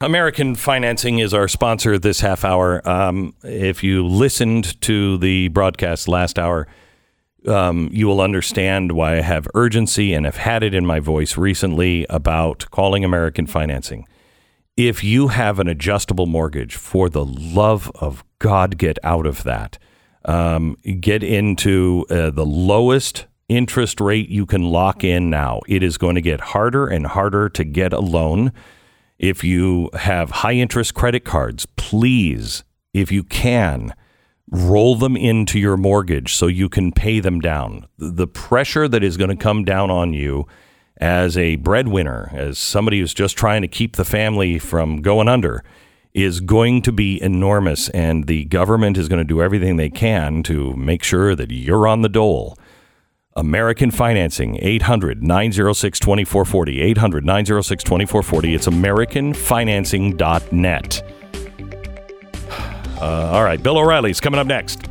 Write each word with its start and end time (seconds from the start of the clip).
American 0.00 0.54
Financing 0.54 1.18
is 1.18 1.34
our 1.34 1.48
sponsor 1.48 1.98
this 1.98 2.20
half 2.20 2.44
hour. 2.44 2.88
Um, 2.88 3.34
if 3.42 3.82
you 3.82 4.06
listened 4.06 4.80
to 4.82 5.18
the 5.18 5.48
broadcast 5.48 6.06
last 6.06 6.38
hour, 6.38 6.68
um, 7.48 7.88
you 7.90 8.06
will 8.06 8.20
understand 8.20 8.92
why 8.92 9.16
I 9.16 9.22
have 9.22 9.48
urgency 9.54 10.14
and 10.14 10.24
have 10.24 10.36
had 10.36 10.62
it 10.62 10.72
in 10.72 10.86
my 10.86 11.00
voice 11.00 11.36
recently 11.36 12.06
about 12.08 12.70
calling 12.70 13.04
American 13.04 13.48
Financing. 13.48 14.06
If 14.76 15.02
you 15.02 15.28
have 15.28 15.58
an 15.58 15.66
adjustable 15.66 16.26
mortgage, 16.26 16.76
for 16.76 17.08
the 17.08 17.24
love 17.24 17.90
of 17.96 18.22
God, 18.38 18.78
get 18.78 18.98
out 19.02 19.26
of 19.26 19.42
that. 19.42 19.78
Um, 20.24 20.76
get 21.00 21.24
into 21.24 22.06
uh, 22.08 22.30
the 22.30 22.46
lowest 22.46 23.26
interest 23.48 24.00
rate 24.00 24.28
you 24.28 24.46
can 24.46 24.62
lock 24.62 25.02
in 25.02 25.28
now. 25.28 25.60
It 25.66 25.82
is 25.82 25.98
going 25.98 26.14
to 26.14 26.20
get 26.20 26.40
harder 26.40 26.86
and 26.86 27.04
harder 27.04 27.48
to 27.48 27.64
get 27.64 27.92
a 27.92 28.00
loan. 28.00 28.52
If 29.18 29.42
you 29.42 29.90
have 29.94 30.30
high 30.30 30.54
interest 30.54 30.94
credit 30.94 31.24
cards, 31.24 31.66
please, 31.76 32.62
if 32.94 33.10
you 33.10 33.24
can, 33.24 33.92
roll 34.50 34.94
them 34.96 35.16
into 35.16 35.58
your 35.58 35.76
mortgage 35.76 36.34
so 36.34 36.46
you 36.46 36.68
can 36.68 36.92
pay 36.92 37.20
them 37.20 37.40
down. 37.40 37.86
The 37.98 38.28
pressure 38.28 38.86
that 38.88 39.02
is 39.02 39.16
going 39.16 39.30
to 39.30 39.36
come 39.36 39.64
down 39.64 39.90
on 39.90 40.12
you 40.12 40.46
as 40.98 41.36
a 41.36 41.56
breadwinner, 41.56 42.30
as 42.32 42.58
somebody 42.58 43.00
who's 43.00 43.14
just 43.14 43.36
trying 43.36 43.62
to 43.62 43.68
keep 43.68 43.96
the 43.96 44.04
family 44.04 44.58
from 44.58 45.02
going 45.02 45.28
under, 45.28 45.62
is 46.14 46.40
going 46.40 46.82
to 46.82 46.92
be 46.92 47.20
enormous. 47.20 47.88
And 47.90 48.26
the 48.26 48.44
government 48.44 48.96
is 48.96 49.08
going 49.08 49.20
to 49.20 49.24
do 49.24 49.42
everything 49.42 49.76
they 49.76 49.90
can 49.90 50.42
to 50.44 50.74
make 50.74 51.02
sure 51.02 51.34
that 51.34 51.50
you're 51.50 51.86
on 51.86 52.02
the 52.02 52.08
dole. 52.08 52.56
American 53.38 53.90
Financing, 53.92 54.58
800 54.60 55.22
906 55.22 56.00
2440. 56.00 56.80
800 56.80 57.24
906 57.24 57.84
2440. 57.84 58.54
It's 58.54 58.66
AmericanFinancing.net. 58.66 61.02
Uh, 63.00 63.30
all 63.32 63.44
right, 63.44 63.62
Bill 63.62 63.78
O'Reilly's 63.78 64.18
coming 64.18 64.40
up 64.40 64.48
next. 64.48 64.88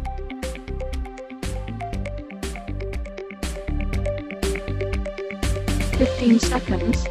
Fifteen 5.97 6.39
seconds. 6.39 7.05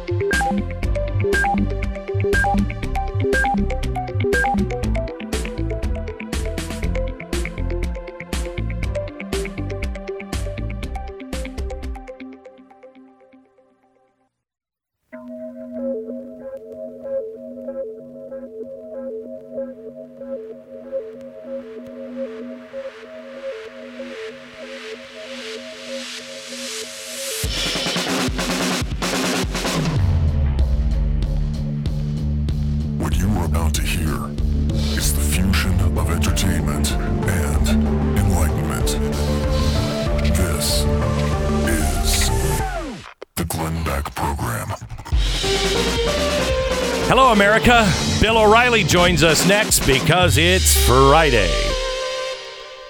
America. 47.67 48.21
Bill 48.21 48.37
O'Reilly 48.37 48.83
joins 48.83 49.23
us 49.23 49.47
next 49.47 49.85
because 49.85 50.37
it's 50.37 50.85
Friday. 50.85 51.51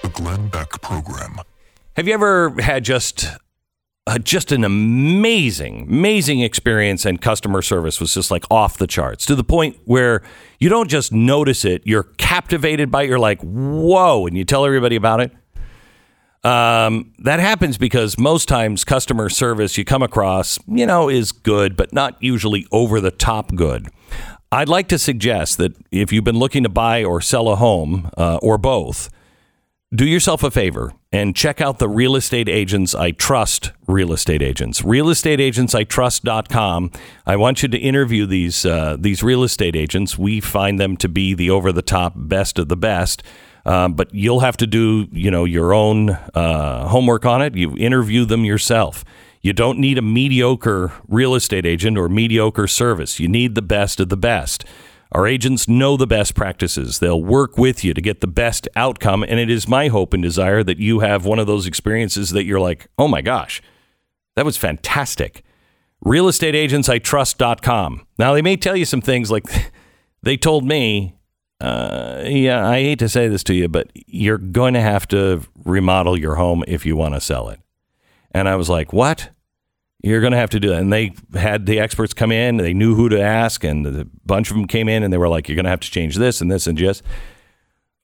The 0.03 0.09
Glenn 0.09 0.50
Beck 0.50 0.81
Program. 0.81 1.38
Have 1.95 2.08
you 2.08 2.14
ever 2.14 2.53
had 2.61 2.84
just 2.84 3.28
uh, 4.06 4.19
just 4.19 4.51
an 4.51 4.63
amazing, 4.63 5.88
amazing 5.90 6.41
experience 6.41 7.06
and 7.06 7.19
customer 7.19 7.62
service 7.62 8.00
was 8.00 8.13
just 8.13 8.29
like 8.29 8.46
off 8.51 8.78
the 8.78 8.88
charts 8.88 9.25
to 9.25 9.35
the 9.35 9.44
point 9.44 9.78
where 9.85 10.22
you 10.59 10.69
don't 10.69 10.90
just 10.90 11.12
notice 11.12 11.66
it, 11.66 11.81
you're 11.85 12.03
captivated 12.03 12.91
by 12.91 13.03
it. 13.03 13.09
You're 13.09 13.19
like, 13.19 13.41
whoa, 13.41 14.28
and 14.28 14.38
you 14.38 14.46
tell 14.46 14.66
everybody 14.66 14.96
about 14.96 15.22
it. 15.22 15.31
Um, 16.44 17.13
that 17.19 17.40
happens 17.40 17.78
because 17.78 18.18
most 18.18 18.47
times 18.47 18.85
customer 18.85 19.28
service 19.28 19.78
you 19.78 19.84
come 19.84 20.03
across, 20.03 20.59
you 20.68 20.85
know, 20.85 21.09
is 21.09 21.31
good, 21.31 21.75
but 21.75 21.91
not 21.91 22.16
usually 22.22 22.66
over 22.72 23.01
the 23.01 23.12
top 23.12 23.56
good. 23.56 23.90
I'd 24.52 24.69
like 24.69 24.88
to 24.90 24.97
suggest 24.97 25.58
that 25.58 25.75
if 25.91 26.13
you've 26.13 26.24
been 26.24 26.40
looking 26.40 26.63
to 26.63 26.69
buy 26.69 27.03
or 27.03 27.22
sell 27.22 27.50
a 27.50 27.56
home 27.56 28.09
uh, 28.18 28.40
or 28.41 28.58
both, 28.58 29.09
do 29.94 30.06
yourself 30.06 30.44
a 30.44 30.52
favor 30.52 30.94
and 31.12 31.35
check 31.35 31.59
out 31.62 31.80
the 31.80 31.90
real 31.90 32.16
estate 32.16 32.47
agents 32.50 32.94
I 32.94 33.12
trust 33.12 33.72
real 33.88 34.12
estate 34.12 34.41
agents. 34.41 34.81
Realestateagentsitrust.com. 34.81 36.91
I 37.25 37.38
want 37.38 37.63
you 37.63 37.69
to 37.69 37.78
interview 37.78 38.25
these 38.25 38.66
uh, 38.66 38.97
these 39.00 39.24
real 39.24 39.44
estate 39.44 39.78
agents. 39.78 40.18
We 40.18 40.41
find 40.41 40.80
them 40.80 40.97
to 40.97 41.07
be 41.07 41.34
the 41.34 41.50
over 41.50 41.72
the 41.72 41.81
top 41.81 42.13
best 42.16 42.59
of 42.59 42.68
the 42.68 42.78
best. 42.78 43.24
Um, 43.66 43.94
but 43.94 44.13
you'll 44.13 44.41
have 44.41 44.57
to 44.57 44.68
do, 44.68 45.07
you 45.12 45.30
know, 45.30 45.44
your 45.44 45.74
own 45.74 46.12
uh, 46.12 46.88
homework 46.88 47.25
on 47.25 47.41
it. 47.41 47.56
You 47.56 47.75
interview 47.78 48.24
them 48.24 48.46
yourself. 48.46 49.03
You 49.42 49.53
don't 49.53 49.80
need 49.80 49.98
a 49.98 50.02
mediocre 50.02 50.94
real 51.08 51.36
estate 51.36 51.66
agent 51.66 51.98
or 51.98 52.09
mediocre 52.09 52.68
service. 52.68 53.20
You 53.20 53.28
need 53.28 53.56
the 53.56 53.62
best 53.62 54.00
of 54.00 54.09
the 54.09 54.18
best. 54.18 54.66
Our 55.12 55.25
agents 55.25 55.68
know 55.68 55.96
the 55.96 56.08
best 56.08 56.36
practices. 56.36 57.00
They'll 57.00 57.24
work 57.24 57.58
with 57.58 57.84
you 57.84 57.94
to 57.94 58.02
get 58.02 58.22
the 58.22 58.28
best 58.28 58.68
outcome. 58.75 59.24
And 59.24 59.40
it 59.40 59.50
is 59.50 59.68
my 59.68 59.88
hope 59.88 60.14
and 60.14 60.22
desire 60.22 60.64
that 60.64 60.80
you 60.80 61.00
have 61.00 61.25
one 61.25 61.40
of 61.40 61.48
those 61.48 61.66
experiences 61.66 62.31
that 62.31 62.44
you're 62.44 62.59
like, 62.59 62.88
oh 62.98 63.08
my 63.08 63.22
gosh, 63.22 63.62
that 64.36 64.46
was 64.46 64.58
fantastic. 64.58 65.44
Realestateagentsitrust.com. 66.06 68.06
Now, 68.19 68.34
they 68.34 68.42
may 68.42 68.58
tell 68.58 68.75
you 68.75 68.86
some 68.86 69.02
things 69.02 69.31
like 69.31 69.72
they 70.24 70.36
told 70.36 70.66
me, 70.66 71.16
uh, 71.62 72.24
yeah, 72.25 72.68
I 72.68 72.81
hate 72.81 73.00
to 73.00 73.09
say 73.09 73.28
this 73.28 73.44
to 73.46 73.54
you, 73.54 73.68
but 73.68 73.90
you're 73.94 74.38
going 74.38 74.74
to 74.74 74.81
have 74.81 75.08
to 75.08 75.42
remodel 75.64 76.18
your 76.18 76.36
home 76.36 76.64
if 76.68 76.86
you 76.86 76.96
want 76.96 77.16
to 77.16 77.22
sell 77.22 77.50
it. 77.50 77.59
And 78.38 78.48
I 78.48 78.56
was 78.56 78.70
like, 78.70 78.94
what? 78.94 79.30
You're 80.03 80.22
going 80.22 80.31
to 80.31 80.38
have 80.38 80.52
to 80.52 80.59
do 80.59 80.70
that. 80.70 80.80
And 80.80 80.94
they 80.94 81.14
had 81.34 81.66
the 81.66 81.80
experts 81.80 82.14
come 82.14 82.31
in. 82.31 82.58
They 82.58 82.74
knew 82.74 82.94
who 82.94 83.09
to 83.09 83.20
ask, 83.20 83.64
and 83.64 83.86
a 83.86 84.06
bunch 84.25 84.52
of 84.52 84.56
them 84.56 84.68
came 84.68 84.88
in, 84.88 85.02
and 85.02 85.12
they 85.12 85.18
were 85.18 85.28
like, 85.28 85.50
"You're 85.50 85.56
going 85.56 85.66
to 85.66 85.72
have 85.72 85.80
to 85.80 85.90
change 85.90 86.18
this 86.18 86.40
and 86.40 86.52
this 86.52 86.68
and 86.68 86.78
just." 86.78 87.02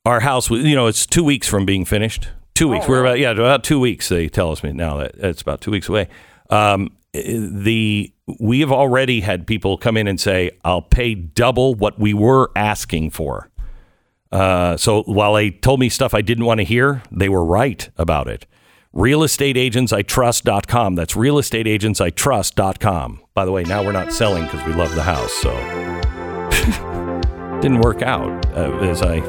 Our 0.04 0.20
house, 0.20 0.50
was, 0.50 0.64
you 0.64 0.76
know, 0.76 0.88
it's 0.88 1.06
two 1.06 1.24
weeks 1.24 1.48
from 1.48 1.66
being 1.66 1.86
finished. 1.86 2.30
Two 2.56 2.68
weeks. 2.68 2.88
We're 2.88 3.02
about 3.02 3.20
yeah, 3.20 3.32
about 3.32 3.64
two 3.64 3.80
weeks. 3.80 4.10
They 4.10 4.28
tell 4.28 4.52
us 4.52 4.64
now 4.64 4.98
that 4.98 5.16
it's 5.16 5.42
about 5.42 5.62
two 5.62 5.70
weeks 5.70 5.88
away. 5.88 6.10
Um, 6.50 6.90
the 7.14 8.12
we 8.40 8.60
have 8.62 8.72
already 8.72 9.22
had 9.22 9.46
people 9.46 9.78
come 9.78 9.96
in 9.96 10.08
and 10.08 10.20
say, 10.20 10.50
"I'll 10.66 10.82
pay 10.82 11.14
double 11.14 11.76
what 11.76 12.00
we 12.00 12.14
were 12.16 12.52
asking 12.56 13.12
for." 13.12 13.52
Uh, 14.32 14.78
so 14.78 15.04
while 15.04 15.36
they 15.36 15.52
told 15.52 15.80
me 15.80 15.90
stuff 15.90 16.16
I 16.16 16.22
didn't 16.22 16.46
want 16.46 16.60
to 16.60 16.64
hear, 16.64 17.04
they 17.12 17.30
were 17.30 17.46
right 17.46 17.88
about 17.98 18.28
it. 18.28 18.48
realestateagentsitrust.com. 18.94 20.96
That's 20.96 21.14
realestateagentsitrust.com. 21.14 23.20
By 23.34 23.46
the 23.46 23.52
way, 23.52 23.64
now 23.64 23.84
we're 23.84 23.92
not 23.92 24.14
selling 24.14 24.44
because 24.44 24.66
we 24.68 24.74
love 24.74 24.94
the 24.96 25.04
house, 25.04 25.34
so 25.34 25.52
didn't 27.62 27.82
work 27.82 28.02
out 28.02 28.46
uh, 28.56 28.78
as 28.80 29.02
I 29.02 29.22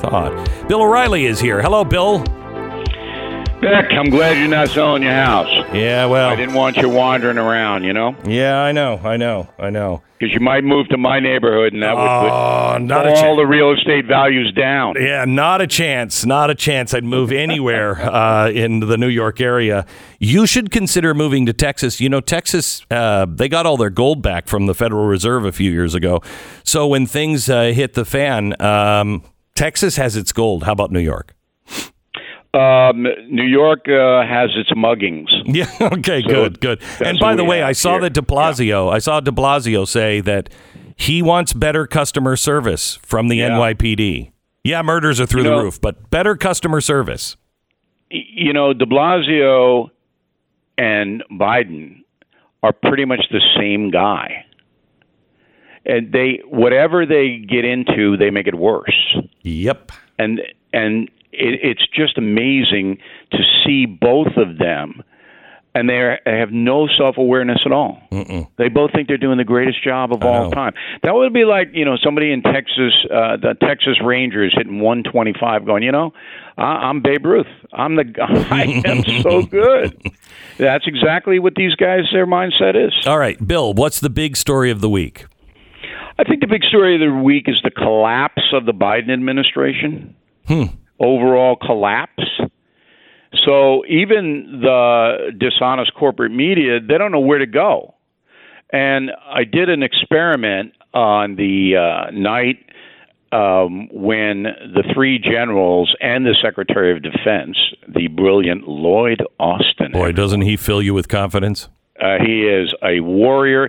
thought. 0.00 0.68
Bill 0.68 0.82
O'Reilly 0.82 1.26
is 1.26 1.40
here. 1.40 1.62
Hello, 1.62 1.84
Bill. 1.84 2.24
Beck, 3.60 3.90
I'm 3.92 4.10
glad 4.10 4.38
you're 4.38 4.48
not 4.48 4.68
selling 4.68 5.02
your 5.02 5.12
house. 5.12 5.48
Yeah, 5.72 6.06
well, 6.06 6.28
I 6.28 6.36
didn't 6.36 6.54
want 6.54 6.76
you 6.76 6.88
wandering 6.88 7.38
around, 7.38 7.84
you 7.84 7.92
know, 7.92 8.14
yeah, 8.26 8.60
I 8.60 8.72
know, 8.72 9.00
I 9.02 9.16
know, 9.16 9.48
I 9.58 9.70
know. 9.70 10.02
because 10.18 10.34
you 10.34 10.40
might 10.40 10.62
move 10.62 10.88
to 10.88 10.98
my 10.98 11.20
neighborhood 11.20 11.72
and 11.72 11.82
that 11.82 11.96
would 11.96 12.02
Oh, 12.02 12.72
put 12.74 12.82
not 12.82 13.06
all 13.06 13.34
the 13.36 13.46
real 13.46 13.72
estate 13.72 14.04
values 14.06 14.52
down. 14.52 14.94
Yeah, 15.00 15.24
not 15.24 15.60
a 15.62 15.66
chance. 15.66 16.24
Not 16.26 16.50
a 16.50 16.54
chance. 16.54 16.92
I'd 16.94 17.04
move 17.04 17.32
anywhere 17.46 17.98
uh, 18.00 18.50
in 18.50 18.80
the 18.80 18.98
New 18.98 19.08
York 19.08 19.40
area. 19.40 19.86
You 20.20 20.46
should 20.46 20.70
consider 20.70 21.14
moving 21.14 21.46
to 21.46 21.52
Texas. 21.52 21.98
You 22.00 22.08
know, 22.10 22.20
Texas, 22.20 22.84
uh, 22.90 23.26
they 23.28 23.48
got 23.48 23.64
all 23.66 23.76
their 23.78 23.90
gold 23.90 24.22
back 24.22 24.48
from 24.48 24.66
the 24.66 24.74
Federal 24.74 25.06
Reserve 25.06 25.44
a 25.44 25.52
few 25.52 25.70
years 25.72 25.94
ago. 25.94 26.20
So 26.62 26.86
when 26.86 27.06
things 27.06 27.48
uh, 27.48 27.72
hit 27.74 27.94
the 27.94 28.04
fan, 28.04 28.60
um, 28.60 29.22
Texas 29.54 29.96
has 29.96 30.14
its 30.16 30.32
gold. 30.32 30.64
How 30.64 30.72
about 30.72 30.92
New 30.92 31.00
York? 31.00 31.32
Um, 32.56 33.02
New 33.28 33.44
York 33.44 33.86
uh, 33.88 34.22
has 34.26 34.50
its 34.56 34.70
muggings. 34.72 35.28
Yeah. 35.46 35.66
Okay. 35.80 36.22
good. 36.22 36.60
Good. 36.60 36.82
And 37.04 37.18
by 37.18 37.34
the 37.34 37.44
way, 37.44 37.62
I 37.62 37.72
saw 37.72 37.92
here. 37.92 38.02
that 38.02 38.14
De 38.14 38.22
Blasio. 38.22 38.90
I 38.92 38.98
saw 38.98 39.20
De 39.20 39.30
Blasio 39.30 39.86
say 39.86 40.20
that 40.22 40.48
he 40.96 41.22
wants 41.22 41.52
better 41.52 41.86
customer 41.86 42.36
service 42.36 42.96
from 43.02 43.28
the 43.28 43.36
Yeah. 43.36 43.50
NYPD. 43.50 44.30
Yeah, 44.64 44.82
murders 44.82 45.20
are 45.20 45.26
through 45.26 45.42
You 45.42 45.50
the 45.50 45.56
know- 45.56 45.62
roof, 45.62 45.80
but 45.80 46.10
better 46.10 46.34
customer 46.36 46.80
service. 46.80 47.36
You 48.10 48.52
know, 48.52 48.72
De 48.72 48.86
Blasio 48.86 49.90
and 50.78 51.22
Biden 51.30 52.02
are 52.62 52.72
pretty 52.72 53.04
much 53.04 53.20
the 53.30 53.40
same 53.58 53.90
guy. 53.90 54.44
and 55.84 56.10
they 56.12 56.40
whatever 56.48 57.06
they 57.06 57.38
get 57.38 57.64
into, 57.64 58.16
they 58.16 58.30
make 58.30 58.46
it 58.48 58.54
worse. 58.56 59.16
Yep. 59.42 59.92
And 60.18 60.40
and 60.72 61.08
it, 61.36 61.60
it's 61.62 61.86
just 61.94 62.18
amazing 62.18 62.98
to 63.32 63.38
see 63.64 63.86
both 63.86 64.36
of 64.36 64.58
them 64.58 65.02
and 65.76 65.90
they 65.90 66.16
have 66.24 66.52
no 66.52 66.88
self 66.96 67.18
awareness 67.18 67.58
at 67.66 67.72
all. 67.72 68.00
Mm-mm. 68.10 68.48
They 68.56 68.68
both 68.68 68.92
think 68.92 69.08
they're 69.08 69.18
doing 69.18 69.36
the 69.36 69.44
greatest 69.44 69.84
job 69.84 70.10
of 70.10 70.22
all 70.22 70.50
time. 70.50 70.72
That 71.02 71.14
would 71.14 71.34
be 71.34 71.44
like 71.44 71.68
you 71.74 71.84
know 71.84 71.96
somebody 72.02 72.32
in 72.32 72.42
Texas, 72.42 72.94
uh, 73.12 73.36
the 73.36 73.54
Texas 73.60 73.98
Rangers 74.02 74.54
hitting 74.56 74.80
125, 74.80 75.66
going, 75.66 75.82
you 75.82 75.92
know, 75.92 76.14
I'm 76.56 77.02
Babe 77.02 77.26
Ruth. 77.26 77.46
I'm 77.74 77.96
the 77.96 78.04
I 78.50 78.82
am 78.86 79.22
so 79.22 79.42
good. 79.42 80.00
That's 80.58 80.86
exactly 80.86 81.38
what 81.38 81.54
these 81.56 81.74
guys 81.74 82.04
their 82.10 82.26
mindset 82.26 82.74
is. 82.74 83.06
All 83.06 83.18
right, 83.18 83.46
Bill, 83.46 83.74
what's 83.74 84.00
the 84.00 84.10
big 84.10 84.36
story 84.38 84.70
of 84.70 84.80
the 84.80 84.88
week? 84.88 85.26
I 86.18 86.24
think 86.24 86.40
the 86.40 86.46
big 86.46 86.64
story 86.64 86.94
of 86.94 87.00
the 87.00 87.22
week 87.22 87.44
is 87.48 87.60
the 87.62 87.70
collapse 87.70 88.42
of 88.54 88.64
the 88.64 88.72
Biden 88.72 89.12
administration. 89.12 90.16
Hmm. 90.46 90.64
Overall 90.98 91.56
collapse. 91.56 92.24
So 93.44 93.84
even 93.86 94.60
the 94.62 95.32
dishonest 95.38 95.94
corporate 95.94 96.32
media, 96.32 96.80
they 96.80 96.98
don't 96.98 97.12
know 97.12 97.20
where 97.20 97.38
to 97.38 97.46
go. 97.46 97.94
And 98.72 99.10
I 99.24 99.44
did 99.44 99.68
an 99.68 99.82
experiment 99.82 100.72
on 100.94 101.36
the 101.36 101.76
uh, 101.76 102.10
night 102.10 102.58
um, 103.32 103.88
when 103.92 104.44
the 104.44 104.84
three 104.94 105.18
generals 105.18 105.94
and 106.00 106.24
the 106.24 106.34
Secretary 106.42 106.96
of 106.96 107.02
Defense, 107.02 107.56
the 107.86 108.08
brilliant 108.08 108.66
Lloyd 108.66 109.22
Austin. 109.38 109.92
Boy, 109.92 110.12
doesn't 110.12 110.42
he 110.42 110.56
fill 110.56 110.82
you 110.82 110.94
with 110.94 111.08
confidence? 111.08 111.68
Uh, 112.00 112.18
he 112.24 112.42
is 112.42 112.72
a 112.82 113.00
warrior 113.00 113.68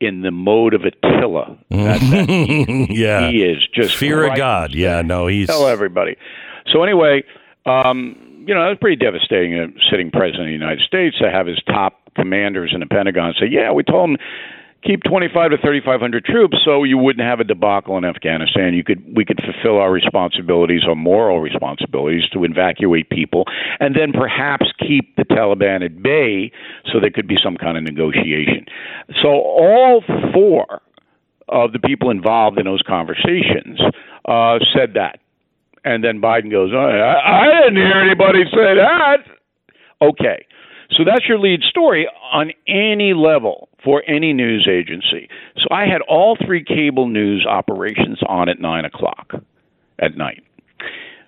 in 0.00 0.22
the 0.22 0.30
mode 0.30 0.74
of 0.74 0.82
Attila. 0.84 1.58
yeah, 1.70 3.30
he 3.30 3.42
is 3.42 3.66
just 3.74 3.96
fear 3.96 4.24
of 4.24 4.36
God. 4.36 4.74
Yeah, 4.74 5.02
no, 5.02 5.26
he's 5.26 5.46
tell 5.46 5.66
everybody. 5.66 6.16
So 6.72 6.82
anyway, 6.82 7.22
um, 7.66 8.44
you 8.46 8.54
know, 8.54 8.64
it 8.66 8.70
was 8.70 8.78
pretty 8.80 8.96
devastating. 8.96 9.58
A 9.58 9.66
sitting 9.90 10.10
president 10.10 10.42
of 10.42 10.46
the 10.46 10.52
United 10.52 10.80
States 10.86 11.18
to 11.18 11.30
have 11.30 11.46
his 11.46 11.60
top 11.66 12.00
commanders 12.16 12.72
in 12.74 12.80
the 12.80 12.86
Pentagon 12.86 13.34
say, 13.38 13.46
"Yeah, 13.46 13.72
we 13.72 13.82
told 13.82 14.10
him." 14.10 14.16
keep 14.82 15.02
25 15.04 15.50
to 15.50 15.58
3500 15.58 16.24
troops 16.24 16.56
so 16.64 16.84
you 16.84 16.96
wouldn't 16.96 17.26
have 17.26 17.38
a 17.38 17.44
debacle 17.44 17.98
in 17.98 18.04
Afghanistan 18.04 18.72
you 18.72 18.82
could 18.82 19.02
we 19.14 19.24
could 19.24 19.38
fulfill 19.44 19.78
our 19.78 19.92
responsibilities 19.92 20.82
our 20.88 20.94
moral 20.94 21.40
responsibilities 21.40 22.22
to 22.32 22.44
evacuate 22.44 23.10
people 23.10 23.44
and 23.78 23.94
then 23.94 24.12
perhaps 24.12 24.72
keep 24.78 25.14
the 25.16 25.24
Taliban 25.24 25.84
at 25.84 26.02
bay 26.02 26.50
so 26.90 26.98
there 26.98 27.10
could 27.10 27.28
be 27.28 27.36
some 27.42 27.56
kind 27.56 27.76
of 27.76 27.84
negotiation 27.84 28.64
so 29.22 29.28
all 29.28 30.02
four 30.32 30.80
of 31.48 31.72
the 31.72 31.78
people 31.78 32.10
involved 32.10 32.58
in 32.58 32.64
those 32.64 32.82
conversations 32.82 33.80
uh, 34.26 34.58
said 34.74 34.94
that 34.94 35.18
and 35.84 36.04
then 36.04 36.20
Biden 36.20 36.50
goes, 36.50 36.72
oh, 36.74 36.78
I, 36.78 37.42
I 37.42 37.62
didn't 37.64 37.76
hear 37.76 38.00
anybody 38.00 38.44
say 38.44 38.74
that. 38.74 39.18
Okay. 40.02 40.46
So 40.96 41.04
that's 41.04 41.26
your 41.28 41.38
lead 41.38 41.62
story 41.62 42.08
on 42.32 42.52
any 42.66 43.14
level 43.14 43.68
for 43.84 44.02
any 44.08 44.32
news 44.32 44.68
agency. 44.70 45.28
So 45.56 45.64
I 45.70 45.86
had 45.86 46.00
all 46.02 46.36
three 46.44 46.64
cable 46.64 47.08
news 47.08 47.46
operations 47.48 48.18
on 48.28 48.48
at 48.48 48.60
9 48.60 48.84
o'clock 48.84 49.32
at 49.98 50.16
night. 50.16 50.42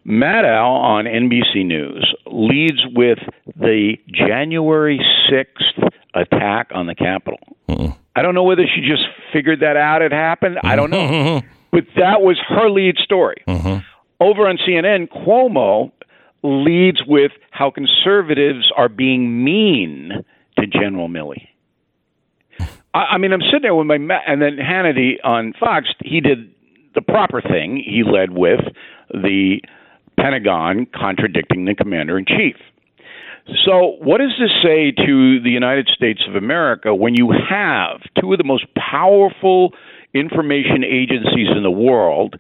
Maddow 0.07 0.65
on 0.65 1.05
NBC 1.05 1.65
News 1.65 2.13
leads 2.27 2.81
with 2.93 3.19
the 3.57 3.97
January 4.13 5.01
6th 5.31 5.89
attack 6.15 6.71
on 6.75 6.87
the 6.87 6.95
Capitol. 6.95 7.39
Mm-mm. 7.69 7.97
I 8.17 8.23
don't 8.23 8.35
know 8.35 8.43
whether 8.43 8.65
she 8.67 8.81
just 8.81 9.05
figured 9.33 9.61
that 9.61 9.77
out, 9.77 10.03
it 10.03 10.13
happened. 10.13 10.59
I 10.65 10.75
don't 10.75 10.91
know. 10.91 11.41
but 11.71 11.85
that 11.97 12.21
was 12.21 12.39
her 12.49 12.69
lead 12.69 12.97
story. 12.99 13.43
Mm-hmm. 13.47 13.79
Over 14.23 14.47
on 14.47 14.57
CNN, 14.57 15.09
Cuomo 15.09 15.91
leads 16.45 17.03
with 17.05 17.33
how 17.51 17.73
conservatives 17.73 18.71
are 18.77 18.89
being 18.89 19.43
mean 19.43 20.13
to 20.59 20.67
General 20.69 21.09
Milley. 21.09 21.49
I, 22.95 22.99
I 22.99 23.19
mean, 23.19 23.33
I'm 23.33 23.41
sitting 23.41 23.63
there 23.63 23.75
with 23.75 23.89
my 23.89 23.97
and 23.97 24.41
then 24.41 24.59
Hannity 24.59 25.15
on 25.25 25.55
Fox. 25.59 25.89
He 26.05 26.21
did 26.21 26.53
the 26.95 27.03
proper 27.03 27.41
thing. 27.41 27.83
He 27.85 28.05
led 28.05 28.31
with 28.31 28.61
the 29.11 29.61
Pentagon 30.17 30.87
contradicting 30.95 31.65
the 31.65 31.75
commander 31.75 32.17
in 32.17 32.25
chief. 32.25 32.55
So, 33.65 33.97
what 33.99 34.19
does 34.19 34.35
this 34.39 34.53
say 34.63 34.93
to 34.93 35.41
the 35.41 35.51
United 35.51 35.89
States 35.93 36.23
of 36.29 36.37
America 36.37 36.95
when 36.95 37.17
you 37.17 37.33
have 37.33 38.03
two 38.21 38.33
of 38.33 38.39
the 38.39 38.45
most 38.45 38.67
powerful 38.77 39.73
information 40.15 40.85
agencies 40.85 41.49
in 41.51 41.65
the 41.65 41.71
world 41.73 42.37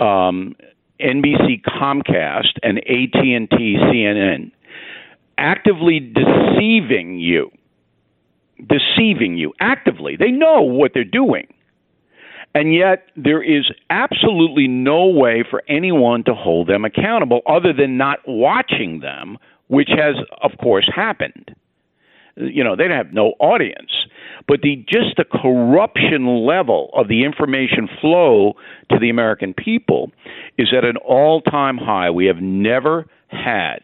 um, 0.00 0.54
NBC 1.00 1.62
Comcast 1.62 2.58
and 2.62 2.78
AT&T 2.78 3.76
CNN 3.80 4.50
actively 5.38 6.00
deceiving 6.00 7.18
you 7.18 7.50
deceiving 8.66 9.36
you 9.36 9.52
actively. 9.60 10.16
They 10.16 10.30
know 10.30 10.62
what 10.62 10.92
they're 10.94 11.04
doing. 11.04 11.46
And 12.54 12.74
yet 12.74 13.06
there 13.14 13.42
is 13.42 13.70
absolutely 13.90 14.66
no 14.66 15.06
way 15.06 15.44
for 15.48 15.62
anyone 15.68 16.24
to 16.24 16.34
hold 16.34 16.66
them 16.66 16.84
accountable 16.84 17.42
other 17.46 17.72
than 17.72 17.96
not 17.96 18.18
watching 18.26 19.00
them 19.00 19.38
which 19.68 19.90
has 19.90 20.16
of 20.42 20.52
course 20.58 20.90
happened. 20.94 21.54
You 22.36 22.64
know 22.64 22.74
they 22.74 22.88
have 22.88 23.12
no 23.12 23.34
audience 23.38 23.92
but 24.46 24.60
the 24.62 24.84
just 24.88 25.16
the 25.16 25.24
corruption 25.24 26.44
level 26.46 26.90
of 26.94 27.08
the 27.08 27.24
information 27.24 27.88
flow 28.00 28.54
to 28.90 28.98
the 28.98 29.10
American 29.10 29.54
people 29.54 30.10
is 30.56 30.72
at 30.76 30.84
an 30.84 30.96
all-time 30.96 31.78
high. 31.78 32.10
We 32.10 32.26
have 32.26 32.38
never 32.38 33.06
had 33.28 33.78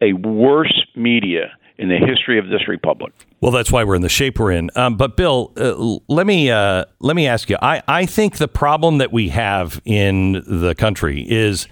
a 0.00 0.12
worse 0.14 0.86
media 0.94 1.52
in 1.78 1.88
the 1.88 1.96
history 1.96 2.38
of 2.38 2.48
this 2.48 2.68
republic. 2.68 3.12
Well, 3.40 3.50
that's 3.50 3.72
why 3.72 3.84
we're 3.84 3.94
in 3.94 4.02
the 4.02 4.08
shape 4.10 4.38
we're 4.38 4.52
in. 4.52 4.70
Um, 4.76 4.96
but 4.96 5.16
Bill, 5.16 5.52
uh, 5.56 5.98
let 6.08 6.26
me 6.26 6.50
uh, 6.50 6.84
let 6.98 7.16
me 7.16 7.26
ask 7.26 7.48
you. 7.48 7.56
I, 7.62 7.82
I 7.88 8.06
think 8.06 8.36
the 8.36 8.48
problem 8.48 8.98
that 8.98 9.12
we 9.12 9.30
have 9.30 9.80
in 9.86 10.42
the 10.46 10.74
country 10.74 11.22
is 11.28 11.66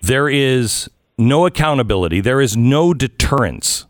there 0.00 0.28
is 0.28 0.88
no 1.18 1.46
accountability. 1.46 2.20
There 2.20 2.40
is 2.40 2.56
no 2.56 2.94
deterrence, 2.94 3.84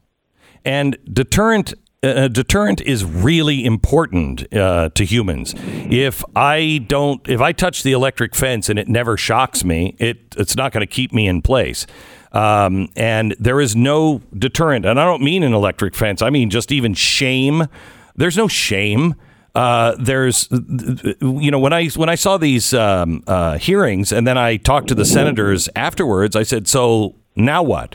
and 0.65 0.99
deterrent 1.13 1.73
a 2.05 2.29
deterrent 2.29 2.81
is 2.81 3.05
really 3.05 3.65
important 3.65 4.53
uh, 4.55 4.91
to 4.91 5.05
humans. 5.05 5.55
If 5.57 6.25
I 6.37 6.85
don't, 6.87 7.27
if 7.29 7.41
I 7.41 7.53
touch 7.53 7.83
the 7.83 7.93
electric 7.93 8.35
fence 8.35 8.69
and 8.69 8.79
it 8.79 8.89
never 8.89 9.17
shocks 9.17 9.65
me, 9.65 9.97
it 9.99 10.35
it's 10.37 10.57
not 10.57 10.73
going 10.73 10.83
to 10.83 10.87
keep 10.87 11.13
me 11.13 11.27
in 11.27 11.43
place. 11.43 11.87
Um, 12.33 12.89
and 12.97 13.37
there 13.39 13.61
is 13.61 13.77
no 13.77 14.21
deterrent, 14.37 14.85
and 14.85 15.01
I 15.01 15.05
don't 15.05 15.23
mean 15.23 15.43
an 15.43 15.55
electric 15.55 15.95
fence. 15.95 16.21
I 16.21 16.31
mean 16.31 16.51
just 16.51 16.73
even 16.73 16.95
shame. 16.95 17.69
There's 18.17 18.37
no 18.37 18.49
shame. 18.49 19.15
Uh, 19.55 19.95
there's, 20.01 20.49
you 20.51 21.51
know, 21.51 21.61
when 21.61 21.73
I 21.73 21.87
when 21.91 22.09
I 22.09 22.17
saw 22.17 22.39
these 22.39 22.75
um, 22.75 23.23
uh, 23.29 23.57
hearings, 23.59 24.11
and 24.11 24.27
then 24.27 24.37
I 24.37 24.57
talked 24.57 24.89
to 24.89 24.97
the 24.97 25.05
senators 25.05 25.69
afterwards, 25.77 26.35
I 26.35 26.43
said, 26.43 26.67
"So 26.67 27.15
now 27.37 27.63
what?" 27.63 27.95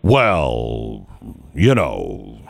Well, 0.00 1.06
you 1.54 1.74
know, 1.74 2.40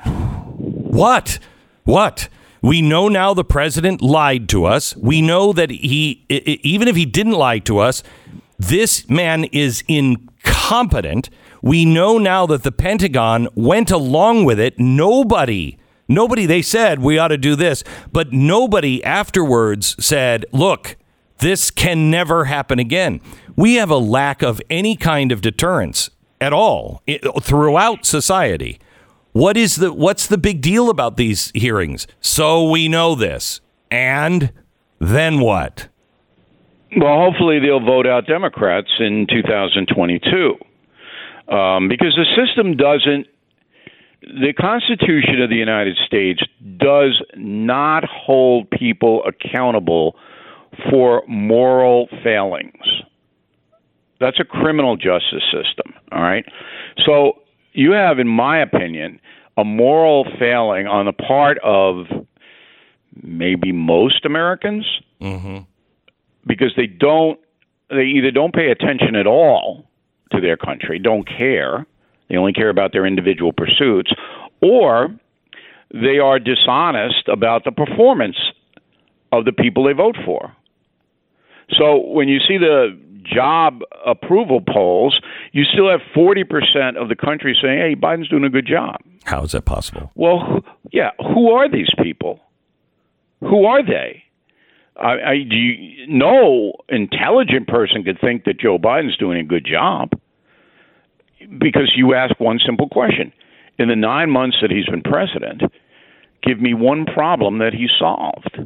what? 0.88 1.38
What? 1.84 2.28
We 2.60 2.82
know 2.82 3.08
now 3.08 3.34
the 3.34 3.44
president 3.44 4.02
lied 4.02 4.48
to 4.48 4.64
us. 4.64 4.96
We 4.96 5.22
know 5.22 5.52
that 5.52 5.70
he, 5.70 6.24
even 6.28 6.88
if 6.88 6.96
he 6.96 7.06
didn't 7.06 7.32
lie 7.32 7.60
to 7.60 7.78
us, 7.78 8.02
this 8.58 9.08
man 9.08 9.44
is 9.44 9.84
incompetent. 9.86 11.30
We 11.62 11.84
know 11.84 12.18
now 12.18 12.46
that 12.46 12.64
the 12.64 12.72
Pentagon 12.72 13.48
went 13.54 13.90
along 13.90 14.44
with 14.44 14.58
it. 14.58 14.78
Nobody, 14.78 15.78
nobody, 16.08 16.46
they 16.46 16.62
said 16.62 16.98
we 16.98 17.18
ought 17.18 17.28
to 17.28 17.38
do 17.38 17.54
this, 17.54 17.84
but 18.10 18.32
nobody 18.32 19.02
afterwards 19.04 19.94
said, 20.04 20.44
look, 20.52 20.96
this 21.38 21.70
can 21.70 22.10
never 22.10 22.46
happen 22.46 22.80
again. 22.80 23.20
We 23.54 23.74
have 23.74 23.90
a 23.90 23.98
lack 23.98 24.42
of 24.42 24.60
any 24.68 24.96
kind 24.96 25.30
of 25.30 25.40
deterrence 25.40 26.10
at 26.40 26.52
all 26.52 27.02
throughout 27.40 28.04
society. 28.04 28.80
What 29.38 29.56
is 29.56 29.76
the 29.76 29.92
what's 29.92 30.26
the 30.26 30.36
big 30.36 30.60
deal 30.60 30.90
about 30.90 31.16
these 31.16 31.52
hearings? 31.54 32.08
So 32.20 32.68
we 32.68 32.88
know 32.88 33.14
this. 33.14 33.60
And 33.88 34.52
then 34.98 35.38
what? 35.38 35.86
Well, 36.96 37.16
hopefully 37.20 37.60
they'll 37.60 37.78
vote 37.78 38.04
out 38.04 38.26
Democrats 38.26 38.88
in 38.98 39.28
2022. 39.30 40.56
Um, 41.54 41.86
because 41.86 42.16
the 42.16 42.26
system 42.34 42.76
doesn't 42.76 43.28
the 44.22 44.52
Constitution 44.58 45.40
of 45.40 45.50
the 45.50 45.56
United 45.56 45.96
States 46.04 46.42
does 46.76 47.22
not 47.36 48.02
hold 48.04 48.68
people 48.70 49.22
accountable 49.24 50.16
for 50.90 51.22
moral 51.28 52.08
failings. 52.24 53.04
That's 54.18 54.40
a 54.40 54.44
criminal 54.44 54.96
justice 54.96 55.44
system, 55.52 55.94
all 56.10 56.22
right? 56.22 56.44
So 57.06 57.34
you 57.78 57.92
have, 57.92 58.18
in 58.18 58.26
my 58.28 58.58
opinion, 58.60 59.20
a 59.56 59.64
moral 59.64 60.24
failing 60.38 60.86
on 60.86 61.06
the 61.06 61.12
part 61.12 61.58
of 61.62 62.06
maybe 63.22 63.72
most 63.72 64.24
Americans, 64.24 64.84
Mm-hmm. 65.20 65.58
because 66.46 66.72
they 66.76 66.86
don't, 66.86 67.40
they 67.90 68.04
either 68.04 68.30
don't 68.30 68.54
pay 68.54 68.70
attention 68.70 69.16
at 69.16 69.26
all 69.26 69.84
to 70.30 70.40
their 70.40 70.56
country, 70.56 71.00
don't 71.00 71.26
care, 71.26 71.86
they 72.28 72.36
only 72.36 72.52
care 72.52 72.68
about 72.68 72.92
their 72.92 73.04
individual 73.04 73.52
pursuits, 73.52 74.12
or 74.60 75.08
they 75.92 76.20
are 76.20 76.38
dishonest 76.38 77.26
about 77.26 77.64
the 77.64 77.72
performance 77.72 78.36
of 79.32 79.44
the 79.44 79.52
people 79.52 79.82
they 79.84 79.92
vote 79.92 80.16
for. 80.24 80.54
So 81.76 81.96
when 81.98 82.28
you 82.28 82.38
see 82.38 82.58
the 82.58 82.96
job 83.32 83.80
approval 84.06 84.60
polls, 84.60 85.20
you 85.52 85.64
still 85.64 85.90
have 85.90 86.00
40% 86.16 86.96
of 87.00 87.08
the 87.08 87.16
country 87.16 87.56
saying, 87.60 87.78
hey, 87.78 87.94
Biden's 87.94 88.28
doing 88.28 88.44
a 88.44 88.50
good 88.50 88.66
job. 88.66 88.96
How 89.24 89.42
is 89.42 89.52
that 89.52 89.64
possible? 89.64 90.10
Well, 90.14 90.40
who- 90.40 90.64
yeah, 90.92 91.10
who 91.18 91.50
are 91.52 91.68
these 91.70 91.90
people? 92.02 92.40
Who 93.40 93.64
are 93.66 93.84
they? 93.84 94.22
I, 94.96 95.12
I, 95.30 95.34
do 95.48 95.54
you, 95.56 96.06
no 96.08 96.72
intelligent 96.88 97.68
person 97.68 98.02
could 98.02 98.18
think 98.20 98.44
that 98.44 98.58
Joe 98.58 98.78
Biden's 98.78 99.16
doing 99.16 99.38
a 99.38 99.44
good 99.44 99.64
job 99.64 100.10
because 101.58 101.92
you 101.96 102.14
ask 102.14 102.38
one 102.40 102.58
simple 102.64 102.88
question. 102.88 103.32
In 103.78 103.88
the 103.88 103.94
nine 103.96 104.30
months 104.30 104.56
that 104.60 104.72
he's 104.72 104.86
been 104.86 105.02
president, 105.02 105.62
give 106.42 106.60
me 106.60 106.74
one 106.74 107.04
problem 107.06 107.58
that 107.58 107.72
he 107.74 107.86
solved. 107.98 108.58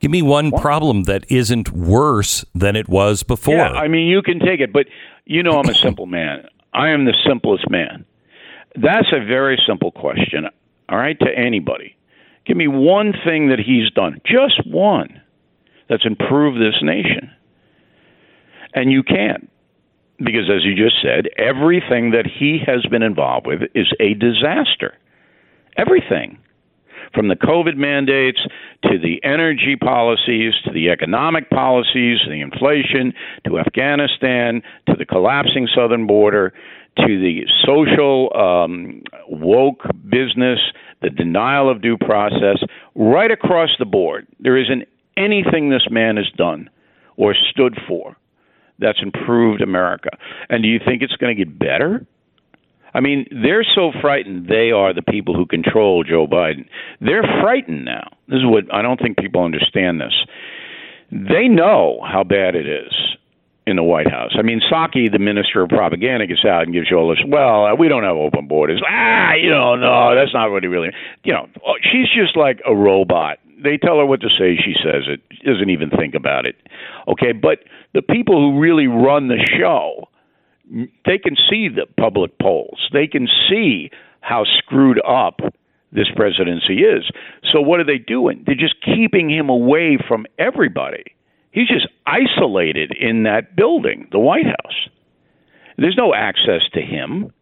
Give 0.00 0.10
me 0.10 0.22
one 0.22 0.52
problem 0.52 1.04
that 1.04 1.24
isn't 1.28 1.72
worse 1.72 2.44
than 2.54 2.76
it 2.76 2.88
was 2.88 3.24
before. 3.24 3.56
Yeah, 3.56 3.70
I 3.70 3.88
mean, 3.88 4.06
you 4.06 4.22
can 4.22 4.38
take 4.38 4.60
it, 4.60 4.72
but 4.72 4.86
you 5.24 5.42
know, 5.42 5.58
I'm 5.58 5.68
a 5.68 5.74
simple 5.74 6.06
man. 6.06 6.46
I 6.72 6.90
am 6.90 7.04
the 7.04 7.16
simplest 7.26 7.68
man. 7.68 8.04
That's 8.76 9.08
a 9.12 9.24
very 9.24 9.60
simple 9.66 9.90
question, 9.90 10.46
all 10.88 10.98
right, 10.98 11.18
to 11.18 11.26
anybody. 11.36 11.96
Give 12.46 12.56
me 12.56 12.68
one 12.68 13.12
thing 13.26 13.48
that 13.48 13.58
he's 13.58 13.90
done, 13.90 14.20
just 14.24 14.64
one, 14.66 15.20
that's 15.88 16.06
improved 16.06 16.60
this 16.60 16.80
nation. 16.82 17.30
And 18.74 18.92
you 18.92 19.02
can't. 19.02 19.50
Because, 20.18 20.50
as 20.50 20.64
you 20.64 20.74
just 20.74 20.96
said, 21.00 21.28
everything 21.36 22.10
that 22.10 22.26
he 22.26 22.58
has 22.66 22.84
been 22.86 23.02
involved 23.02 23.46
with 23.46 23.62
is 23.74 23.86
a 24.00 24.14
disaster. 24.14 24.96
Everything 25.76 26.38
from 27.14 27.28
the 27.28 27.36
COVID 27.36 27.76
mandates 27.76 28.40
to 28.84 28.98
the 28.98 29.20
energy 29.24 29.76
policies 29.76 30.54
to 30.64 30.72
the 30.72 30.90
economic 30.90 31.50
policies, 31.50 32.18
the 32.28 32.40
inflation, 32.40 33.12
to 33.46 33.58
Afghanistan, 33.58 34.62
to 34.86 34.94
the 34.96 35.06
collapsing 35.06 35.68
southern 35.74 36.06
border, 36.06 36.52
to 36.98 37.06
the 37.06 37.42
social 37.64 38.30
um, 38.36 39.02
woke 39.28 39.82
business, 40.08 40.58
the 41.00 41.10
denial 41.10 41.70
of 41.70 41.80
due 41.80 41.96
process, 41.96 42.58
right 42.94 43.30
across 43.30 43.70
the 43.78 43.84
board. 43.84 44.26
There 44.40 44.56
isn't 44.56 44.84
anything 45.16 45.70
this 45.70 45.86
man 45.90 46.16
has 46.16 46.30
done 46.36 46.70
or 47.16 47.34
stood 47.50 47.78
for 47.86 48.16
that's 48.78 49.02
improved 49.02 49.60
America. 49.60 50.10
And 50.48 50.62
do 50.62 50.68
you 50.68 50.78
think 50.84 51.02
it's 51.02 51.16
going 51.16 51.36
to 51.36 51.44
get 51.44 51.58
better? 51.58 52.06
I 52.98 53.00
mean, 53.00 53.28
they're 53.30 53.64
so 53.76 53.92
frightened. 54.00 54.48
They 54.48 54.72
are 54.72 54.92
the 54.92 55.02
people 55.02 55.36
who 55.36 55.46
control 55.46 56.02
Joe 56.02 56.26
Biden. 56.26 56.66
They're 57.00 57.22
frightened 57.40 57.84
now. 57.84 58.10
This 58.26 58.38
is 58.38 58.44
what 58.44 58.64
I 58.74 58.82
don't 58.82 59.00
think 59.00 59.18
people 59.18 59.44
understand 59.44 60.00
this. 60.00 60.12
They 61.12 61.46
know 61.46 62.00
how 62.04 62.24
bad 62.24 62.56
it 62.56 62.66
is 62.66 62.92
in 63.68 63.76
the 63.76 63.84
White 63.84 64.10
House. 64.10 64.32
I 64.36 64.42
mean, 64.42 64.60
Psaki, 64.60 65.12
the 65.12 65.20
minister 65.20 65.62
of 65.62 65.68
propaganda, 65.68 66.26
gets 66.26 66.44
out 66.44 66.64
and 66.64 66.72
gives 66.72 66.88
you 66.90 66.96
all 66.96 67.08
this. 67.08 67.22
Well, 67.24 67.76
we 67.76 67.86
don't 67.86 68.02
have 68.02 68.16
open 68.16 68.48
borders. 68.48 68.82
Ah, 68.84 69.34
you 69.34 69.48
know, 69.48 69.76
no, 69.76 70.16
that's 70.16 70.34
not 70.34 70.50
what 70.50 70.64
he 70.64 70.68
really. 70.68 70.90
You 71.22 71.34
know, 71.34 71.46
she's 71.80 72.08
just 72.12 72.36
like 72.36 72.60
a 72.66 72.74
robot. 72.74 73.38
They 73.62 73.76
tell 73.76 73.98
her 73.98 74.06
what 74.06 74.22
to 74.22 74.28
say, 74.28 74.56
she 74.56 74.74
says 74.82 75.04
it. 75.06 75.20
Doesn't 75.44 75.70
even 75.70 75.90
think 75.90 76.16
about 76.16 76.46
it. 76.46 76.56
Okay, 77.06 77.30
but 77.30 77.60
the 77.94 78.02
people 78.02 78.40
who 78.40 78.58
really 78.58 78.88
run 78.88 79.28
the 79.28 79.38
show 79.56 80.07
they 81.06 81.18
can 81.18 81.36
see 81.50 81.68
the 81.68 81.86
public 81.98 82.38
polls. 82.38 82.88
They 82.92 83.06
can 83.06 83.28
see 83.48 83.90
how 84.20 84.44
screwed 84.44 85.00
up 85.06 85.40
this 85.92 86.08
presidency 86.14 86.80
is. 86.82 87.10
So 87.50 87.60
what 87.60 87.80
are 87.80 87.84
they 87.84 87.98
doing? 87.98 88.42
They're 88.44 88.54
just 88.54 88.76
keeping 88.84 89.30
him 89.30 89.48
away 89.48 89.98
from 90.06 90.26
everybody. 90.38 91.04
He's 91.50 91.68
just 91.68 91.88
isolated 92.06 92.92
in 92.92 93.22
that 93.22 93.56
building, 93.56 94.08
the 94.12 94.18
White 94.18 94.46
House. 94.46 94.88
There's 95.78 95.96
no 95.96 96.14
access 96.14 96.62
to 96.74 96.80
him. 96.80 97.32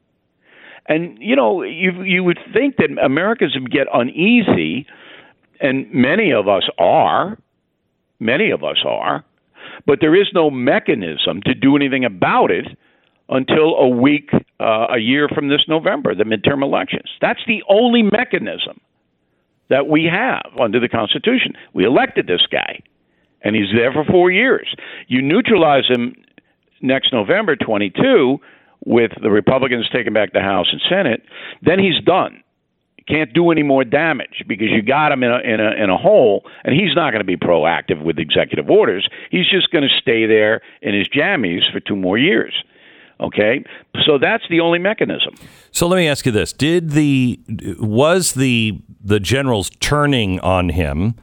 And 0.88 1.18
you 1.20 1.34
know, 1.34 1.62
you 1.62 2.02
you 2.02 2.22
would 2.22 2.38
think 2.52 2.76
that 2.76 2.90
Americans 3.04 3.54
would 3.54 3.72
get 3.72 3.88
uneasy, 3.92 4.86
and 5.60 5.92
many 5.92 6.32
of 6.32 6.46
us 6.46 6.68
are. 6.78 7.38
Many 8.20 8.50
of 8.50 8.64
us 8.64 8.78
are, 8.86 9.24
but 9.84 9.98
there 10.00 10.14
is 10.14 10.28
no 10.32 10.50
mechanism 10.50 11.42
to 11.42 11.54
do 11.54 11.76
anything 11.76 12.04
about 12.04 12.50
it 12.50 12.66
until 13.28 13.74
a 13.76 13.88
week, 13.88 14.30
uh, 14.60 14.86
a 14.90 14.98
year 14.98 15.28
from 15.28 15.48
this 15.48 15.64
November, 15.68 16.14
the 16.14 16.24
midterm 16.24 16.62
elections. 16.62 17.10
That's 17.20 17.40
the 17.46 17.62
only 17.68 18.02
mechanism 18.02 18.80
that 19.68 19.88
we 19.88 20.04
have 20.04 20.50
under 20.60 20.78
the 20.78 20.88
Constitution. 20.88 21.54
We 21.74 21.84
elected 21.84 22.26
this 22.26 22.46
guy, 22.50 22.80
and 23.42 23.56
he's 23.56 23.72
there 23.74 23.92
for 23.92 24.04
four 24.04 24.30
years. 24.30 24.74
You 25.08 25.22
neutralize 25.22 25.88
him 25.88 26.14
next 26.80 27.12
November 27.12 27.56
22 27.56 28.38
with 28.84 29.10
the 29.20 29.30
Republicans 29.30 29.88
taking 29.92 30.12
back 30.12 30.32
the 30.32 30.40
House 30.40 30.68
and 30.70 30.80
Senate, 30.88 31.22
then 31.62 31.78
he's 31.78 32.02
done. 32.04 32.42
Can't 33.08 33.32
do 33.32 33.50
any 33.50 33.62
more 33.62 33.84
damage 33.84 34.44
because 34.48 34.68
you 34.70 34.82
got 34.82 35.12
him 35.12 35.22
in 35.22 35.30
a 35.30 35.38
in 35.38 35.60
a 35.60 35.70
in 35.72 35.90
a 35.90 35.96
hole, 35.96 36.44
and 36.64 36.74
he's 36.74 36.94
not 36.96 37.12
going 37.12 37.20
to 37.20 37.24
be 37.24 37.36
proactive 37.36 38.02
with 38.02 38.18
executive 38.18 38.68
orders. 38.68 39.08
He's 39.30 39.48
just 39.48 39.70
going 39.70 39.84
to 39.84 40.00
stay 40.00 40.26
there 40.26 40.60
in 40.82 40.92
his 40.92 41.08
jammies 41.08 41.70
for 41.72 41.78
two 41.78 41.94
more 41.94 42.18
years. 42.18 42.52
Okay, 43.18 43.64
so 44.04 44.18
that's 44.18 44.44
the 44.50 44.60
only 44.60 44.78
mechanism. 44.78 45.34
So 45.70 45.86
let 45.86 45.96
me 45.96 46.06
ask 46.06 46.26
you 46.26 46.32
this: 46.32 46.52
Did 46.52 46.90
the 46.90 47.40
was 47.78 48.34
the 48.34 48.78
the 49.02 49.20
generals 49.20 49.70
turning 49.80 50.38
on 50.40 50.68
him 50.70 51.14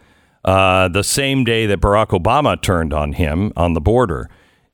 uh, 0.44 0.88
the 0.88 1.04
same 1.04 1.44
day 1.44 1.68
that 1.68 1.82
Barack 1.82 2.08
Obama 2.08 2.60
turned 2.60 2.94
on 2.94 3.14
him 3.14 3.54
on 3.56 3.74
the 3.74 3.82
border? 3.82 4.30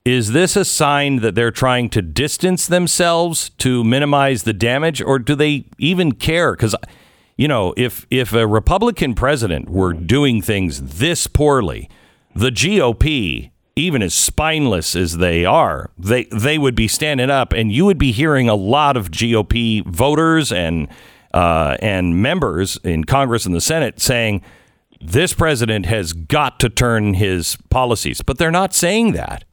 Is 0.06 0.32
this 0.32 0.56
a 0.56 0.64
sign 0.64 1.18
that 1.18 1.36
they're 1.36 1.52
trying 1.52 1.90
to 1.90 2.02
distance 2.02 2.66
themselves 2.66 3.50
to 3.58 3.84
minimize 3.84 4.44
the 4.44 4.54
damage, 4.54 5.02
or 5.02 5.20
do 5.20 5.36
they 5.36 5.66
even 5.78 6.14
care? 6.14 6.54
Because 6.54 6.74
you 7.36 7.50
know, 7.50 7.74
if 7.76 8.08
if 8.10 8.32
a 8.34 8.48
Republican 8.48 9.14
president 9.14 9.70
were 9.70 9.92
doing 9.92 10.42
things 10.42 10.98
this 10.98 11.28
poorly, 11.28 11.90
the 12.34 12.50
GOP 12.50 13.52
even 13.80 14.02
as 14.02 14.14
spineless 14.14 14.96
as 14.96 15.18
they 15.18 15.46
are, 15.46 15.90
they 15.98 16.26
they 16.26 16.58
would 16.58 16.76
be 16.76 16.88
standing 16.88 17.30
up, 17.30 17.54
and 17.54 17.72
you 17.72 17.86
would 17.86 17.98
be 17.98 18.12
hearing 18.12 18.50
a 18.50 18.56
lot 18.56 18.98
of 18.98 19.12
GOP 19.12 19.86
voters 19.86 20.52
and 20.52 20.88
uh, 21.34 21.78
and 21.82 22.22
members 22.22 22.78
in 22.84 23.04
Congress 23.04 23.46
and 23.46 23.56
the 23.56 23.62
Senate 23.62 24.00
saying 24.02 24.42
this 25.02 25.34
president 25.34 25.86
has 25.86 26.12
got 26.14 26.60
to 26.60 26.70
turn 26.70 27.14
his 27.14 27.56
policies, 27.70 28.22
but 28.22 28.38
they're 28.38 28.52
not 28.52 28.74
saying 28.74 29.14
that, 29.14 29.44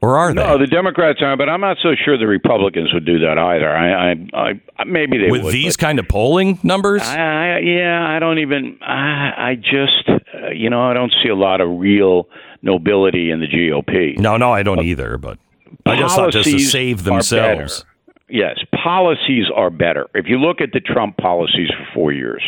or 0.00 0.16
are 0.16 0.32
No, 0.32 0.42
they? 0.42 0.48
No, 0.48 0.58
the 0.58 0.66
Democrats 0.66 1.18
are, 1.20 1.36
but 1.36 1.48
I'm 1.48 1.60
not 1.60 1.76
so 1.82 1.94
sure 2.02 2.16
the 2.16 2.26
Republicans 2.26 2.94
would 2.94 3.04
do 3.04 3.18
that 3.18 3.36
either. 3.38 3.68
I, 3.68 4.12
I, 4.32 4.60
I 4.78 4.84
maybe 4.84 5.18
they 5.18 5.30
With 5.30 5.42
would. 5.44 5.52
these 5.52 5.76
kind 5.76 5.98
of 5.98 6.08
polling 6.08 6.58
numbers, 6.62 7.02
I, 7.02 7.16
I, 7.16 7.58
yeah, 7.58 8.06
I 8.08 8.18
don't 8.20 8.38
even. 8.38 8.78
I, 8.80 9.50
I 9.50 9.54
just, 9.56 10.08
uh, 10.08 10.50
you 10.50 10.70
know, 10.70 10.80
I 10.82 10.94
don't 10.94 11.12
see 11.22 11.28
a 11.28 11.36
lot 11.36 11.60
of 11.60 11.68
real 11.78 12.28
nobility 12.62 13.30
in 13.30 13.40
the 13.40 13.46
GOP. 13.46 14.18
no, 14.18 14.36
no, 14.36 14.52
I 14.52 14.62
don't 14.62 14.82
either. 14.82 15.18
But 15.18 15.38
I 15.86 15.96
just 15.96 16.16
thought 16.16 16.32
just 16.32 16.50
to 16.50 16.58
save 16.58 17.04
themselves. 17.04 17.84
Yes, 18.28 18.58
policies 18.82 19.44
are 19.54 19.68
better. 19.68 20.08
If 20.14 20.24
you 20.26 20.38
look 20.38 20.62
at 20.62 20.70
the 20.72 20.80
Trump 20.80 21.18
policies 21.18 21.68
for 21.68 21.86
four 21.92 22.12
years, 22.12 22.42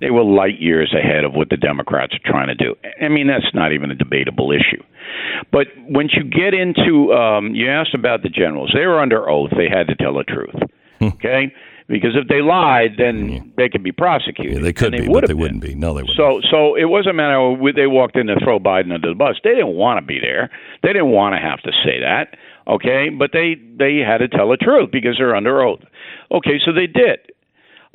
they 0.00 0.10
were 0.10 0.24
light 0.24 0.58
years 0.58 0.94
ahead 0.94 1.24
of 1.24 1.34
what 1.34 1.50
the 1.50 1.58
Democrats 1.58 2.14
are 2.14 2.30
trying 2.30 2.48
to 2.48 2.54
do. 2.54 2.74
I 3.02 3.08
mean, 3.08 3.26
that's 3.26 3.54
not 3.54 3.72
even 3.72 3.90
a 3.90 3.94
debatable 3.94 4.50
issue. 4.50 4.82
But 5.52 5.66
once 5.76 6.14
you 6.14 6.24
get 6.24 6.54
into, 6.54 7.12
um, 7.12 7.54
you 7.54 7.70
asked 7.70 7.94
about 7.94 8.22
the 8.22 8.30
generals. 8.30 8.72
They 8.74 8.86
were 8.86 8.98
under 8.98 9.28
oath. 9.28 9.50
They 9.50 9.68
had 9.68 9.88
to 9.88 9.94
tell 9.94 10.14
the 10.14 10.24
truth. 10.24 10.54
Hmm. 11.00 11.08
okay? 11.08 11.52
Because 11.88 12.16
if 12.16 12.26
they 12.26 12.42
lied, 12.42 12.94
then 12.98 13.52
they 13.56 13.68
could 13.68 13.84
be 13.84 13.92
prosecuted. 13.92 14.54
Yeah, 14.54 14.60
they 14.60 14.72
could 14.72 14.92
And 14.92 15.06
be, 15.06 15.12
but 15.12 15.28
they 15.28 15.34
wouldn't 15.34 15.60
been. 15.60 15.70
be. 15.70 15.74
No, 15.76 15.94
they 15.94 16.02
wouldn't. 16.02 16.16
So, 16.16 16.40
so 16.50 16.74
it 16.74 16.86
wasn't 16.86 17.10
a 17.10 17.14
matter 17.14 17.38
of 17.38 17.60
they 17.76 17.86
walked 17.86 18.16
in 18.16 18.26
to 18.26 18.34
throw 18.42 18.58
Biden 18.58 18.92
under 18.92 19.08
the 19.08 19.14
bus. 19.14 19.36
They 19.44 19.50
didn't 19.50 19.76
want 19.76 19.98
to 20.00 20.04
be 20.04 20.18
there. 20.18 20.50
They 20.82 20.88
didn't 20.92 21.10
want 21.12 21.34
to 21.34 21.38
have 21.40 21.62
to 21.62 21.70
say 21.84 22.00
that. 22.00 22.36
Okay, 22.66 23.10
but 23.10 23.30
they 23.32 23.54
they 23.78 23.98
had 23.98 24.18
to 24.18 24.26
tell 24.26 24.48
the 24.50 24.56
truth 24.56 24.90
because 24.90 25.14
they're 25.18 25.36
under 25.36 25.62
oath. 25.62 25.78
Okay, 26.32 26.58
so 26.64 26.72
they 26.72 26.88
did. 26.88 27.20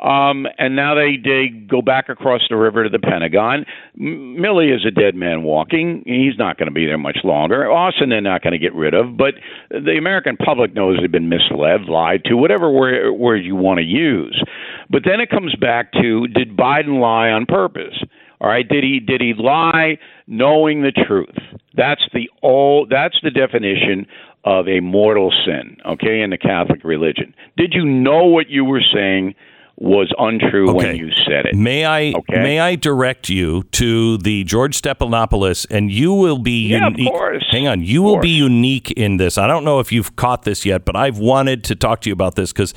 Um, 0.01 0.47
and 0.57 0.75
now 0.75 0.95
they, 0.95 1.17
they 1.23 1.49
go 1.49 1.81
back 1.81 2.09
across 2.09 2.41
the 2.49 2.55
river 2.55 2.83
to 2.83 2.89
the 2.89 2.99
Pentagon. 2.99 3.65
M- 3.95 4.35
Milley 4.39 4.75
is 4.75 4.83
a 4.85 4.91
dead 4.91 5.13
man 5.13 5.43
walking. 5.43 6.01
He's 6.05 6.37
not 6.39 6.57
going 6.57 6.67
to 6.67 6.73
be 6.73 6.87
there 6.87 6.97
much 6.97 7.19
longer. 7.23 7.71
Austin, 7.71 8.09
they're 8.09 8.19
not 8.19 8.41
going 8.41 8.53
to 8.53 8.59
get 8.59 8.73
rid 8.73 8.95
of. 8.95 9.15
But 9.15 9.35
the 9.69 9.97
American 9.97 10.37
public 10.37 10.73
knows 10.73 10.97
they've 10.99 11.11
been 11.11 11.29
misled, 11.29 11.85
lied 11.85 12.23
to, 12.25 12.35
whatever 12.35 12.71
word, 12.71 13.13
word 13.13 13.45
you 13.45 13.55
want 13.55 13.77
to 13.77 13.85
use. 13.85 14.43
But 14.89 15.03
then 15.05 15.19
it 15.19 15.29
comes 15.29 15.55
back 15.55 15.93
to 15.93 16.27
did 16.27 16.57
Biden 16.57 16.99
lie 16.99 17.29
on 17.29 17.45
purpose? 17.45 18.03
All 18.41 18.49
right, 18.49 18.67
did 18.67 18.83
he 18.83 18.99
did 18.99 19.21
he 19.21 19.35
lie 19.37 19.99
knowing 20.25 20.81
the 20.81 20.91
truth? 20.91 21.37
That's 21.75 22.01
the 22.11 22.27
all 22.41 22.87
that's 22.89 23.19
the 23.21 23.29
definition 23.29 24.07
of 24.43 24.67
a 24.67 24.79
mortal 24.79 25.31
sin, 25.45 25.77
okay, 25.85 26.21
in 26.21 26.31
the 26.31 26.39
Catholic 26.39 26.83
religion. 26.83 27.35
Did 27.55 27.73
you 27.73 27.85
know 27.85 28.25
what 28.25 28.49
you 28.49 28.65
were 28.65 28.81
saying 28.81 29.35
was 29.83 30.13
untrue 30.19 30.69
Okay. 30.69 30.77
when 30.89 30.95
you 30.95 31.09
said 31.25 31.47
it? 31.47 31.55
May 31.55 31.85
I 31.85 32.13
Okay. 32.15 32.39
may 32.43 32.59
I 32.59 32.75
direct 32.75 33.29
you 33.29 33.63
to 33.71 34.17
the 34.19 34.43
George 34.43 34.79
Stephanopoulos, 34.79 35.65
and 35.71 35.91
you 35.91 36.13
will 36.13 36.37
be 36.37 36.67
Yeah, 36.67 36.85
of 36.85 36.93
unique. 36.99 37.11
course. 37.11 37.43
Hang 37.49 37.67
on, 37.67 37.81
you 37.81 38.01
Of 38.01 38.05
will 38.05 38.13
course. 38.17 38.23
be 38.23 38.29
unique 38.29 38.91
in 38.91 39.17
this. 39.17 39.39
I 39.39 39.47
don't 39.47 39.65
know 39.65 39.79
if 39.79 39.91
you've 39.91 40.15
caught 40.15 40.43
this 40.43 40.67
yet, 40.67 40.85
but 40.85 40.95
I've 40.95 41.17
wanted 41.17 41.63
to 41.63 41.75
talk 41.75 42.01
to 42.01 42.09
you 42.09 42.13
about 42.13 42.35
this 42.35 42.53
because 42.53 42.75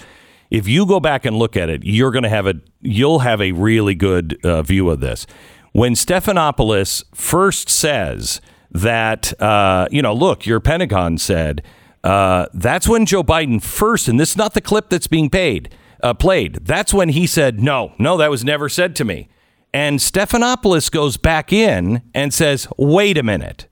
if 0.50 0.66
you 0.66 0.86
go 0.86 0.98
back 0.98 1.26
and 1.26 1.36
look 1.38 1.58
at 1.58 1.68
it, 1.68 1.82
you're 1.84 2.10
going 2.10 2.22
to 2.22 2.28
have 2.30 2.46
a 2.46 2.54
you'll 2.80 3.18
have 3.18 3.40
a 3.42 3.52
really 3.52 3.94
good 3.94 4.38
uh, 4.42 4.62
view 4.62 4.88
of 4.88 5.00
this. 5.00 5.26
When 5.72 5.92
Stephanopoulos 5.92 7.04
first 7.14 7.68
says 7.68 8.40
that, 8.70 9.38
uh, 9.42 9.88
you 9.90 10.00
know, 10.00 10.14
look, 10.14 10.46
your 10.46 10.58
Pentagon 10.60 11.18
said 11.18 11.62
uh, 12.02 12.46
that's 12.54 12.88
when 12.88 13.04
Joe 13.04 13.22
Biden 13.22 13.62
first, 13.62 14.08
and 14.08 14.18
this 14.18 14.30
is 14.30 14.36
not 14.38 14.54
the 14.54 14.60
clip 14.62 14.88
that's 14.88 15.06
being 15.06 15.28
paid 15.28 15.68
uh, 16.04 16.14
played. 16.14 16.64
That's 16.64 16.94
when 16.94 17.08
he 17.08 17.26
said, 17.26 17.58
no, 17.60 17.92
no, 17.98 18.16
that 18.18 18.30
was 18.30 18.44
never 18.44 18.68
said 18.68 18.94
to 18.96 19.04
me. 19.04 19.28
And 19.72 19.98
Stephanopoulos 19.98 20.88
goes 20.90 21.16
back 21.16 21.52
in 21.52 22.02
and 22.14 22.32
says, 22.32 22.68
wait 22.78 23.18
a 23.18 23.24
minute. 23.24 23.66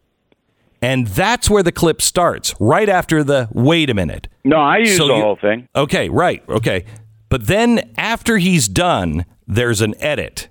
And 0.81 1.07
that's 1.07 1.49
where 1.49 1.63
the 1.63 1.71
clip 1.71 2.03
starts, 2.03 2.55
right 2.59 2.89
after 2.89 3.23
the 3.23 3.49
wait 3.53 3.89
a 3.89 3.95
minute. 3.95 4.27
No, 4.43 4.57
I 4.57 4.79
used 4.79 4.97
So 4.97 5.07
the 5.07 5.15
you- 5.15 5.23
whole 5.23 5.37
thing. 5.37 5.69
Okay, 5.77 6.09
right. 6.09 6.43
Okay. 6.49 6.85
But 7.29 7.47
then 7.47 7.93
after 7.97 8.39
he's 8.39 8.67
done, 8.67 9.25
there's 9.47 9.81
an 9.81 9.95
edit. 10.03 10.49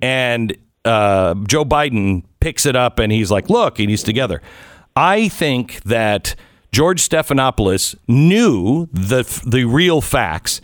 And 0.00 0.56
uh, 0.86 1.34
Joe 1.46 1.64
Biden 1.66 2.24
picks 2.40 2.64
it 2.64 2.74
up 2.76 2.98
and 2.98 3.12
he's 3.12 3.30
like, 3.30 3.50
look, 3.50 3.78
and 3.78 3.90
he's 3.90 4.02
together. 4.02 4.40
I 4.96 5.28
think 5.28 5.82
that 5.82 6.34
George 6.72 7.06
Stephanopoulos 7.06 7.94
knew 8.08 8.86
the, 8.92 9.22
the 9.46 9.64
real 9.64 10.00
facts, 10.00 10.60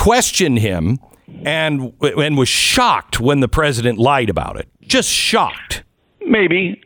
questioned 0.00 0.58
him, 0.58 0.98
and, 1.44 1.92
and 2.00 2.36
was 2.36 2.48
shocked 2.48 3.20
when 3.20 3.40
the 3.40 3.48
president 3.48 3.98
lied 3.98 4.30
about 4.30 4.58
it. 4.58 4.68
Just 4.82 5.08
shocked. 5.08 5.84
Maybe. 6.26 6.80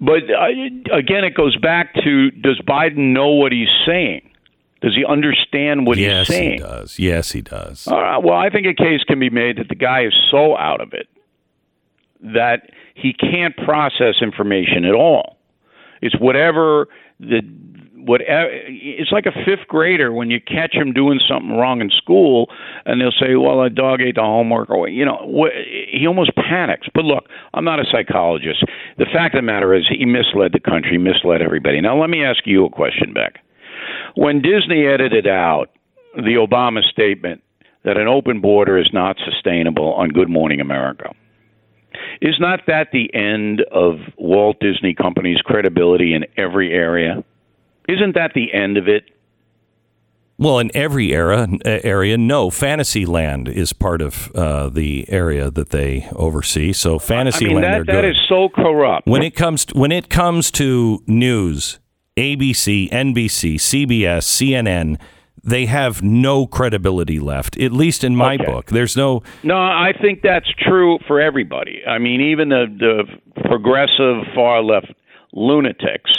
But 0.00 0.22
uh, 0.30 0.96
again, 0.96 1.24
it 1.24 1.34
goes 1.34 1.56
back 1.56 1.94
to 1.94 2.30
does 2.30 2.60
Biden 2.60 3.12
know 3.12 3.28
what 3.28 3.52
he's 3.52 3.68
saying? 3.84 4.30
Does 4.80 4.94
he 4.94 5.04
understand 5.04 5.86
what 5.86 5.98
yes, 5.98 6.28
he's 6.28 6.36
saying? 6.36 6.50
Yes, 6.50 6.60
he 6.60 6.76
does. 6.76 6.98
Yes, 6.98 7.32
he 7.32 7.42
does. 7.42 7.88
All 7.88 8.00
right, 8.00 8.18
well, 8.18 8.36
I 8.36 8.48
think 8.48 8.66
a 8.66 8.74
case 8.74 9.02
can 9.02 9.18
be 9.18 9.30
made 9.30 9.58
that 9.58 9.68
the 9.68 9.74
guy 9.74 10.04
is 10.04 10.14
so 10.30 10.56
out 10.56 10.80
of 10.80 10.92
it 10.92 11.08
that 12.20 12.70
he 12.94 13.12
can't 13.12 13.56
process 13.56 14.16
information 14.22 14.84
at 14.84 14.94
all. 14.94 15.38
It's 16.00 16.16
whatever 16.20 16.88
the 17.18 17.42
whatever. 18.04 18.48
It's 18.52 19.12
like 19.12 19.26
a 19.26 19.32
fifth 19.44 19.68
grader 19.68 20.12
when 20.12 20.30
you 20.30 20.40
catch 20.40 20.74
him 20.74 20.92
doing 20.92 21.20
something 21.28 21.56
wrong 21.56 21.80
in 21.80 21.90
school, 21.90 22.48
and 22.86 23.00
they'll 23.00 23.12
say, 23.12 23.34
"Well, 23.36 23.62
a 23.62 23.70
dog 23.70 24.00
ate 24.00 24.16
the 24.16 24.22
homework," 24.22 24.70
or 24.70 24.88
you 24.88 25.04
know, 25.04 25.18
wh- 25.26 25.56
he 25.90 26.06
almost 26.06 26.34
panics. 26.36 26.88
But 26.94 27.04
look, 27.04 27.28
I'm 27.54 27.64
not 27.64 27.80
a 27.80 27.84
psychologist. 27.90 28.64
The 28.96 29.06
fact 29.06 29.34
of 29.34 29.38
the 29.38 29.42
matter 29.42 29.74
is, 29.74 29.86
he 29.88 30.04
misled 30.04 30.52
the 30.52 30.60
country, 30.60 30.98
misled 30.98 31.42
everybody. 31.42 31.80
Now, 31.80 31.98
let 32.00 32.10
me 32.10 32.24
ask 32.24 32.46
you 32.46 32.64
a 32.64 32.70
question, 32.70 33.12
Beck. 33.12 33.40
When 34.14 34.40
Disney 34.42 34.86
edited 34.86 35.26
out 35.26 35.70
the 36.14 36.34
Obama 36.34 36.82
statement 36.82 37.42
that 37.84 37.96
an 37.96 38.08
open 38.08 38.40
border 38.40 38.78
is 38.78 38.90
not 38.92 39.16
sustainable 39.24 39.92
on 39.94 40.08
Good 40.10 40.28
Morning 40.28 40.60
America. 40.60 41.14
Is 42.20 42.36
not 42.40 42.60
that 42.66 42.88
the 42.92 43.12
end 43.14 43.62
of 43.72 43.94
Walt 44.16 44.58
Disney 44.60 44.94
Company's 44.94 45.40
credibility 45.40 46.14
in 46.14 46.26
every 46.36 46.72
area? 46.72 47.24
Isn't 47.88 48.14
that 48.14 48.32
the 48.34 48.52
end 48.52 48.76
of 48.76 48.86
it? 48.88 49.04
Well, 50.40 50.60
in 50.60 50.70
every 50.72 51.12
era 51.12 51.48
uh, 51.66 51.80
area, 51.82 52.16
no. 52.16 52.48
Fantasyland 52.50 53.48
is 53.48 53.72
part 53.72 54.00
of 54.00 54.30
uh, 54.36 54.68
the 54.68 55.04
area 55.08 55.50
that 55.50 55.70
they 55.70 56.06
oversee. 56.14 56.72
So 56.72 56.94
I 56.94 56.98
Fantasyland, 56.98 57.54
mean, 57.54 57.62
they're 57.62 57.84
that, 57.84 57.92
that 57.92 58.04
is 58.04 58.16
so 58.28 58.48
corrupt. 58.48 59.08
when 59.08 59.22
it 59.22 59.34
comes 59.34 59.64
to, 59.66 59.76
when 59.78 59.90
it 59.90 60.08
comes 60.08 60.52
to 60.52 61.02
news, 61.08 61.80
ABC, 62.16 62.88
NBC, 62.90 63.56
CBS, 63.56 64.22
CNN, 64.22 65.00
they 65.42 65.66
have 65.66 66.02
no 66.02 66.46
credibility 66.46 67.18
left. 67.18 67.56
At 67.58 67.72
least 67.72 68.04
in 68.04 68.14
my 68.14 68.34
Okay. 68.34 68.44
book, 68.44 68.66
there's 68.66 68.96
no. 68.96 69.22
No, 69.42 69.56
I 69.56 69.92
think 70.00 70.22
that's 70.22 70.48
true 70.60 70.98
for 71.08 71.20
everybody. 71.20 71.82
I 71.84 71.98
mean, 71.98 72.20
even 72.20 72.50
the, 72.50 72.66
the 72.78 73.40
progressive 73.48 74.22
far 74.36 74.62
left 74.62 74.92
lunatics 75.32 76.12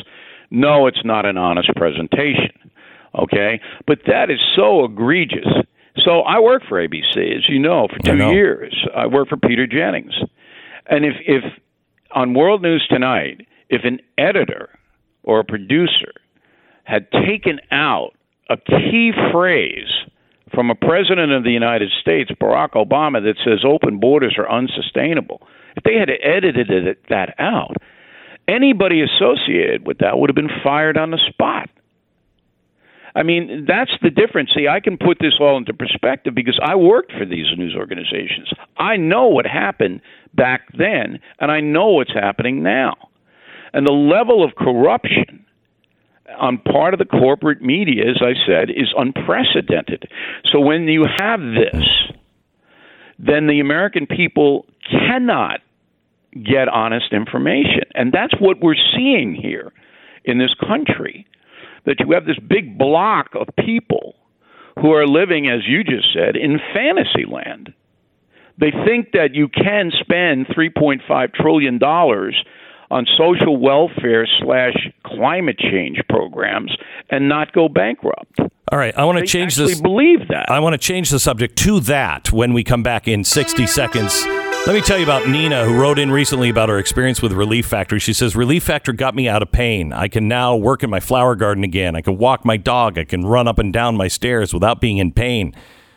know 0.52 0.88
it's 0.88 1.04
not 1.06 1.26
an 1.26 1.38
honest 1.38 1.70
presentation. 1.76 2.52
Okay? 3.18 3.60
But 3.88 4.00
that 4.08 4.30
is 4.30 4.40
so 4.56 4.86
egregious. 4.86 5.48
So 6.06 6.22
I 6.22 6.40
worked 6.40 6.68
for 6.68 6.86
ABC, 6.86 7.36
as 7.36 7.50
you 7.50 7.60
know, 7.60 7.88
for 7.88 8.00
two 8.04 8.16
know. 8.16 8.32
years. 8.32 8.88
I 8.96 9.08
worked 9.08 9.30
for 9.30 9.38
Peter 9.38 9.68
Jennings. 9.68 10.14
And 10.88 11.06
if, 11.06 11.16
if 11.26 11.44
on 12.12 12.34
World 12.34 12.62
News 12.62 12.86
Tonight, 12.90 13.48
if 13.70 13.84
an 13.84 14.00
editor 14.18 14.70
or 15.24 15.40
a 15.40 15.44
producer 15.44 16.14
had 16.84 17.12
taken 17.12 17.60
out 17.72 18.12
a 18.50 18.58
key 18.58 19.12
phrase 19.32 19.90
from 20.54 20.72
a 20.72 20.76
president 20.76 21.32
of 21.32 21.44
the 21.44 21.52
United 21.52 21.92
States, 22.02 22.32
Barack 22.42 22.72
Obama, 22.72 23.22
that 23.22 23.36
says 23.46 23.64
open 23.64 24.00
borders 24.00 24.36
are 24.38 24.50
unsustainable, 24.50 25.42
if 25.78 25.84
they 25.84 25.96
had 25.96 26.10
edited 26.10 26.70
it, 26.72 27.04
that 27.10 27.36
out, 27.38 27.76
anybody 28.50 29.02
associated 29.02 29.86
with 29.86 30.00
that 30.00 30.18
would 30.18 30.30
have 30.30 30.36
been 30.36 30.50
fired 30.64 30.98
on 30.98 31.12
the 31.12 31.20
spot. 31.30 31.70
I 33.16 33.24
mean, 33.24 33.66
that's 33.68 33.92
the 34.02 34.10
difference. 34.10 34.52
See, 34.56 34.68
I 34.68 34.80
can 34.80 34.98
put 34.98 35.18
this 35.20 35.34
all 35.40 35.58
into 35.58 35.74
perspective 35.74 36.36
because 36.36 36.60
I 36.64 36.76
worked 36.76 37.12
for 37.12 37.26
these 37.26 37.48
news 37.58 37.76
organizations. 37.76 38.52
I 38.78 38.98
know 38.98 39.28
what 39.28 39.46
happened 39.46 40.02
back 40.36 40.62
then, 40.78 41.20
and 41.40 41.52
I 41.52 41.60
know 41.60 41.88
what's 41.88 42.14
happening 42.14 42.62
now. 42.62 42.96
And 43.74 43.86
the 43.86 43.94
level 43.94 44.44
of 44.44 44.56
corruption 44.56 45.46
on 46.40 46.60
part 46.60 46.94
of 46.94 47.00
the 47.00 47.06
corporate 47.06 47.62
media, 47.62 48.04
as 48.10 48.22
I 48.22 48.34
said, 48.46 48.70
is 48.70 48.94
unprecedented. 48.96 50.08
So 50.52 50.60
when 50.60 50.88
you 50.88 51.06
have 51.18 51.40
this, 51.40 51.86
then 53.18 53.48
the 53.48 53.60
American 53.60 54.06
people 54.06 54.66
cannot 54.90 55.62
get 56.34 56.68
honest 56.68 57.12
information. 57.14 57.84
And 57.96 58.12
that's 58.12 58.34
what 58.40 58.60
we're 58.62 58.76
seeing 58.96 59.34
here 59.36 59.72
in 60.26 60.38
this 60.38 60.54
country 60.68 61.26
that 61.86 62.00
you 62.00 62.12
have 62.12 62.26
this 62.26 62.40
big 62.48 62.78
block 62.78 63.30
of 63.34 63.48
people 63.66 64.16
who 64.82 64.92
are 64.94 65.08
living, 65.08 65.48
as 65.50 65.62
you 65.68 65.84
just 65.84 66.14
said, 66.14 66.36
in 66.36 66.60
fantasy 66.74 67.26
land. 67.30 67.74
They 68.58 68.72
think 68.86 69.12
that 69.14 69.34
you 69.34 69.48
can 69.48 69.92
spend 70.00 70.48
$3.5 70.48 71.34
trillion 71.34 71.82
on 72.92 73.06
social 73.18 73.56
welfare 73.58 74.28
slash 74.42 74.74
climate 75.06 75.58
change 75.58 76.00
programs 76.10 76.76
and 77.10 77.30
not 77.30 77.54
go 77.54 77.70
bankrupt. 77.70 78.40
All 78.72 78.78
right, 78.78 78.96
I 78.98 79.06
want 79.06 79.18
to 79.18 79.22
They 79.22 79.28
change 79.28 79.56
this. 79.56 79.80
believe 79.80 80.28
that. 80.30 80.50
I 80.50 80.60
want 80.60 80.74
to 80.74 80.78
change 80.78 81.10
the 81.10 81.20
subject 81.20 81.56
to 81.60 81.80
that 81.82 82.32
when 82.32 82.54
we 82.54 82.64
come 82.64 82.84
back 82.84 83.08
in 83.08 83.24
60 83.24 83.66
seconds. 83.68 84.26
Let 84.70 84.76
me 84.76 84.82
tell 84.82 85.00
you 85.00 85.04
about 85.04 85.28
Nina, 85.28 85.66
who 85.66 85.74
wrote 85.74 85.98
in 85.98 86.12
recently 86.12 86.48
about 86.48 86.70
her 86.70 86.78
experience 86.78 87.24
with 87.24 87.32
Relief 87.32 87.66
Factor. 87.66 88.00
She 88.00 88.14
says, 88.14 88.36
Relief 88.36 88.62
Factor 88.62 88.94
got 88.94 89.16
me 89.16 89.28
out 89.28 89.42
of 89.42 89.52
pain. 89.52 89.92
I 89.92 90.08
can 90.08 90.28
now 90.28 90.56
work 90.56 90.84
in 90.84 90.92
my 90.92 91.00
flower 91.00 91.36
garden 91.36 91.64
again. 91.64 91.96
I 91.96 92.02
can 92.02 92.20
walk 92.20 92.46
my 92.46 92.56
dog. 92.56 92.96
I 93.00 93.04
can 93.04 93.26
run 93.26 93.48
up 93.48 93.58
and 93.58 93.74
down 93.74 93.98
my 93.98 94.08
stairs 94.08 94.54
without 94.54 94.80
being 94.80 95.00
in 95.00 95.12
pain. 95.12 95.56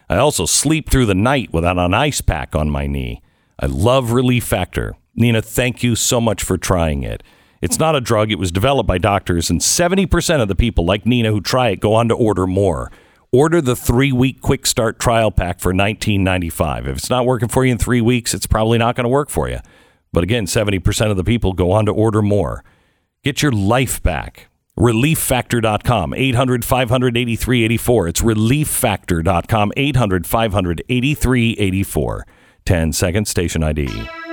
I 0.08 0.16
also 0.16 0.46
sleep 0.46 0.88
through 0.88 1.04
the 1.04 1.14
night 1.14 1.52
without 1.52 1.76
an 1.76 1.92
ice 1.92 2.22
pack 2.22 2.56
on 2.56 2.70
my 2.70 2.86
knee. 2.86 3.20
I 3.60 3.66
love 3.66 4.12
Relief 4.12 4.44
Factor. 4.44 4.94
Nina, 5.14 5.42
thank 5.42 5.82
you 5.82 5.94
so 5.94 6.18
much 6.18 6.42
for 6.42 6.56
trying 6.56 7.02
it. 7.02 7.22
It's 7.60 7.78
not 7.78 7.94
a 7.94 8.00
drug. 8.00 8.32
It 8.32 8.38
was 8.38 8.50
developed 8.50 8.88
by 8.88 8.96
doctors, 8.96 9.50
and 9.50 9.60
70% 9.60 10.40
of 10.40 10.48
the 10.48 10.56
people 10.56 10.86
like 10.86 11.04
Nina 11.04 11.30
who 11.30 11.42
try 11.42 11.68
it 11.68 11.80
go 11.80 11.92
on 11.92 12.08
to 12.08 12.14
order 12.14 12.46
more. 12.46 12.90
Order 13.34 13.62
the 13.62 13.74
three 13.74 14.12
week 14.12 14.42
quick 14.42 14.66
start 14.66 14.98
trial 14.98 15.30
pack 15.30 15.58
for 15.58 15.72
$19.95. 15.72 16.86
If 16.86 16.98
it's 16.98 17.08
not 17.08 17.24
working 17.24 17.48
for 17.48 17.64
you 17.64 17.72
in 17.72 17.78
three 17.78 18.02
weeks, 18.02 18.34
it's 18.34 18.46
probably 18.46 18.76
not 18.76 18.94
going 18.94 19.04
to 19.04 19.08
work 19.08 19.30
for 19.30 19.48
you. 19.48 19.60
But 20.12 20.22
again, 20.22 20.44
70% 20.44 21.10
of 21.10 21.16
the 21.16 21.24
people 21.24 21.54
go 21.54 21.72
on 21.72 21.86
to 21.86 21.92
order 21.92 22.20
more. 22.20 22.62
Get 23.24 23.40
your 23.40 23.52
life 23.52 24.02
back. 24.02 24.48
ReliefFactor.com, 24.78 26.12
800 26.12 26.64
500 26.64 27.16
8384. 27.16 28.08
It's 28.08 28.20
ReliefFactor.com, 28.20 29.72
800 29.78 30.26
500 30.26 30.82
8384. 30.90 32.26
10 32.66 32.92
seconds, 32.92 33.30
station 33.30 33.62
ID. 33.62 34.31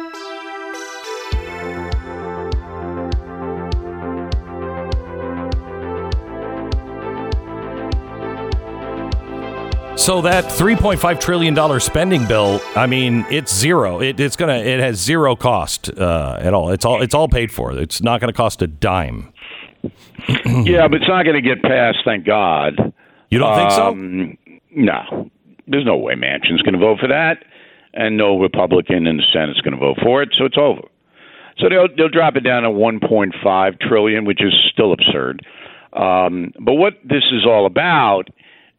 So 9.99 10.21
that 10.21 10.45
3.5 10.45 11.19
trillion 11.19 11.53
dollar 11.53 11.81
spending 11.81 12.25
bill, 12.25 12.61
I 12.73 12.87
mean, 12.87 13.25
it's 13.29 13.53
zero. 13.53 13.99
It, 13.99 14.17
it's 14.17 14.37
gonna, 14.37 14.55
it 14.55 14.79
has 14.79 14.95
zero 14.97 15.35
cost 15.35 15.89
uh, 15.89 16.37
at 16.39 16.53
all. 16.53 16.69
It's 16.69 16.85
all, 16.85 17.01
it's 17.01 17.13
all 17.13 17.27
paid 17.27 17.51
for. 17.51 17.77
It's 17.77 18.01
not 18.01 18.21
going 18.21 18.31
to 18.31 18.35
cost 18.37 18.61
a 18.61 18.67
dime. 18.67 19.33
yeah, 19.83 20.87
but 20.87 21.01
it's 21.01 21.09
not 21.09 21.23
going 21.23 21.35
to 21.35 21.41
get 21.41 21.61
passed. 21.61 21.99
Thank 22.05 22.25
God. 22.25 22.93
You 23.29 23.39
don't 23.39 23.53
think 23.57 23.71
so? 23.71 23.87
Um, 23.87 24.37
no, 24.73 25.29
there's 25.67 25.85
no 25.85 25.97
way 25.97 26.15
Manchin's 26.15 26.61
going 26.61 26.73
to 26.73 26.79
vote 26.79 26.99
for 27.01 27.09
that, 27.09 27.43
and 27.93 28.15
no 28.15 28.39
Republican 28.39 29.05
in 29.05 29.17
the 29.17 29.23
Senate's 29.33 29.59
going 29.59 29.73
to 29.73 29.79
vote 29.79 29.97
for 30.01 30.23
it. 30.23 30.29
So 30.37 30.45
it's 30.45 30.57
over. 30.57 30.81
So 31.57 31.67
they'll 31.67 31.93
they'll 31.97 32.07
drop 32.07 32.37
it 32.37 32.45
down 32.45 32.63
to 32.63 32.69
1.5 32.69 33.79
trillion, 33.81 34.23
which 34.23 34.41
is 34.41 34.53
still 34.71 34.93
absurd. 34.93 35.45
Um, 35.91 36.53
but 36.57 36.75
what 36.75 36.93
this 37.03 37.23
is 37.33 37.45
all 37.45 37.65
about 37.65 38.29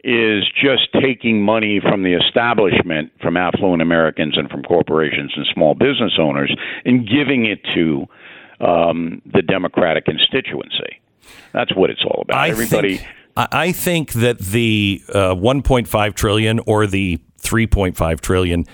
is 0.02 0.44
just 0.62 0.88
taking 1.02 1.42
money 1.42 1.80
from 1.80 2.02
the 2.02 2.14
establishment, 2.14 3.12
from 3.20 3.36
affluent 3.36 3.82
Americans 3.82 4.36
and 4.36 4.50
from 4.50 4.62
corporations 4.62 5.32
and 5.36 5.46
small 5.52 5.74
business 5.74 6.12
owners, 6.18 6.54
and 6.84 7.08
giving 7.08 7.46
it 7.46 7.60
to 7.74 8.06
um, 8.60 9.22
the 9.32 9.42
Democratic 9.42 10.04
constituency. 10.04 11.00
That's 11.52 11.74
what 11.74 11.90
it's 11.90 12.02
all 12.04 12.22
about. 12.22 12.36
I 12.36 12.48
Everybody. 12.48 12.98
Think, 12.98 13.08
I 13.36 13.72
think 13.72 14.12
that 14.12 14.38
the 14.38 15.02
uh, 15.08 15.34
1.5 15.34 16.14
trillion 16.14 16.60
or 16.60 16.86
the 16.86 17.20
3.5 17.40 18.20
trillion, 18.20 18.66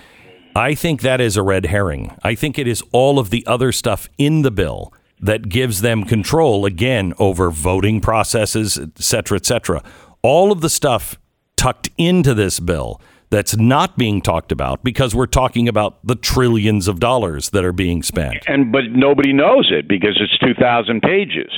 I 0.55 0.75
think 0.75 1.01
that 1.01 1.21
is 1.21 1.37
a 1.37 1.43
red 1.43 1.67
herring. 1.67 2.15
I 2.23 2.35
think 2.35 2.57
it 2.57 2.67
is 2.67 2.83
all 2.91 3.19
of 3.19 3.29
the 3.29 3.45
other 3.45 3.71
stuff 3.71 4.09
in 4.17 4.41
the 4.41 4.51
bill 4.51 4.93
that 5.19 5.49
gives 5.49 5.81
them 5.81 6.03
control 6.03 6.65
again 6.65 7.13
over 7.17 7.49
voting 7.49 8.01
processes, 8.01 8.77
et 8.77 8.89
cetera, 8.97 9.37
et 9.37 9.45
cetera. 9.45 9.83
All 10.21 10.51
of 10.51 10.61
the 10.61 10.69
stuff 10.69 11.17
tucked 11.55 11.89
into 11.97 12.33
this 12.33 12.59
bill 12.59 13.01
that's 13.29 13.57
not 13.57 13.97
being 13.97 14.21
talked 14.21 14.51
about 14.51 14.83
because 14.83 15.13
we're 15.13 15.25
talking 15.25 15.67
about 15.67 15.97
the 16.05 16.15
trillions 16.15 16.87
of 16.87 16.99
dollars 16.99 17.49
that 17.49 17.65
are 17.65 17.73
being 17.73 18.01
spent. 18.01 18.43
And 18.47 18.71
but 18.71 18.85
nobody 18.91 19.33
knows 19.33 19.69
it 19.71 19.87
because 19.87 20.19
it's 20.21 20.37
2000 20.39 21.01
pages. 21.01 21.51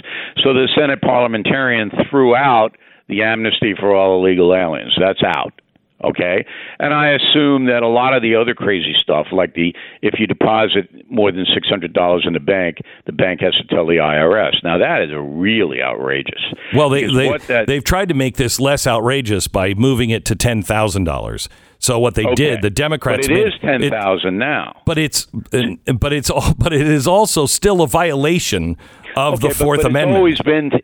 So 0.44 0.54
the 0.54 0.68
Senate 0.76 1.02
parliamentarian 1.02 1.92
threw 2.10 2.36
out 2.36 2.76
the 3.08 3.22
amnesty 3.24 3.76
for 3.80 3.96
all 3.96 4.20
illegal 4.20 4.56
aliens. 4.56 4.96
That's 5.00 5.22
out. 5.24 5.54
Okay, 6.02 6.46
and 6.80 6.94
I 6.94 7.10
assume 7.10 7.66
that 7.66 7.84
a 7.84 7.88
lot 7.88 8.14
of 8.16 8.22
the 8.22 8.36
other 8.36 8.54
crazy 8.54 8.94
stuff, 8.98 9.28
like 9.34 9.54
the 9.54 9.76
if 10.02 10.18
you 10.18 10.28
deposit 10.28 10.90
more 11.10 11.32
than 11.32 11.46
six 11.54 11.68
hundred 11.68 11.92
dollars 11.92 12.24
in 12.26 12.34
the 12.34 12.40
bank, 12.40 12.78
the 13.06 13.12
bank 13.12 13.42
has 13.42 13.54
to 13.56 13.64
tell 13.66 13.86
the 13.86 13.98
IRS. 13.98 14.64
Now 14.64 14.78
that 14.78 15.02
is 15.02 15.12
a 15.12 15.20
really 15.20 15.82
outrageous. 15.82 16.42
Well, 16.74 16.90
they, 16.90 17.06
they 17.06 17.38
that, 17.48 17.68
they've 17.68 17.84
tried 17.84 18.08
to 18.10 18.14
make 18.14 18.38
this 18.38 18.62
less 18.62 18.88
outrageous 18.88 19.50
by 19.50 19.74
moving 19.74 20.10
it 20.10 20.24
to 20.26 20.36
ten 20.36 20.64
thousand 20.64 21.04
dollars. 21.04 21.50
So 21.80 21.98
what 22.00 22.16
they 22.16 22.26
okay. 22.26 22.36
did, 22.36 22.62
the 22.62 22.70
Democrats. 22.70 23.28
But 23.28 23.32
it 23.32 23.46
made, 23.46 23.48
is 23.48 23.60
ten 23.62 23.90
thousand 23.90 24.38
now. 24.38 24.82
But 24.86 24.98
it's 24.98 25.26
but 25.26 26.14
it's 26.14 26.30
all 26.30 26.54
but 26.58 26.72
it 26.72 26.88
is 26.88 27.08
also 27.08 27.46
still 27.46 27.82
a 27.82 27.88
violation 27.88 28.78
of 29.16 29.36
okay, 29.36 29.50
the 29.50 29.54
Fourth 29.54 29.80
but, 29.80 29.84
but 29.84 29.90
Amendment. 29.90 30.28
It's 30.30 30.40
always 30.40 30.72
been 30.72 30.82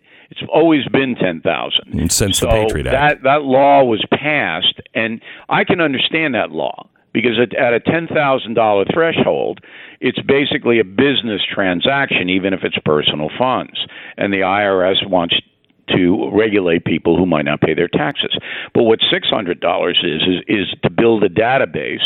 always 0.56 0.88
been 0.88 1.16
ten 1.16 1.42
thousand 1.42 2.12
since 2.12 2.40
so 2.40 2.48
the 2.48 2.52
Patriot 2.52 2.84
That 2.84 2.96
Act. 2.96 3.24
that 3.24 3.42
law 3.44 3.84
was 3.84 4.04
passed, 4.12 4.80
and 4.96 5.22
I 5.50 5.64
can 5.66 5.82
understand 5.82 6.34
that 6.34 6.52
law 6.52 6.88
because 7.14 7.38
at, 7.40 7.54
at 7.56 7.74
a 7.74 7.80
ten 7.80 8.08
thousand 8.08 8.54
dollar 8.56 8.86
threshold, 8.92 9.60
it's 10.00 10.20
basically 10.22 10.80
a 10.80 10.86
business 10.86 11.42
transaction, 11.54 12.30
even 12.30 12.54
if 12.54 12.62
it's 12.64 12.78
personal 12.86 13.30
funds, 13.38 13.86
and 14.18 14.32
the 14.32 14.40
IRS 14.40 15.08
wants 15.08 15.36
to 15.90 16.32
regulate 16.34 16.86
people 16.86 17.16
who 17.18 17.26
might 17.26 17.46
not 17.46 17.62
pay 17.62 17.74
their 17.76 17.90
taxes. 17.90 18.36
But 18.74 18.84
what 18.84 19.00
six 19.12 19.28
hundred 19.28 19.60
dollars 19.60 20.02
is, 20.04 20.22
is 20.22 20.44
is 20.48 20.80
to 20.84 20.90
build 20.90 21.24
a 21.24 21.30
database 21.30 22.06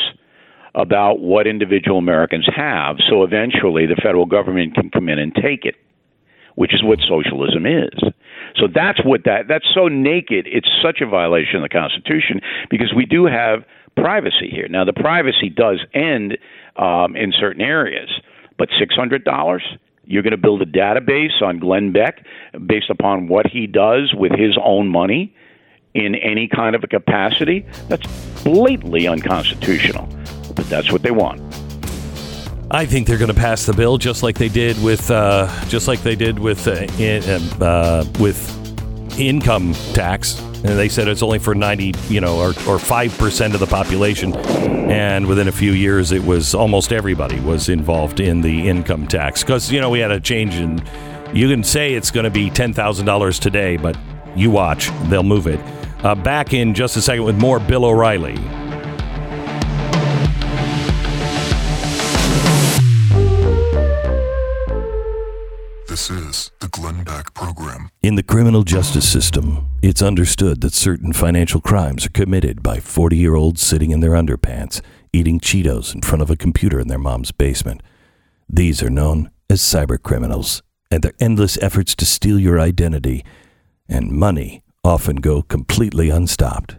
about 0.76 1.20
what 1.20 1.48
individual 1.48 1.98
Americans 1.98 2.48
have, 2.56 2.98
so 3.10 3.24
eventually 3.24 3.86
the 3.86 3.96
federal 3.96 4.26
government 4.26 4.76
can 4.76 4.90
come 4.90 5.10
in 5.10 5.18
and 5.20 5.34
take 5.36 5.66
it 5.66 5.76
which 6.60 6.74
is 6.74 6.84
what 6.84 7.00
socialism 7.08 7.66
is. 7.66 7.98
So 8.56 8.68
that's 8.74 9.04
what 9.04 9.24
that 9.26 9.48
that's 9.48 9.68
so 9.74 9.88
naked. 9.88 10.48
It's 10.48 10.70
such 10.82 11.02
a 11.02 11.08
violation 11.08 11.58
of 11.58 11.62
the 11.64 11.70
Constitution 11.70 12.42
because 12.70 12.94
we 12.96 13.06
do 13.06 13.26
have 13.26 13.64
privacy 13.96 14.50
here. 14.50 14.68
Now 14.68 14.86
the 14.86 14.94
privacy 14.94 15.50
does 15.50 15.80
end 15.94 16.38
um, 16.76 17.16
in 17.16 17.34
certain 17.38 17.62
areas, 17.62 18.10
but 18.58 18.70
six 18.80 18.96
hundred 18.96 19.24
dollars. 19.24 19.64
You're 20.06 20.24
going 20.24 20.32
to 20.32 20.38
build 20.38 20.64
a 20.64 20.66
database 20.66 21.40
on 21.44 21.60
Glenn 21.60 21.92
Beck 21.92 22.26
based 22.66 22.90
upon 22.90 23.28
what 23.28 23.46
he 23.46 23.68
does 23.68 24.12
with 24.16 24.32
his 24.32 24.58
own 24.60 24.88
money 24.88 25.36
in 25.94 26.16
any 26.16 26.48
kind 26.48 26.76
of 26.76 26.84
a 26.84 26.88
capacity. 26.88 27.64
That's 27.90 28.08
blatantly 28.44 29.08
unconstitutional, 29.08 30.10
but 30.56 30.66
that's 30.68 30.92
what 30.92 31.04
they 31.04 31.12
want. 31.12 31.69
I 32.72 32.86
think 32.86 33.08
they're 33.08 33.18
going 33.18 33.34
to 33.34 33.40
pass 33.40 33.66
the 33.66 33.74
bill 33.74 33.98
just 33.98 34.22
like 34.22 34.38
they 34.38 34.48
did 34.48 34.82
with 34.84 35.10
uh, 35.10 35.50
just 35.66 35.88
like 35.88 36.04
they 36.04 36.16
did 36.16 36.38
with 36.38 36.68
uh, 36.68 36.86
in, 37.02 37.24
uh, 37.62 38.06
with 38.20 39.20
income 39.20 39.74
tax. 39.94 40.40
And 40.40 40.78
they 40.78 40.90
said 40.90 41.08
it's 41.08 41.24
only 41.24 41.40
for 41.40 41.56
ninety, 41.56 41.94
you 42.10 42.22
know, 42.22 42.38
or 42.38 42.50
or 42.68 42.78
five 42.78 43.18
percent 43.18 43.56
of 43.56 43.60
the 43.60 43.66
population. 43.66 44.36
And 44.36 45.26
within 45.26 45.48
a 45.48 45.52
few 45.52 45.72
years, 45.72 46.12
it 46.12 46.24
was 46.24 46.54
almost 46.54 46.92
everybody 46.92 47.40
was 47.40 47.70
involved 47.70 48.20
in 48.20 48.42
the 48.42 48.68
income 48.68 49.08
tax 49.08 49.42
because 49.42 49.72
you 49.72 49.82
know 49.82 49.90
we 49.90 50.00
had 50.00 50.12
a 50.12 50.20
change 50.20 50.56
in. 50.56 50.84
You 51.34 51.48
can 51.48 51.64
say 51.64 51.94
it's 51.94 52.12
going 52.12 52.26
to 52.26 52.30
be 52.30 52.52
ten 52.52 52.74
thousand 52.74 53.06
dollars 53.08 53.40
today, 53.40 53.78
but 53.78 53.98
you 54.36 54.52
watch, 54.52 54.90
they'll 55.06 55.24
move 55.24 55.48
it. 55.48 55.60
Uh, 56.04 56.14
back 56.14 56.54
in 56.54 56.74
just 56.74 56.98
a 56.98 57.02
second 57.02 57.24
with 57.24 57.40
more 57.40 57.60
Bill 57.60 57.86
O'Reilly. 57.86 58.38
This 65.90 66.12
is 66.12 66.52
the 66.60 66.68
Glenn 66.68 67.04
Beck 67.04 67.34
Program. 67.34 67.90
In 68.04 68.14
the 68.14 68.22
criminal 68.22 68.62
justice 68.62 69.12
system, 69.12 69.70
it's 69.82 70.04
understood 70.04 70.62
that 70.62 70.76
certain 70.76 71.14
financial 71.14 71.60
crimes 71.60 72.06
are 72.06 72.12
committed 72.12 72.62
by 72.62 72.80
40 72.80 73.18
year 73.18 73.34
olds 73.34 73.64
sitting 73.64 73.90
in 73.90 74.00
their 74.00 74.12
underpants, 74.12 74.82
eating 75.12 75.40
Cheetos 75.40 75.96
in 75.96 76.04
front 76.04 76.22
of 76.22 76.30
a 76.30 76.36
computer 76.36 76.80
in 76.80 76.90
their 76.90 77.00
mom's 77.00 77.32
basement. 77.32 77.82
These 78.48 78.84
are 78.84 78.92
known 78.92 79.32
as 79.50 79.62
cyber 79.62 80.00
criminals, 80.00 80.62
and 80.92 81.02
their 81.02 81.16
endless 81.20 81.58
efforts 81.60 81.96
to 81.96 82.06
steal 82.06 82.38
your 82.38 82.60
identity 82.60 83.26
and 83.88 84.12
money 84.12 84.62
often 84.84 85.16
go 85.16 85.42
completely 85.42 86.12
unstopped. 86.12 86.76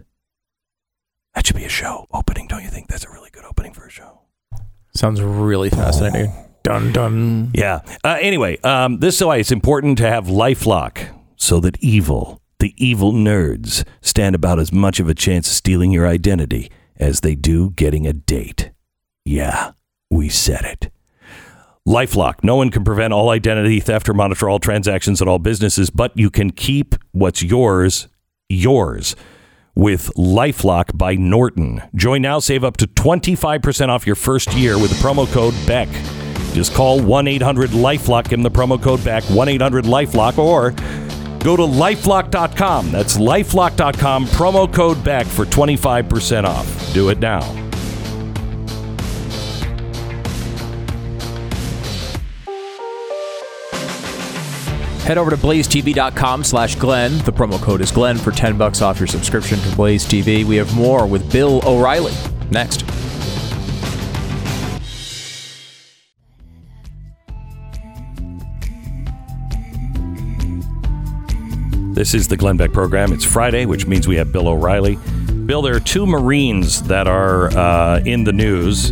That 1.35 1.45
should 1.45 1.57
be 1.57 1.65
a 1.65 1.69
show 1.69 2.07
opening, 2.13 2.47
don't 2.47 2.63
you 2.63 2.69
think? 2.69 2.87
That's 2.87 3.03
a 3.03 3.09
really 3.11 3.29
good 3.29 3.43
opening 3.43 3.73
for 3.73 3.85
a 3.85 3.91
show. 3.91 4.21
Sounds 4.95 5.21
really 5.21 5.69
fascinating. 5.69 6.31
Oh, 6.33 6.50
Dun 6.63 6.91
dun. 6.91 7.51
Yeah. 7.53 7.81
Uh, 8.03 8.17
anyway, 8.21 8.57
um, 8.59 8.99
this 8.99 9.15
is 9.19 9.25
why 9.25 9.37
it's 9.37 9.51
important 9.51 9.97
to 9.99 10.07
have 10.07 10.27
LifeLock 10.27 11.09
so 11.35 11.59
that 11.59 11.77
evil, 11.79 12.39
the 12.59 12.73
evil 12.77 13.13
nerds, 13.13 13.83
stand 14.01 14.35
about 14.35 14.59
as 14.59 14.71
much 14.71 14.99
of 14.99 15.09
a 15.09 15.15
chance 15.15 15.47
of 15.47 15.53
stealing 15.53 15.91
your 15.91 16.07
identity 16.07 16.71
as 16.97 17.21
they 17.21 17.33
do 17.33 17.71
getting 17.71 18.05
a 18.05 18.13
date. 18.13 18.71
Yeah, 19.25 19.71
we 20.11 20.29
said 20.29 20.63
it. 20.65 20.91
LifeLock. 21.87 22.43
No 22.43 22.55
one 22.55 22.69
can 22.69 22.83
prevent 22.83 23.11
all 23.11 23.31
identity 23.31 23.79
theft 23.79 24.07
or 24.07 24.13
monitor 24.13 24.47
all 24.47 24.59
transactions 24.59 25.19
at 25.19 25.27
all 25.27 25.39
businesses, 25.39 25.89
but 25.89 26.15
you 26.15 26.29
can 26.29 26.51
keep 26.51 26.93
what's 27.11 27.41
yours 27.41 28.07
yours 28.49 29.15
with 29.73 30.11
LifeLock 30.15 30.95
by 30.95 31.15
Norton. 31.15 31.81
Join 31.95 32.21
now, 32.21 32.39
save 32.39 32.63
up 32.63 32.77
to 32.77 32.87
25% 32.87 33.89
off 33.89 34.05
your 34.05 34.15
first 34.15 34.53
year 34.53 34.77
with 34.77 34.91
the 34.91 34.97
promo 34.97 35.31
code 35.31 35.55
BECK. 35.65 35.89
Just 36.53 36.73
call 36.73 37.01
1 37.01 37.27
800 37.27 37.69
Lifelock, 37.71 38.23
give 38.23 38.31
them 38.31 38.43
the 38.43 38.51
promo 38.51 38.81
code 38.81 39.03
BECK 39.03 39.23
1 39.25 39.47
800 39.49 39.85
Lifelock, 39.85 40.37
or 40.37 40.71
go 41.43 41.55
to 41.55 41.63
lifelock.com. 41.63 42.91
That's 42.91 43.17
lifelock.com, 43.17 44.25
promo 44.27 44.73
code 44.73 45.03
BECK 45.03 45.25
for 45.25 45.45
25% 45.45 46.43
off. 46.43 46.93
Do 46.93 47.09
it 47.09 47.19
now. 47.19 47.41
Head 55.03 55.17
over 55.17 55.31
to 55.31 55.37
blazetv.com 55.37 56.43
slash 56.43 56.75
Glenn. 56.75 57.17
The 57.25 57.33
promo 57.33 57.59
code 57.61 57.81
is 57.81 57.91
Glenn 57.91 58.17
for 58.17 58.31
10 58.31 58.57
bucks 58.57 58.81
off 58.81 58.99
your 58.99 59.07
subscription 59.07 59.59
to 59.59 59.75
Blaze 59.75 60.05
TV. 60.05 60.45
We 60.45 60.55
have 60.57 60.73
more 60.75 61.07
with 61.07 61.29
Bill 61.31 61.59
O'Reilly 61.67 62.13
next. 62.51 62.85
This 71.93 72.13
is 72.13 72.29
the 72.29 72.37
Glenn 72.37 72.55
Beck 72.55 72.71
program. 72.71 73.11
It's 73.11 73.25
Friday, 73.25 73.65
which 73.65 73.85
means 73.85 74.07
we 74.07 74.15
have 74.15 74.31
Bill 74.31 74.47
O'Reilly. 74.47 74.97
Bill, 75.45 75.61
there 75.61 75.75
are 75.75 75.79
two 75.81 76.05
Marines 76.05 76.81
that 76.83 77.05
are 77.05 77.49
uh, 77.49 77.99
in 78.05 78.23
the 78.23 78.31
news. 78.31 78.91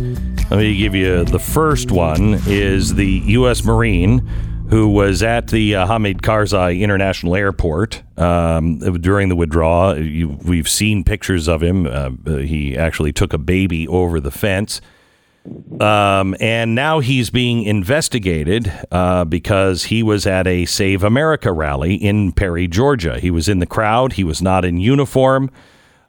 Let 0.50 0.58
me 0.58 0.76
give 0.76 0.94
you 0.94 1.24
the 1.24 1.38
first 1.38 1.90
one 1.90 2.34
is 2.46 2.94
the 2.94 3.06
U.S. 3.06 3.64
Marine 3.64 4.28
who 4.68 4.88
was 4.88 5.22
at 5.22 5.48
the 5.48 5.74
uh, 5.74 5.86
Hamid 5.86 6.22
Karzai 6.22 6.78
International 6.78 7.34
Airport 7.34 8.02
um, 8.16 8.78
during 9.00 9.28
the 9.28 9.34
withdrawal. 9.34 9.98
You, 9.98 10.38
we've 10.44 10.68
seen 10.68 11.02
pictures 11.02 11.48
of 11.48 11.60
him. 11.60 11.86
Uh, 11.86 12.10
he 12.36 12.76
actually 12.76 13.12
took 13.12 13.32
a 13.32 13.38
baby 13.38 13.88
over 13.88 14.20
the 14.20 14.30
fence. 14.30 14.80
Um, 15.80 16.36
and 16.40 16.74
now 16.74 17.00
he's 17.00 17.30
being 17.30 17.62
investigated 17.62 18.70
uh, 18.90 19.24
because 19.24 19.84
he 19.84 20.02
was 20.02 20.26
at 20.26 20.46
a 20.46 20.66
Save 20.66 21.02
America 21.02 21.52
rally 21.52 21.94
in 21.94 22.32
Perry, 22.32 22.68
Georgia. 22.68 23.18
He 23.18 23.30
was 23.30 23.48
in 23.48 23.58
the 23.58 23.66
crowd. 23.66 24.14
He 24.14 24.24
was 24.24 24.42
not 24.42 24.64
in 24.64 24.78
uniform. 24.78 25.50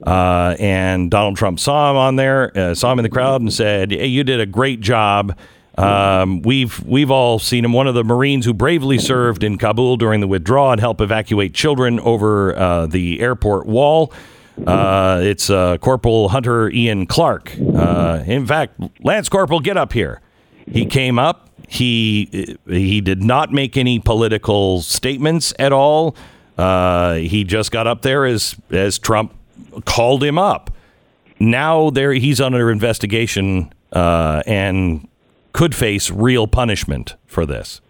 Uh, 0.06 0.56
and 0.58 1.10
Donald 1.10 1.36
Trump 1.36 1.60
saw 1.60 1.90
him 1.90 1.96
on 1.96 2.16
there, 2.16 2.56
uh, 2.58 2.74
saw 2.74 2.92
him 2.92 2.98
in 2.98 3.04
the 3.04 3.08
crowd, 3.08 3.40
and 3.40 3.52
said, 3.52 3.92
hey, 3.92 4.06
"You 4.06 4.24
did 4.24 4.40
a 4.40 4.46
great 4.46 4.80
job." 4.80 5.38
Um, 5.78 6.42
we've 6.42 6.84
we've 6.84 7.10
all 7.10 7.38
seen 7.38 7.64
him. 7.64 7.72
One 7.72 7.86
of 7.86 7.94
the 7.94 8.04
Marines 8.04 8.44
who 8.44 8.52
bravely 8.52 8.98
served 8.98 9.42
in 9.42 9.58
Kabul 9.58 9.96
during 9.96 10.20
the 10.20 10.26
withdrawal 10.26 10.72
and 10.72 10.80
helped 10.80 11.00
evacuate 11.00 11.54
children 11.54 11.98
over 12.00 12.56
uh, 12.56 12.86
the 12.86 13.20
airport 13.20 13.66
wall. 13.66 14.12
Uh, 14.66 15.20
it's 15.22 15.50
uh, 15.50 15.78
Corporal 15.78 16.28
Hunter 16.28 16.70
Ian 16.70 17.06
Clark. 17.06 17.52
Uh, 17.74 18.22
in 18.26 18.46
fact, 18.46 18.78
Lance 19.02 19.28
Corporal, 19.28 19.60
get 19.60 19.76
up 19.76 19.92
here. 19.92 20.20
He 20.66 20.86
came 20.86 21.18
up. 21.18 21.48
He 21.68 22.56
he 22.66 23.00
did 23.00 23.22
not 23.22 23.50
make 23.50 23.76
any 23.76 23.98
political 23.98 24.82
statements 24.82 25.54
at 25.58 25.72
all. 25.72 26.14
Uh, 26.58 27.14
he 27.14 27.44
just 27.44 27.70
got 27.70 27.86
up 27.86 28.02
there 28.02 28.26
as 28.26 28.56
as 28.70 28.98
Trump 28.98 29.34
called 29.86 30.22
him 30.22 30.38
up. 30.38 30.70
Now 31.40 31.90
there 31.90 32.12
he's 32.12 32.40
under 32.40 32.70
investigation 32.70 33.72
uh, 33.92 34.42
and 34.46 35.08
could 35.52 35.74
face 35.74 36.10
real 36.10 36.46
punishment 36.46 37.16
for 37.26 37.46
this. 37.46 37.80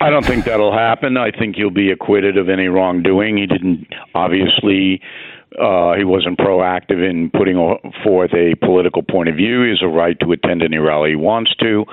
I 0.00 0.10
don't 0.10 0.24
think 0.24 0.44
that'll 0.44 0.72
happen. 0.72 1.16
I 1.16 1.30
think 1.30 1.56
he'll 1.56 1.70
be 1.70 1.90
acquitted 1.90 2.36
of 2.36 2.48
any 2.48 2.68
wrongdoing. 2.68 3.36
He 3.36 3.46
didn't 3.46 3.86
obviously. 4.14 5.00
Uh, 5.58 5.94
he 5.94 6.04
wasn't 6.04 6.38
proactive 6.38 7.02
in 7.02 7.30
putting 7.30 7.56
forth 8.04 8.32
a 8.34 8.54
political 8.56 9.02
point 9.02 9.30
of 9.30 9.34
view. 9.34 9.62
He 9.62 9.70
has 9.70 9.80
a 9.82 9.88
right 9.88 10.14
to 10.20 10.30
attend 10.32 10.62
any 10.62 10.76
rally 10.76 11.10
he 11.10 11.16
wants 11.16 11.54
to. 11.56 11.86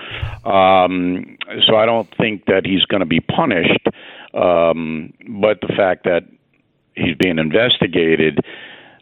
Um, 0.43 1.37
so 1.65 1.77
I 1.77 1.85
don't 1.85 2.07
think 2.17 2.45
that 2.47 2.65
he's 2.65 2.83
going 2.83 2.99
to 2.99 3.05
be 3.05 3.21
punished. 3.21 3.87
Um, 4.33 5.13
but 5.39 5.61
the 5.61 5.73
fact 5.75 6.03
that 6.03 6.23
he's 6.95 7.15
being 7.17 7.39
investigated 7.39 8.41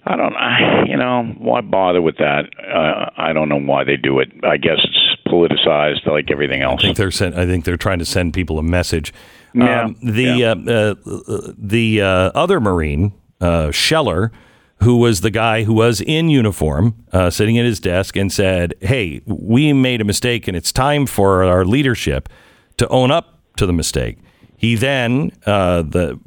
I 0.06 0.18
don't, 0.18 0.36
I, 0.36 0.84
you 0.86 0.98
know, 0.98 1.34
why 1.38 1.62
bother 1.62 2.02
with 2.02 2.18
that? 2.18 2.50
Uh, 2.60 3.10
I 3.16 3.32
don't 3.32 3.48
know 3.48 3.60
why 3.60 3.84
they 3.84 3.96
do 3.96 4.20
it. 4.20 4.32
I 4.44 4.58
guess 4.58 4.80
it's 4.84 5.03
politicized 5.34 6.06
like 6.06 6.30
everything 6.30 6.62
else. 6.62 6.80
I 6.80 6.84
think 6.84 6.98
they're 6.98 7.12
sent, 7.12 7.36
I 7.36 7.46
think 7.46 7.66
they're 7.66 7.78
trying 7.78 8.00
to 8.00 8.06
send 8.06 8.34
people 8.34 8.60
a 8.60 8.64
message. 8.64 9.14
Yeah, 9.54 9.84
um, 9.84 9.96
the 10.02 10.24
yeah. 10.24 10.52
uh, 10.52 10.96
uh, 11.06 11.54
the 11.58 12.02
uh, 12.02 12.32
other 12.36 12.60
Marine 12.60 13.14
uh, 13.42 13.72
Scheller, 13.72 14.32
who 14.78 14.98
was 14.98 15.22
the 15.22 15.30
guy 15.30 15.64
who 15.64 15.74
was 15.74 16.02
in 16.02 16.30
uniform, 16.30 16.96
uh, 17.12 17.30
sitting 17.30 17.58
at 17.58 17.66
his 17.66 17.80
desk, 17.80 18.16
and 18.16 18.32
said, 18.32 18.74
"Hey, 18.82 19.22
we 19.26 19.74
made 19.74 20.02
a 20.02 20.06
mistake, 20.06 20.48
and 20.48 20.58
it's 20.58 20.72
time 20.72 21.06
for 21.06 21.44
our 21.44 21.66
leadership 21.66 22.30
to 22.78 22.88
own 22.90 23.12
up 23.12 23.40
to 23.58 23.66
the 23.66 23.74
mistake." 23.74 24.18
He 24.58 24.76
then 24.76 25.32
the 25.46 26.20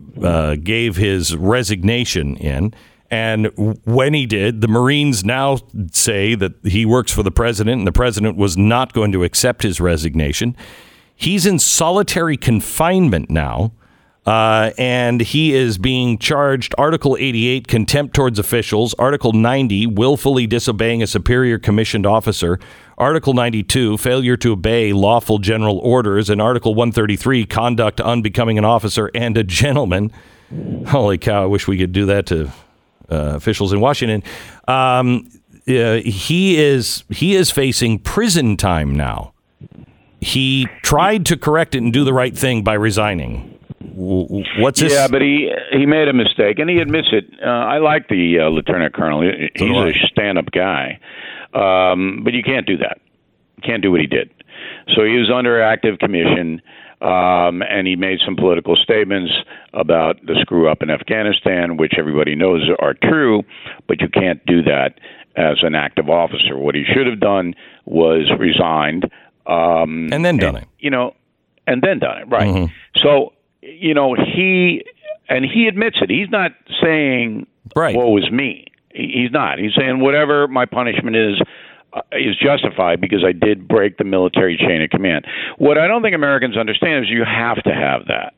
gave 0.63 0.97
his 0.97 1.37
resignation 1.37 2.37
in. 2.37 2.75
And 3.11 3.47
when 3.85 4.15
he 4.15 4.27
did, 4.27 4.61
the 4.61 4.69
Marines 4.69 5.25
now 5.25 5.59
say 5.93 6.35
that 6.35 6.53
he 6.65 6.85
works 6.85 7.13
for 7.13 7.23
the 7.23 7.31
president 7.31 7.79
and 7.79 7.87
the 7.87 7.93
president 7.93 8.37
was 8.37 8.57
not 8.57 8.93
going 8.93 9.13
to 9.13 9.25
accept 9.25 9.63
his 9.63 9.81
resignation. 9.81 10.57
He's 11.15 11.47
in 11.47 11.59
solitary 11.59 12.37
confinement 12.37 13.31
now. 13.31 13.73
Uh, 14.27 14.73
and 14.77 15.21
he 15.21 15.55
is 15.55 15.79
being 15.79 16.19
charged 16.19 16.75
Article 16.77 17.17
88, 17.17 17.69
contempt 17.69 18.13
towards 18.13 18.41
officials, 18.41 18.93
Article 18.95 19.33
90, 19.33 19.87
willfully 19.87 20.49
disobeying 20.49 21.01
a 21.01 21.07
superior 21.07 21.61
commissioned 21.61 22.05
officer, 22.05 22.59
Article 22.99 23.35
92, 23.35 23.97
failure 23.99 24.37
to 24.37 24.53
obey 24.53 24.93
lawful 24.93 25.39
general 25.39 25.79
orders, 25.79 26.29
and 26.29 26.43
Article 26.43 26.75
133, 26.75 27.47
conduct 27.47 28.01
unbecoming 28.01 28.59
an 28.59 28.65
officer 28.65 29.13
and 29.15 29.39
a 29.39 29.45
gentleman. 29.45 30.11
Holy 30.89 31.19
cow, 31.19 31.45
I 31.45 31.47
wish 31.47 31.69
we 31.69 31.79
could 31.79 31.93
do 31.93 32.07
that 32.07 32.27
to 32.27 32.51
uh, 33.11 33.35
officials 33.37 33.73
in 33.73 33.81
Washington. 33.81 34.23
Um, 34.69 35.29
uh, 35.69 35.97
he 35.97 36.57
is 36.59 37.05
he 37.11 37.35
is 37.35 37.51
facing 37.51 37.99
prison 37.99 38.57
time 38.57 38.95
now. 38.95 39.33
He 40.21 40.69
tried 40.83 41.27
to 41.27 41.37
correct 41.37 41.75
it 41.75 41.83
and 41.83 41.93
do 41.93 42.05
the 42.05 42.13
right 42.13 42.37
thing 42.37 42.63
by 42.63 42.75
resigning. 42.75 43.59
What's 43.95 44.81
this? 44.81 44.93
Yeah, 44.93 45.09
but 45.09 45.23
he 45.23 45.53
he 45.73 45.87
made 45.87 46.09
a 46.09 46.13
mistake, 46.13 46.59
and 46.59 46.69
he 46.69 46.79
admits 46.79 47.09
it. 47.13 47.25
Uh, 47.45 47.49
I 47.49 47.79
like 47.79 48.09
the 48.09 48.41
uh, 48.41 48.49
lieutenant 48.49 48.95
colonel. 48.95 49.23
He's 49.23 49.71
a 49.71 50.07
stand-up 50.09 50.51
guy, 50.51 51.01
um, 51.53 52.23
but 52.25 52.33
you 52.33 52.43
can't 52.43 52.67
do 52.67 52.77
that. 52.79 53.01
You 53.57 53.63
can't 53.63 53.83
do 53.83 53.91
what 53.91 54.01
he 54.01 54.07
did. 54.07 54.31
So 54.95 55.05
he 55.05 55.17
was 55.17 55.31
under 55.31 55.61
active 55.61 55.99
commission. 55.99 56.61
Um, 57.01 57.63
and 57.63 57.87
he 57.87 57.95
made 57.95 58.21
some 58.25 58.37
political 58.37 58.75
statements 58.75 59.31
about 59.75 60.25
the 60.25 60.35
screw 60.41 60.71
up 60.71 60.83
in 60.83 60.91
Afghanistan, 60.91 61.77
which 61.77 61.93
everybody 61.99 62.35
knows 62.35 62.63
are 62.79 62.95
true, 62.95 63.43
but 63.87 64.01
you 64.01 64.09
can't 64.09 64.45
do 64.47 64.63
that 64.63 64.99
as 65.37 65.59
an 65.63 65.75
active 65.75 66.09
officer. 66.09 66.57
What 66.57 66.75
he 66.75 66.85
should 66.85 67.07
have 67.07 67.21
done 67.21 67.55
was 67.85 68.31
resigned. 68.39 69.05
Um, 69.47 70.09
and 70.11 70.25
then 70.25 70.39
done 70.39 70.57
and, 70.57 70.65
it. 70.65 70.69
You 70.79 70.91
know, 70.91 71.15
and 71.67 71.83
then 71.83 71.99
done 71.99 72.19
it, 72.19 72.29
right. 72.29 72.49
Mm-hmm. 72.49 72.73
So, 73.03 73.35
you 73.61 73.93
know, 73.93 74.15
he, 74.15 74.83
and 75.29 75.45
he 75.45 75.67
admits 75.69 75.99
it. 76.01 76.09
He's 76.09 76.31
not 76.31 76.53
saying, 76.83 77.47
right. 77.75 77.95
woe 77.95 78.11
was 78.11 78.31
me. 78.31 78.69
He's 78.95 79.31
not. 79.31 79.59
He's 79.59 79.75
saying, 79.77 80.01
whatever 80.01 80.49
my 80.49 80.65
punishment 80.65 81.17
is, 81.17 81.43
is 82.13 82.37
justified 82.37 83.01
because 83.01 83.25
I 83.27 83.33
did 83.33 83.69
break 83.69 83.99
the 83.99 84.05
military 84.05 84.57
chain 84.57 84.83
of 84.83 84.91
command. 84.91 85.27
What 85.59 85.79
I 85.79 85.87
don't 85.87 86.03
think 86.03 86.15
Americans 86.15 86.57
understand 86.57 87.05
is 87.05 87.11
you 87.11 87.25
have 87.25 87.63
to 87.65 87.75
have 87.75 88.07
that. 88.09 88.35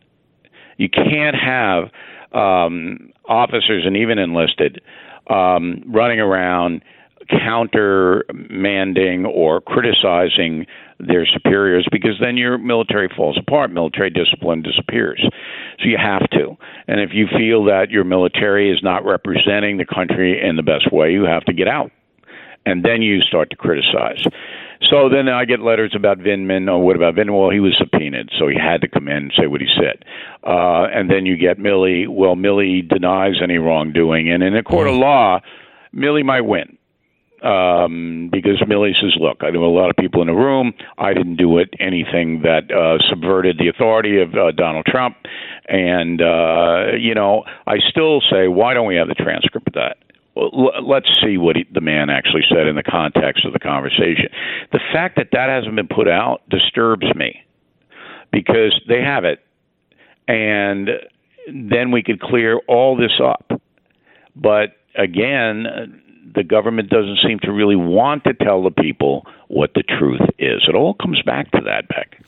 You 0.76 0.88
can't 0.88 1.36
have 1.36 1.90
um, 2.32 3.12
officers 3.26 3.84
and 3.84 3.96
even 3.96 4.18
enlisted 4.18 4.80
um, 5.28 5.82
running 5.86 6.20
around 6.20 6.82
countermanding 7.30 9.26
or 9.26 9.60
criticizing 9.60 10.66
their 10.98 11.26
superiors 11.26 11.86
because 11.92 12.16
then 12.20 12.36
your 12.36 12.58
military 12.58 13.08
falls 13.14 13.36
apart. 13.38 13.70
Military 13.70 14.08
discipline 14.08 14.62
disappears. 14.62 15.20
So 15.78 15.84
you 15.84 15.98
have 15.98 16.28
to. 16.30 16.56
And 16.86 17.00
if 17.00 17.10
you 17.12 17.26
feel 17.26 17.64
that 17.64 17.90
your 17.90 18.04
military 18.04 18.72
is 18.72 18.82
not 18.82 19.04
representing 19.04 19.76
the 19.76 19.84
country 19.84 20.40
in 20.42 20.56
the 20.56 20.62
best 20.62 20.90
way, 20.92 21.12
you 21.12 21.24
have 21.24 21.44
to 21.44 21.52
get 21.52 21.68
out 21.68 21.90
and 22.66 22.84
then 22.84 23.02
you 23.02 23.20
start 23.20 23.50
to 23.50 23.56
criticize. 23.56 24.24
So 24.90 25.08
then 25.08 25.28
I 25.28 25.44
get 25.44 25.60
letters 25.60 25.92
about 25.96 26.18
Vindman. 26.18 26.68
Oh, 26.68 26.78
what 26.78 26.96
about 26.96 27.14
Vindman? 27.14 27.38
Well, 27.38 27.50
he 27.50 27.60
was 27.60 27.76
subpoenaed, 27.78 28.30
so 28.38 28.46
he 28.46 28.56
had 28.56 28.80
to 28.82 28.88
come 28.88 29.08
in 29.08 29.16
and 29.16 29.32
say 29.36 29.46
what 29.46 29.60
he 29.60 29.66
said. 29.74 30.04
Uh, 30.44 30.84
and 30.84 31.10
then 31.10 31.26
you 31.26 31.36
get 31.36 31.58
Milley. 31.58 32.06
Well, 32.08 32.36
Milley 32.36 32.88
denies 32.88 33.42
any 33.42 33.58
wrongdoing, 33.58 34.30
and 34.30 34.42
in 34.42 34.56
a 34.56 34.62
court 34.62 34.88
of 34.88 34.94
law, 34.94 35.40
Milley 35.94 36.24
might 36.24 36.42
win 36.42 36.78
um, 37.42 38.30
because 38.32 38.60
Milley 38.66 38.92
says, 39.00 39.14
"Look, 39.18 39.38
I 39.42 39.50
know 39.50 39.64
a 39.64 39.66
lot 39.66 39.90
of 39.90 39.96
people 39.96 40.20
in 40.22 40.28
the 40.28 40.34
room. 40.34 40.72
I 40.96 41.14
didn't 41.14 41.36
do 41.36 41.58
it 41.58 41.74
anything 41.78 42.42
that 42.42 42.70
uh, 42.70 42.98
subverted 43.08 43.58
the 43.58 43.68
authority 43.68 44.20
of 44.20 44.34
uh, 44.34 44.52
Donald 44.52 44.86
Trump." 44.86 45.16
And 45.68 46.20
uh, 46.20 46.96
you 46.98 47.14
know, 47.14 47.44
I 47.66 47.76
still 47.88 48.20
say, 48.30 48.48
why 48.48 48.74
don't 48.74 48.86
we 48.86 48.96
have 48.96 49.08
the 49.08 49.14
transcript 49.14 49.68
of 49.68 49.74
that? 49.74 49.98
Let's 50.82 51.08
see 51.22 51.38
what 51.38 51.56
he, 51.56 51.66
the 51.72 51.80
man 51.80 52.10
actually 52.10 52.42
said 52.48 52.66
in 52.66 52.76
the 52.76 52.82
context 52.82 53.44
of 53.44 53.52
the 53.52 53.58
conversation. 53.58 54.28
The 54.72 54.80
fact 54.92 55.16
that 55.16 55.28
that 55.32 55.48
hasn't 55.48 55.74
been 55.76 55.88
put 55.88 56.08
out 56.08 56.42
disturbs 56.48 57.06
me 57.14 57.42
because 58.32 58.78
they 58.88 59.02
have 59.02 59.24
it, 59.24 59.44
and 60.26 60.90
then 61.52 61.90
we 61.90 62.02
could 62.02 62.20
clear 62.20 62.58
all 62.68 62.96
this 62.96 63.20
up. 63.22 63.60
But 64.36 64.76
again, 64.94 66.02
the 66.34 66.44
government 66.44 66.90
doesn't 66.90 67.18
seem 67.26 67.38
to 67.40 67.52
really 67.52 67.76
want 67.76 68.24
to 68.24 68.34
tell 68.34 68.62
the 68.62 68.70
people 68.70 69.26
what 69.48 69.72
the 69.74 69.82
truth 69.82 70.20
is. 70.38 70.62
It 70.68 70.74
all 70.74 70.94
comes 70.94 71.22
back 71.22 71.50
to 71.52 71.60
that, 71.64 71.88
Beck. 71.88 72.22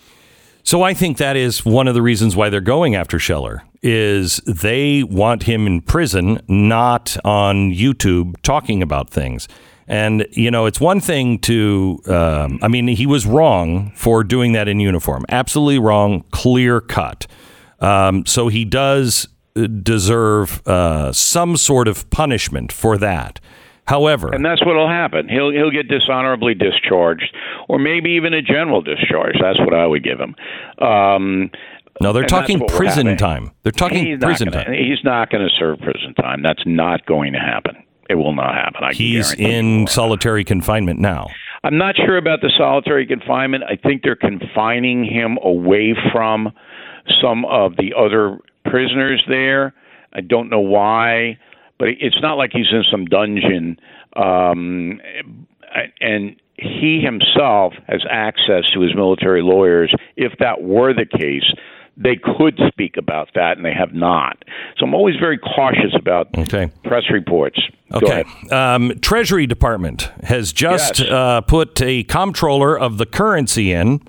So 0.63 0.83
I 0.83 0.95
think 0.95 1.19
that 1.19 1.37
is 1.37 1.65
one 1.65 1.89
of 1.89 1.95
the 1.95 2.03
reasons 2.03 2.37
why 2.37 2.49
they're 2.49 2.61
going 2.61 2.95
after 2.95 3.19
Scheller 3.19 3.63
is 3.83 4.37
they 4.47 5.03
want 5.03 5.45
him 5.45 5.67
in 5.67 5.81
prison, 5.81 6.41
not 6.49 7.17
on 7.25 7.73
YouTube 7.73 8.41
talking 8.43 8.83
about 8.83 9.11
things. 9.11 9.49
And 9.87 10.27
you 10.31 10.51
know, 10.51 10.67
it's 10.67 10.81
one 10.81 11.01
thing 11.01 11.39
to, 11.41 12.01
um, 12.07 12.61
I 12.63 12.69
mean, 12.69 12.87
he 12.89 13.07
was 13.07 13.27
wrong 13.27 13.93
for 13.97 14.23
doing 14.23 14.53
that 14.53 14.69
in 14.69 14.79
uniform, 14.79 15.25
absolutely 15.29 15.79
wrong, 15.79 16.25
clear 16.31 16.81
cut. 16.81 17.27
Um, 17.81 18.25
so 18.27 18.49
he 18.49 18.65
does 18.65 19.27
deserve 19.83 20.67
uh, 20.67 21.13
some 21.13 21.57
sort 21.57 21.89
of 21.89 22.09
punishment 22.11 22.71
for 22.73 22.99
that. 22.99 23.41
However, 23.87 24.33
and 24.33 24.45
that's 24.45 24.65
what'll 24.65 24.89
happen. 24.89 25.29
He'll 25.29 25.51
he'll 25.51 25.73
get 25.73 25.89
dishonorably 25.89 26.55
discharged, 26.55 27.35
or 27.69 27.81
maybe 27.81 28.11
even 28.11 28.33
a 28.33 28.43
general 28.43 28.83
discharge. 28.83 29.35
That's 29.41 29.59
what 29.59 29.75
I 29.75 29.85
would 29.85 30.05
give 30.05 30.21
him. 30.21 30.37
Um, 30.79 31.51
no, 32.01 32.13
they're 32.13 32.23
and 32.23 32.31
talking 32.31 32.59
that's 32.59 32.73
what 32.73 32.81
we're 32.81 32.93
prison 32.93 33.17
time. 33.17 33.51
They're 33.63 33.73
talking 33.73 34.07
he's 34.07 34.19
prison 34.19 34.49
gonna, 34.49 34.65
time. 34.65 34.75
He's 34.75 35.05
not 35.05 35.31
going 35.31 35.47
to 35.47 35.55
serve 35.59 35.79
prison 35.79 36.15
time. 36.15 36.43
That's 36.43 36.63
not 36.67 37.05
going 37.07 37.33
to 37.35 37.39
happen. 37.39 37.77
It 38.09 38.15
will 38.15 38.35
not 38.35 38.55
happen. 38.55 38.83
I 38.83 38.93
He's 38.93 39.33
in 39.35 39.87
solitary 39.87 40.45
confinement 40.45 40.99
now. 40.99 41.29
I'm 41.63 41.79
not 41.79 41.95
sure 41.97 42.17
about 42.17 42.41
the 42.41 42.51
solitary 42.57 43.07
confinement. 43.07 43.65
I 43.65 43.77
think 43.77 44.03
they're 44.03 44.17
confining 44.17 45.05
him 45.05 45.39
away 45.45 45.95
from 46.13 46.53
some 47.23 47.45
of 47.45 47.77
the 47.77 47.95
other 47.97 48.39
prisoners 48.65 49.23
there. 49.29 49.75
I 50.13 50.23
don't 50.23 50.49
know 50.49 50.61
why, 50.61 51.39
but 51.79 51.89
it's 51.89 52.21
not 52.21 52.35
like 52.35 52.51
he's 52.53 52.73
in 52.73 52.83
some 52.91 53.05
dungeon. 53.05 53.79
Um, 54.17 55.01
and 56.01 56.37
he 56.57 57.01
himself 57.01 57.75
has 57.87 58.05
access 58.11 58.69
to 58.73 58.81
his 58.81 58.95
military 58.95 59.43
lawyers. 59.43 59.95
If 60.17 60.33
that 60.41 60.63
were 60.63 60.93
the 60.93 61.07
case, 61.07 61.45
they 62.03 62.17
could 62.17 62.59
speak 62.69 62.97
about 62.97 63.29
that, 63.35 63.57
and 63.59 63.65
they 63.65 63.75
have 63.75 63.93
not. 63.93 64.43
So 64.79 64.87
I'm 64.87 64.95
always 64.95 65.17
very 65.17 65.37
cautious 65.37 65.93
about 65.95 66.29
Okay. 66.37 66.71
press 66.85 67.05
reports. 67.11 67.61
Okay. 67.93 68.25
Um, 68.51 68.93
Treasury 69.03 69.47
Department 69.47 70.11
has 70.25 70.53
just 70.53 71.01
Yes. 71.01 71.11
uh, 71.11 71.41
put 71.43 71.81
a 71.83 72.05
comptroller 72.05 72.79
of 72.79 72.97
the 72.99 73.05
currency 73.07 73.71
in. 73.73 74.01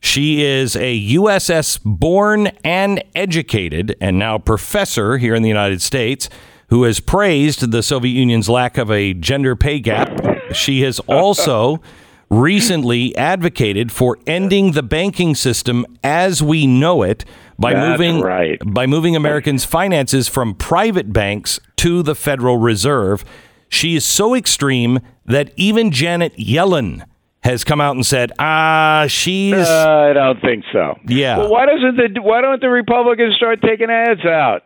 She 0.00 0.42
is 0.42 0.74
a 0.76 0.94
USS 1.14 1.78
born 1.84 2.48
and 2.64 3.02
educated, 3.14 3.96
and 4.00 4.18
now 4.18 4.38
professor 4.38 5.18
here 5.18 5.34
in 5.34 5.42
the 5.42 5.48
United 5.48 5.80
States, 5.82 6.28
who 6.68 6.82
has 6.84 7.00
praised 7.00 7.70
the 7.70 7.82
Soviet 7.82 8.12
Union's 8.12 8.48
lack 8.48 8.78
of 8.78 8.90
a 8.90 9.14
gender 9.14 9.54
pay 9.56 9.78
gap. 9.78 10.10
She 10.52 10.82
has 10.82 10.98
also 11.08 11.80
recently 12.30 13.16
advocated 13.16 13.90
for 13.90 14.18
ending 14.26 14.72
the 14.72 14.82
banking 14.82 15.34
system 15.34 15.86
as 16.04 16.42
we 16.42 16.66
know 16.66 17.02
it 17.02 17.24
by 17.58 17.72
That's 17.72 17.98
moving 17.98 18.20
right. 18.20 18.60
by 18.66 18.86
moving 18.86 19.16
Americans' 19.16 19.64
finances 19.64 20.28
from 20.28 20.54
private 20.54 21.12
banks 21.12 21.58
to 21.76 22.02
the 22.02 22.14
Federal 22.14 22.58
Reserve. 22.58 23.24
She 23.68 23.96
is 23.96 24.04
so 24.04 24.34
extreme 24.34 25.00
that 25.26 25.52
even 25.56 25.90
Janet 25.90 26.36
Yellen 26.36 27.04
has 27.44 27.64
come 27.64 27.80
out 27.80 27.94
and 27.94 28.04
said, 28.04 28.32
"Ah, 28.38 29.06
she's 29.08 29.54
Uh, 29.54 30.08
I 30.10 30.12
don't 30.12 30.40
think 30.40 30.64
so. 30.72 30.98
Yeah. 31.06 31.38
Well, 31.38 31.50
why 31.50 31.66
doesn't 31.66 31.96
the 31.96 32.20
why 32.20 32.40
don't 32.40 32.60
the 32.60 32.68
Republicans 32.70 33.34
start 33.36 33.60
taking 33.62 33.90
ads 33.90 34.24
out? 34.24 34.64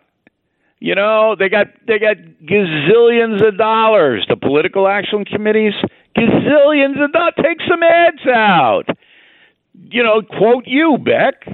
You 0.81 0.97
know, 0.97 1.37
they 1.39 1.49
got 1.49 1.69
they 1.87 1.99
got 1.99 2.17
gazillions 2.45 3.47
of 3.47 3.57
dollars. 3.57 4.27
The 4.29 4.37
political 4.37 4.89
action 4.89 5.25
committees, 5.25 5.75
gazillions 6.17 7.03
of 7.03 7.13
dollars. 7.13 7.35
Take 7.43 7.59
some 7.69 7.83
ads 7.83 8.27
out. 8.27 8.85
You 9.75 10.03
know, 10.03 10.23
quote 10.23 10.65
you, 10.67 10.99
Beck, 10.99 11.47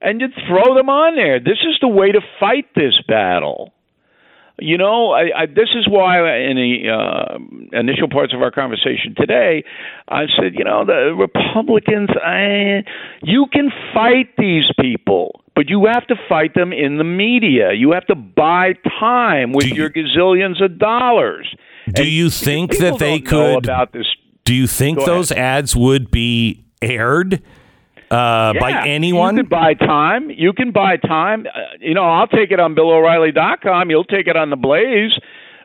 and 0.00 0.20
just 0.20 0.34
throw 0.46 0.74
them 0.74 0.88
on 0.88 1.16
there. 1.16 1.40
This 1.40 1.58
is 1.62 1.78
the 1.80 1.88
way 1.88 2.12
to 2.12 2.20
fight 2.38 2.66
this 2.74 3.00
battle. 3.06 3.72
You 4.60 4.76
know, 4.76 5.12
I, 5.12 5.42
I, 5.42 5.46
this 5.46 5.68
is 5.76 5.86
why 5.88 6.18
in 6.36 6.56
the 6.56 6.90
uh, 6.90 7.78
initial 7.78 8.08
parts 8.08 8.34
of 8.34 8.42
our 8.42 8.50
conversation 8.50 9.14
today, 9.16 9.62
I 10.08 10.24
said, 10.36 10.54
you 10.54 10.64
know, 10.64 10.84
the 10.84 11.14
Republicans, 11.16 12.08
I, 12.20 12.82
you 13.22 13.46
can 13.52 13.70
fight 13.94 14.34
these 14.36 14.64
people, 14.80 15.42
but 15.54 15.68
you 15.68 15.86
have 15.86 16.08
to 16.08 16.16
fight 16.28 16.54
them 16.54 16.72
in 16.72 16.98
the 16.98 17.04
media. 17.04 17.72
You 17.72 17.92
have 17.92 18.06
to 18.06 18.16
buy 18.16 18.72
time 18.98 19.52
with 19.52 19.66
you- 19.66 19.76
your 19.76 19.90
gazillions 19.90 20.60
of 20.62 20.76
dollars. 20.78 21.54
Do 21.92 22.02
And 22.02 22.12
you 22.12 22.30
think 22.30 22.78
that 22.78 22.98
they 22.98 23.18
don't 23.20 23.32
know 23.32 23.54
could 23.56 23.64
about 23.64 23.92
this? 23.92 24.06
Do 24.44 24.54
you 24.54 24.66
think 24.66 24.98
those 25.04 25.30
ads 25.30 25.76
would 25.76 26.10
be 26.10 26.64
aired 26.80 27.42
uh, 28.10 28.54
by 28.54 28.84
anyone? 28.86 29.36
You 29.36 29.42
can 29.42 29.48
buy 29.50 29.74
time. 29.74 30.30
You 30.30 30.52
can 30.52 30.72
buy 30.72 30.96
time. 30.96 31.46
Uh, 31.46 31.60
you 31.80 31.94
know, 31.94 32.04
I'll 32.04 32.26
take 32.26 32.50
it 32.50 32.58
on 32.58 32.74
BillO'Reilly.com. 32.74 33.90
You'll 33.90 34.04
take 34.04 34.26
it 34.26 34.36
on 34.36 34.50
the 34.50 34.56
Blaze. 34.56 35.12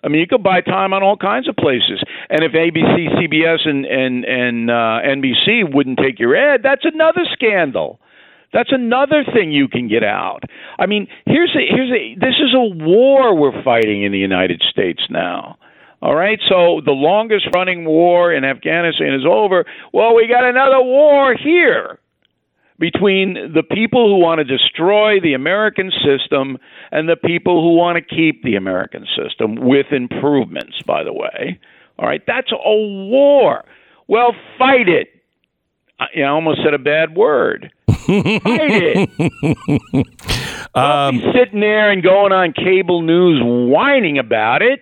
I 0.03 0.09
mean, 0.09 0.19
you 0.19 0.27
can 0.27 0.43
buy 0.43 0.59
time 0.59 0.93
on 0.93 1.01
all 1.01 1.15
kinds 1.15 1.47
of 1.47 1.55
places. 1.55 2.03
And 2.29 2.43
if 2.43 2.51
ABC, 2.51 3.07
CBS, 3.15 3.67
and 3.67 3.85
and 3.85 4.25
and 4.25 4.69
uh, 4.69 4.99
NBC 5.05 5.73
wouldn't 5.73 5.97
take 5.97 6.19
your 6.19 6.35
ad, 6.35 6.61
that's 6.61 6.83
another 6.83 7.21
scandal. 7.31 7.99
That's 8.51 8.71
another 8.71 9.23
thing 9.33 9.51
you 9.51 9.67
can 9.67 9.87
get 9.87 10.03
out. 10.03 10.41
I 10.77 10.85
mean, 10.85 11.07
here's 11.25 11.55
a 11.55 11.65
here's 11.73 11.89
a 11.89 12.19
this 12.19 12.35
is 12.35 12.53
a 12.53 12.83
war 12.83 13.35
we're 13.35 13.63
fighting 13.63 14.03
in 14.03 14.11
the 14.11 14.19
United 14.19 14.61
States 14.69 15.01
now. 15.09 15.57
All 16.03 16.15
right, 16.15 16.37
so 16.49 16.81
the 16.83 16.91
longest 16.91 17.47
running 17.55 17.85
war 17.85 18.33
in 18.33 18.43
Afghanistan 18.43 19.13
is 19.13 19.25
over. 19.25 19.63
Well, 19.93 20.13
we 20.13 20.27
got 20.27 20.43
another 20.43 20.81
war 20.81 21.33
here 21.33 21.97
between 22.77 23.53
the 23.53 23.63
people 23.63 24.09
who 24.09 24.19
want 24.19 24.39
to 24.39 24.43
destroy 24.43 25.21
the 25.21 25.33
American 25.33 25.93
system 26.03 26.57
and 26.91 27.07
the 27.07 27.15
people 27.15 27.61
who 27.61 27.77
want 27.77 27.95
to 27.95 28.15
keep 28.15 28.43
the 28.43 28.55
American 28.55 29.07
system 29.15 29.55
with 29.55 29.93
improvements, 29.93 30.81
by 30.85 31.05
the 31.05 31.13
way. 31.13 31.57
All 31.97 32.05
right, 32.05 32.21
that's 32.27 32.51
a 32.51 32.57
war. 32.69 33.63
Well, 34.09 34.35
fight 34.57 34.89
it. 34.89 35.07
I 36.01 36.19
I 36.19 36.23
almost 36.23 36.59
said 36.65 36.73
a 36.73 36.79
bad 36.79 37.15
word. 37.15 37.71
fight 37.87 38.03
it. 38.09 39.09
Don't 40.75 41.17
be 41.17 41.23
um, 41.23 41.33
sitting 41.33 41.61
there 41.61 41.91
and 41.91 42.03
going 42.03 42.33
on 42.33 42.51
cable 42.51 43.03
news 43.03 43.41
whining 43.41 44.17
about 44.17 44.61
it. 44.61 44.81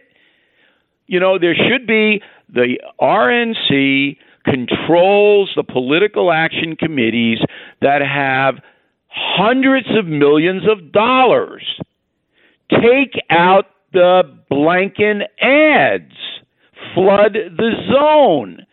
You 1.11 1.19
know, 1.19 1.37
there 1.37 1.53
should 1.53 1.85
be 1.85 2.21
the 2.47 2.79
RNC 3.01 4.15
controls 4.45 5.51
the 5.57 5.63
political 5.63 6.31
action 6.31 6.77
committees 6.77 7.39
that 7.81 8.01
have 8.01 8.63
hundreds 9.09 9.87
of 9.99 10.05
millions 10.07 10.63
of 10.69 10.93
dollars. 10.93 11.63
Take 12.69 13.21
out 13.29 13.65
the 13.91 14.23
blanking 14.49 15.23
ads. 15.41 16.13
Flood 16.95 17.33
the 17.57 17.71
zone 17.91 18.65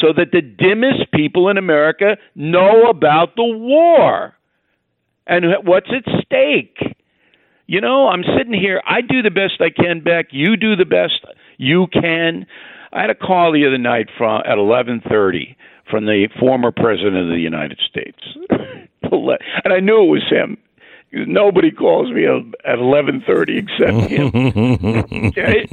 so 0.00 0.14
that 0.16 0.32
the 0.32 0.40
dimmest 0.40 1.12
people 1.12 1.50
in 1.50 1.58
America 1.58 2.16
know 2.34 2.88
about 2.88 3.36
the 3.36 3.44
war 3.44 4.34
and 5.26 5.44
what's 5.64 5.90
at 5.90 6.10
stake. 6.24 6.78
You 7.66 7.82
know, 7.82 8.08
I'm 8.08 8.24
sitting 8.38 8.58
here. 8.58 8.80
I 8.86 9.02
do 9.02 9.20
the 9.20 9.30
best 9.30 9.60
I 9.60 9.68
can, 9.68 10.00
Beck. 10.00 10.28
You 10.30 10.56
do 10.56 10.74
the 10.74 10.86
best 10.86 11.20
you 11.58 11.86
can. 11.92 12.46
I 12.92 13.02
had 13.02 13.10
a 13.10 13.14
call 13.14 13.52
the 13.52 13.66
other 13.66 13.78
night 13.78 14.08
from 14.16 14.40
at 14.46 14.56
11:30 14.56 15.56
from 15.90 16.06
the 16.06 16.28
former 16.38 16.72
president 16.72 17.16
of 17.16 17.28
the 17.28 17.40
United 17.40 17.78
States, 17.88 18.18
and 18.50 19.72
I 19.72 19.80
knew 19.80 20.04
it 20.04 20.08
was 20.08 20.24
him. 20.30 20.56
Nobody 21.12 21.70
calls 21.70 22.10
me 22.12 22.24
at 22.24 22.78
11:30 22.78 23.58
except 23.58 24.10
him. 24.10 25.26
okay? 25.28 25.66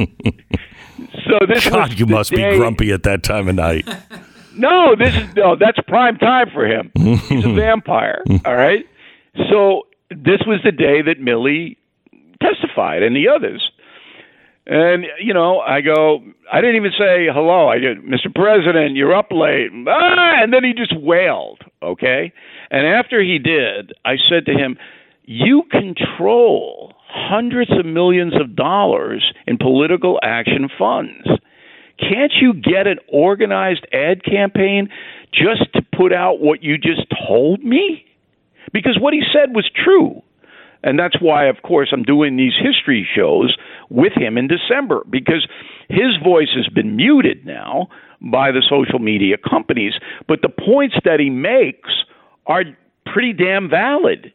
So 1.27 1.39
this 1.47 1.69
God, 1.69 1.99
you 1.99 2.05
must 2.05 2.31
be 2.31 2.41
grumpy 2.55 2.91
at 2.91 3.03
that 3.03 3.23
time 3.23 3.47
of 3.47 3.55
night. 3.55 3.87
no, 4.55 4.95
this 4.95 5.15
is 5.15 5.35
no. 5.35 5.55
That's 5.55 5.77
prime 5.87 6.17
time 6.17 6.49
for 6.53 6.65
him. 6.65 6.91
He's 6.95 7.45
a 7.45 7.53
vampire. 7.53 8.23
All 8.45 8.55
right. 8.55 8.85
So 9.49 9.87
this 10.09 10.41
was 10.47 10.61
the 10.63 10.71
day 10.71 11.01
that 11.01 11.19
Milley 11.19 11.77
testified, 12.41 13.03
and 13.03 13.15
the 13.15 13.27
others. 13.27 13.71
And 14.67 15.05
you 15.21 15.33
know, 15.33 15.59
I 15.59 15.81
go. 15.81 16.23
I 16.51 16.59
didn't 16.61 16.77
even 16.77 16.91
say 16.97 17.27
hello. 17.31 17.67
I 17.67 17.77
did, 17.77 17.99
Mr. 17.99 18.33
President, 18.33 18.95
you're 18.95 19.15
up 19.15 19.27
late. 19.31 19.69
Ah, 19.87 20.41
and 20.41 20.51
then 20.51 20.63
he 20.63 20.73
just 20.73 20.95
wailed. 20.99 21.61
Okay. 21.83 22.33
And 22.71 22.87
after 22.87 23.21
he 23.21 23.37
did, 23.37 23.93
I 24.03 24.15
said 24.27 24.45
to 24.47 24.53
him, 24.53 24.77
"You 25.23 25.63
control 25.69 26.93
hundreds 27.07 27.71
of 27.77 27.85
millions 27.85 28.33
of 28.39 28.55
dollars 28.55 29.33
in 29.45 29.57
political 29.57 30.19
action 30.23 30.67
funds." 30.79 31.27
Can't 31.99 32.33
you 32.41 32.53
get 32.53 32.87
an 32.87 32.97
organized 33.07 33.85
ad 33.93 34.23
campaign 34.25 34.89
just 35.31 35.71
to 35.73 35.81
put 35.95 36.11
out 36.11 36.41
what 36.41 36.61
you 36.63 36.77
just 36.77 37.05
told 37.27 37.63
me? 37.63 38.03
Because 38.73 38.97
what 38.99 39.13
he 39.13 39.23
said 39.31 39.55
was 39.55 39.69
true. 39.73 40.21
And 40.85 40.99
that's 40.99 41.19
why, 41.19 41.47
of 41.47 41.63
course, 41.63 41.89
I'm 41.91 42.03
doing 42.03 42.37
these 42.37 42.53
history 42.53 43.05
shows 43.15 43.57
with 43.89 44.13
him 44.13 44.37
in 44.37 44.47
December 44.47 45.03
because 45.09 45.47
his 45.89 46.15
voice 46.23 46.49
has 46.55 46.67
been 46.69 46.95
muted 46.95 47.45
now 47.45 47.87
by 48.21 48.51
the 48.51 48.63
social 48.69 48.99
media 48.99 49.35
companies. 49.37 49.93
But 50.27 50.43
the 50.43 50.49
points 50.49 50.95
that 51.03 51.19
he 51.19 51.31
makes 51.31 51.89
are 52.45 52.63
pretty 53.05 53.33
damn 53.33 53.67
valid 53.67 54.31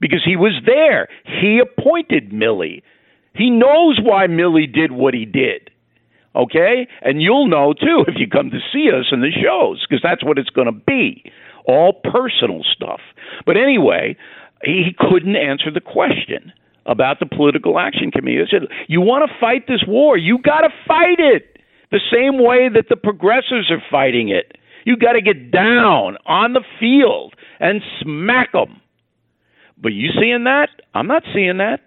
because 0.00 0.22
he 0.24 0.36
was 0.36 0.62
there. 0.64 1.08
He 1.24 1.60
appointed 1.60 2.30
Milley. 2.30 2.82
He 3.34 3.50
knows 3.50 3.98
why 4.00 4.28
Milley 4.28 4.72
did 4.72 4.92
what 4.92 5.12
he 5.12 5.26
did 5.26 5.70
okay? 6.36 6.86
And 7.02 7.20
you'll 7.20 7.48
know 7.48 7.72
too 7.72 8.04
if 8.06 8.14
you 8.16 8.28
come 8.28 8.50
to 8.50 8.60
see 8.72 8.88
us 8.88 9.06
in 9.10 9.20
the 9.20 9.32
shows 9.32 9.84
because 9.84 10.00
that's 10.00 10.24
what 10.24 10.38
it's 10.38 10.50
going 10.50 10.66
to 10.66 10.84
be 10.86 11.24
all 11.66 11.92
personal 11.92 12.62
stuff. 12.64 13.00
But 13.46 13.56
anyway, 13.56 14.16
he 14.64 14.94
couldn't 14.98 15.36
answer 15.36 15.70
the 15.70 15.80
question 15.80 16.52
about 16.86 17.20
the 17.20 17.26
political 17.26 17.78
action 17.78 18.10
committee. 18.10 18.40
I 18.40 18.50
said, 18.50 18.68
"You 18.88 19.00
want 19.00 19.28
to 19.28 19.36
fight 19.38 19.66
this 19.66 19.84
war? 19.86 20.16
You 20.16 20.38
got 20.38 20.62
to 20.62 20.70
fight 20.86 21.18
it." 21.18 21.50
the 21.90 22.00
same 22.12 22.42
way 22.42 22.68
that 22.68 22.88
the 22.88 22.96
progressives 22.96 23.70
are 23.70 23.82
fighting 23.90 24.28
it. 24.28 24.56
You 24.84 24.96
got 24.96 25.12
to 25.12 25.20
get 25.20 25.50
down 25.50 26.16
on 26.26 26.52
the 26.52 26.62
field 26.78 27.34
and 27.58 27.82
smack 28.00 28.52
them. 28.52 28.80
But 29.76 29.92
you 29.92 30.10
seeing 30.18 30.44
that? 30.44 30.68
I'm 30.94 31.06
not 31.06 31.22
seeing 31.34 31.58
that. 31.58 31.80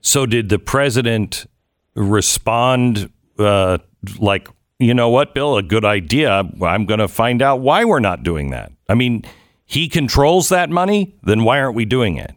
So 0.00 0.24
did 0.24 0.48
the 0.48 0.58
president 0.58 1.46
respond 1.94 3.10
uh, 3.38 3.78
like, 4.18 4.48
you 4.78 4.94
know 4.94 5.08
what, 5.10 5.34
Bill, 5.34 5.56
a 5.56 5.62
good 5.62 5.84
idea. 5.84 6.44
I'm 6.62 6.86
going 6.86 7.00
to 7.00 7.08
find 7.08 7.42
out 7.42 7.60
why 7.60 7.84
we're 7.84 8.00
not 8.00 8.22
doing 8.22 8.50
that. 8.50 8.72
I 8.88 8.94
mean, 8.94 9.24
he 9.68 9.86
controls 9.86 10.48
that 10.48 10.70
money. 10.70 11.14
Then 11.22 11.44
why 11.44 11.60
aren't 11.60 11.76
we 11.76 11.84
doing 11.84 12.16
it? 12.16 12.32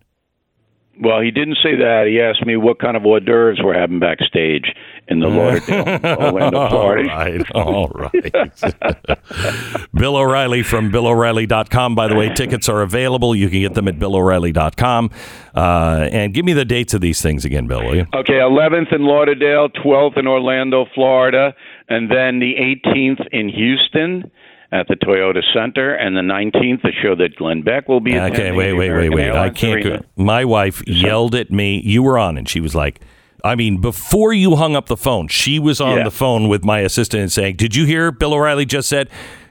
Well, 0.99 1.21
he 1.21 1.31
didn't 1.31 1.57
say 1.63 1.75
that. 1.77 2.05
He 2.07 2.21
asked 2.21 2.45
me 2.45 2.57
what 2.57 2.77
kind 2.77 2.97
of 2.97 3.05
hors 3.05 3.21
d'oeuvres 3.21 3.61
we're 3.63 3.73
having 3.73 3.99
backstage 3.99 4.65
in 5.07 5.21
the 5.21 5.27
Lauderdale, 5.27 5.87
Orlando 6.19 6.67
party. 6.67 7.09
All 7.09 7.17
right, 7.17 7.51
all 7.55 7.87
right. 7.87 9.87
Bill 9.95 10.17
O'Reilly 10.17 10.61
from 10.61 10.91
BillO'Reilly.com. 10.91 11.95
By 11.95 12.07
the 12.07 12.15
way, 12.15 12.31
tickets 12.33 12.67
are 12.67 12.81
available. 12.81 13.33
You 13.33 13.49
can 13.49 13.61
get 13.61 13.73
them 13.73 13.87
at 13.87 13.97
BillO'Reilly.com. 13.97 15.09
Uh, 15.55 16.09
and 16.11 16.33
give 16.33 16.45
me 16.45 16.53
the 16.53 16.65
dates 16.65 16.93
of 16.93 17.01
these 17.01 17.21
things 17.21 17.45
again, 17.45 17.65
Bill, 17.65 17.83
will 17.83 17.95
you? 17.95 18.05
Okay, 18.13 18.33
11th 18.33 18.93
in 18.93 19.03
Lauderdale, 19.03 19.69
12th 19.69 20.17
in 20.19 20.27
Orlando, 20.27 20.85
Florida, 20.93 21.55
and 21.87 22.11
then 22.11 22.39
the 22.39 22.55
18th 22.85 23.25
in 23.31 23.49
Houston 23.49 24.29
at 24.71 24.87
the 24.87 24.95
Toyota 24.95 25.41
Center, 25.53 25.93
and 25.93 26.15
the 26.15 26.21
19th, 26.21 26.81
the 26.81 26.91
show 27.01 27.13
that 27.15 27.35
Glenn 27.35 27.61
Beck 27.61 27.89
will 27.89 27.99
be. 27.99 28.17
Okay, 28.17 28.51
wait, 28.51 28.73
wait, 28.73 28.91
wait, 28.91 29.09
wait. 29.09 29.31
I 29.31 29.49
can't 29.49 29.83
go. 29.83 29.99
My 30.15 30.45
wife 30.45 30.81
yelled 30.87 31.35
at 31.35 31.51
me. 31.51 31.81
You 31.83 32.03
were 32.03 32.17
on, 32.17 32.37
and 32.37 32.47
she 32.47 32.61
was 32.61 32.73
like, 32.73 33.01
I 33.43 33.55
mean, 33.55 33.81
before 33.81 34.31
you 34.33 34.55
hung 34.55 34.75
up 34.75 34.85
the 34.85 34.95
phone, 34.95 35.27
she 35.27 35.57
was 35.59 35.81
on 35.81 35.97
Yeah. 35.97 36.03
the 36.03 36.11
phone 36.11 36.47
with 36.47 36.63
my 36.63 36.79
assistant 36.79 37.21
and 37.21 37.31
saying, 37.31 37.55
Did 37.55 37.75
you 37.75 37.85
hear 37.85 38.11
Bill 38.11 38.33
O'Reilly 38.33 38.65
just 38.65 38.87
said? 38.87 39.09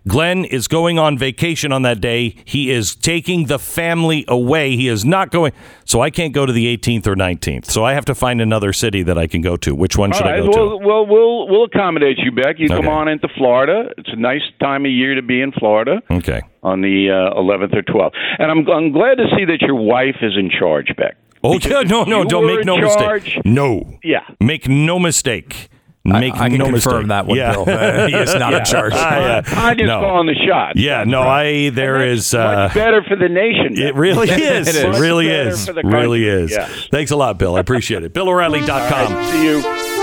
Glenn 0.09 0.45
is 0.45 0.67
going 0.69 0.99
on 0.99 1.19
vacation 1.19 1.73
on 1.73 1.83
that 1.83 2.01
day. 2.01 2.35
He 2.45 2.71
is 2.71 2.95
taking 2.95 3.47
the 3.47 3.59
family 3.59 4.25
away. 4.29 4.77
He 4.77 4.89
is 4.89 5.05
not 5.05 5.31
going. 5.31 5.53
So 5.85 6.01
I 6.01 6.11
can't 6.11 6.33
go 6.33 6.47
to 6.47 6.53
the 6.53 6.75
18th 6.77 7.07
or 7.07 7.15
19th. 7.15 7.67
So 7.67 7.85
I 7.85 7.93
have 7.95 8.05
to 8.07 8.15
find 8.15 8.41
another 8.41 8.73
city 8.73 9.03
that 9.03 9.19
I 9.19 9.27
can 9.27 9.41
go 9.41 9.57
to. 9.59 9.75
Which 9.75 9.97
one 9.97 10.13
should 10.13 10.27
All 10.27 10.33
I 10.33 10.41
go 10.41 10.49
well, 10.51 10.81
well, 10.81 11.07
we'll 11.07 11.49
we'll 11.49 11.65
accommodate 11.65 12.19
you, 12.19 12.33
Beck. 12.33 12.59
You 12.59 12.69
come 12.69 12.89
on 12.89 13.09
into 13.09 13.29
Florida. 13.37 13.91
It's 13.99 14.11
a 14.13 14.17
nice 14.17 14.43
time 14.61 14.85
of 14.85 14.91
year 14.93 15.15
to 15.15 15.23
be 15.23 15.41
in 15.41 15.53
Florida? 15.53 16.03
Okay. 16.11 16.41
on 16.63 16.81
the 16.83 17.11
uh, 17.11 17.39
11th 17.41 17.75
or 17.75 17.83
12th. 17.83 18.13
And 18.39 18.51
I'm 18.51 18.69
I'm 18.71 18.93
glad 18.93 19.17
to 19.17 19.27
see 19.37 19.45
that 19.47 19.61
your 19.63 19.75
wife 19.77 20.17
is 20.23 20.33
in 20.37 20.51
charge, 20.51 20.95
Beck. 20.97 21.17
Oh, 21.43 21.59
yeah, 21.59 21.81
no, 21.87 22.05
no, 22.05 22.25
don't 22.25 22.47
make 22.47 22.65
no 22.67 22.79
charge- 22.79 23.25
mistake. 23.25 23.45
No. 23.47 23.99
Yeah. 24.05 24.21
Make 24.41 24.69
no 24.69 24.99
mistake. 24.99 25.70
Make 26.03 26.35
I 26.35 26.49
can 26.49 26.59
no 26.59 26.65
confirm 26.71 27.07
mistake. 27.07 27.09
that 27.09 27.27
one, 27.27 27.37
yeah. 27.37 27.53
Bill. 27.53 27.69
Uh, 27.69 28.07
he 28.09 28.15
is 28.15 28.35
not 28.35 28.55
in 28.55 28.65
charge. 28.65 28.95
I, 28.95 29.39
uh, 29.39 29.43
I'm 29.49 29.77
just 29.77 29.87
no. 29.87 30.01
calling 30.01 30.27
the 30.29 30.35
shot. 30.49 30.77
Yeah, 30.77 31.05
no, 31.05 31.21
I 31.23 31.69
there 31.71 32.01
is 32.07 32.33
uh 32.33 32.69
Much 32.69 32.75
better 32.75 33.03
for 33.07 33.17
the 33.17 33.29
nation. 33.29 33.77
it 33.79 33.95
really 33.97 34.31
is. 34.31 34.69
It 34.69 34.77
It, 34.77 34.89
is. 34.95 34.99
really 35.01 35.29
is. 35.29 35.67
for 35.67 35.75
the 35.75 35.83
Really 35.85 36.27
is. 36.27 36.53
Yes. 36.53 36.89
Thanks 36.91 37.11
a 37.11 37.17
lot, 37.17 37.39
Bill. 37.39 37.55
I 37.57 37.61
appreciate 37.61 38.03
it. 38.03 38.15
BillO'Reilly.com. 38.15 39.25
See 39.31 39.45
you. 39.45 39.57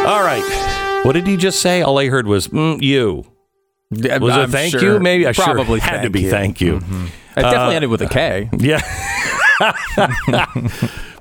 All 0.05 0.23
right. 0.23 1.01
What 1.03 1.13
did 1.13 1.25
he 1.25 1.35
just 1.35 1.61
say? 1.61 1.81
All 1.81 1.97
I 1.97 2.07
heard 2.09 2.27
was 2.27 2.47
mm, 2.49 2.79
you. 2.81 3.23
Yeah, 3.89 4.17
Was 4.19 4.33
I'm 4.35 4.49
it 4.49 4.51
thank 4.51 4.71
sure- 4.73 4.81
you? 4.95 4.99
Maybe 4.99 5.25
I 5.27 5.33
probably 5.33 5.79
sure 5.79 5.89
had 5.89 6.01
to 6.03 6.09
be 6.11 6.21
you. 6.23 6.29
thank 6.29 6.61
you. 6.61 6.75
It 6.77 7.41
definitely 7.41 7.75
ended 7.75 7.89
with 7.89 8.01
a 8.03 8.07
K. 8.07 8.49
Yeah. 8.59 8.81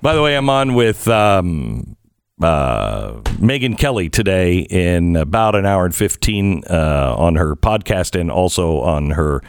By 0.02 0.14
the 0.14 0.22
way, 0.22 0.36
I'm 0.36 0.50
on 0.50 0.74
with 0.74 1.08
um, 1.08 1.95
uh, 2.42 3.12
Megyn 3.38 3.78
Kelly 3.78 4.08
today 4.10 4.58
in 4.58 5.16
about 5.16 5.54
an 5.54 5.64
hour 5.66 5.84
and 5.86 5.94
15 5.94 6.64
uh, 6.68 7.14
on 7.16 7.36
her 7.36 7.56
podcast 7.56 8.18
and 8.18 8.30
also 8.30 8.80
on 8.80 9.10
her 9.12 9.42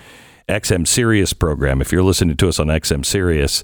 XM 0.47 0.87
Sirius 0.87 1.33
program. 1.33 1.81
If 1.81 1.91
you're 1.91 2.03
listening 2.03 2.37
to 2.37 2.47
us 2.47 2.59
on 2.59 2.67
XM 2.67 3.05
Sirius, 3.05 3.63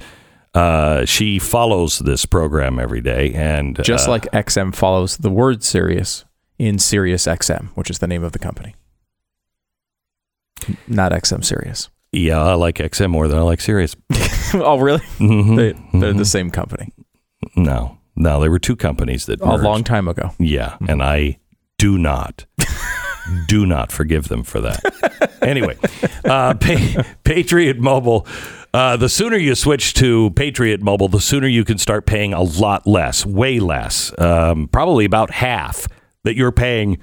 uh, 0.54 1.06
she 1.06 1.40
follows 1.40 2.00
this 2.00 2.26
program 2.26 2.78
every 2.80 3.02
day. 3.02 3.34
And 3.34 3.82
Just 3.84 4.08
uh, 4.08 4.12
like 4.12 4.24
XM 4.32 4.76
follows 4.76 5.18
the 5.18 5.30
word 5.30 5.64
Sirius 5.64 6.26
in 6.60 6.78
Sirius 6.80 7.26
XM, 7.26 7.70
which 7.76 7.90
is 7.90 8.00
the 8.00 8.08
name 8.08 8.24
of 8.24 8.34
the 8.34 8.40
company. 8.40 8.76
Not 10.88 11.12
XM 11.12 11.44
Sirius. 11.44 11.90
yeah, 12.12 12.42
I 12.42 12.54
like 12.54 12.76
XM 12.76 13.10
more 13.10 13.28
than 13.28 13.38
I 13.38 13.42
like 13.42 13.60
Sirius. 13.62 13.96
oh, 14.54 14.78
really? 14.80 15.02
Mhm. 15.18 15.56
They, 15.56 16.00
they're 16.00 16.14
the 16.14 16.26
same 16.26 16.52
company. 16.52 16.94
No, 17.56 17.98
no, 18.16 18.40
there 18.40 18.52
were 18.52 18.60
two 18.60 18.76
companies 18.76 19.26
that 19.28 19.42
A 19.42 19.46
merged. 19.46 19.64
long 19.64 19.84
time 19.84 20.08
ago. 20.08 20.32
Yeah, 20.40 20.78
and 20.88 21.02
I 21.04 21.40
do 21.78 21.98
not, 21.98 22.46
do 23.48 23.66
not 23.66 23.92
forgive 23.92 24.28
them 24.28 24.44
for 24.44 24.62
that. 24.62 25.38
anyway, 25.42 25.78
uh, 26.26 26.54
pa- 26.56 27.04
Patriot 27.24 27.80
Mobile. 27.80 28.28
Uh, 28.74 28.98
the 28.98 29.08
sooner 29.10 29.38
you 29.38 29.54
switch 29.54 29.94
to 29.94 30.32
Patriot 30.32 30.82
Mobile, 30.82 31.08
the 31.08 31.22
sooner 31.22 31.48
you 31.48 31.64
can 31.64 31.78
start 31.78 32.08
paying 32.08 32.34
a 32.34 32.42
lot 32.42 32.88
less, 32.88 33.24
way 33.26 33.60
less, 33.60 34.12
um, 34.20 34.68
probably 34.68 35.06
about 35.06 35.30
half 35.30 35.88
that 36.24 36.36
you're 36.36 36.52
paying 36.52 36.98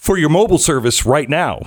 for 0.00 0.16
your 0.16 0.30
mobile 0.30 0.56
service 0.56 1.04
right 1.04 1.28
now. 1.28 1.60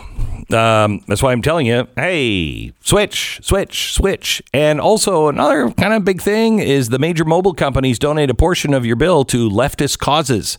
Um, 0.52 1.04
that's 1.08 1.22
why 1.22 1.32
I'm 1.32 1.44
telling 1.44 1.68
you, 1.68 1.88
hey, 1.96 2.74
switch, 2.82 3.40
switch, 3.44 3.94
switch. 3.94 4.42
And 4.52 4.82
also, 4.82 5.28
another 5.28 5.70
kind 5.70 5.94
of 5.94 6.04
big 6.04 6.20
thing 6.20 6.58
is 6.58 6.90
the 6.90 6.98
major 6.98 7.26
mobile 7.26 7.54
companies 7.54 8.00
donate 8.00 8.32
a 8.32 8.34
portion 8.34 8.74
of 8.74 8.88
your 8.88 8.96
bill 8.96 9.24
to 9.26 9.50
leftist 9.50 10.00
causes. 10.00 10.58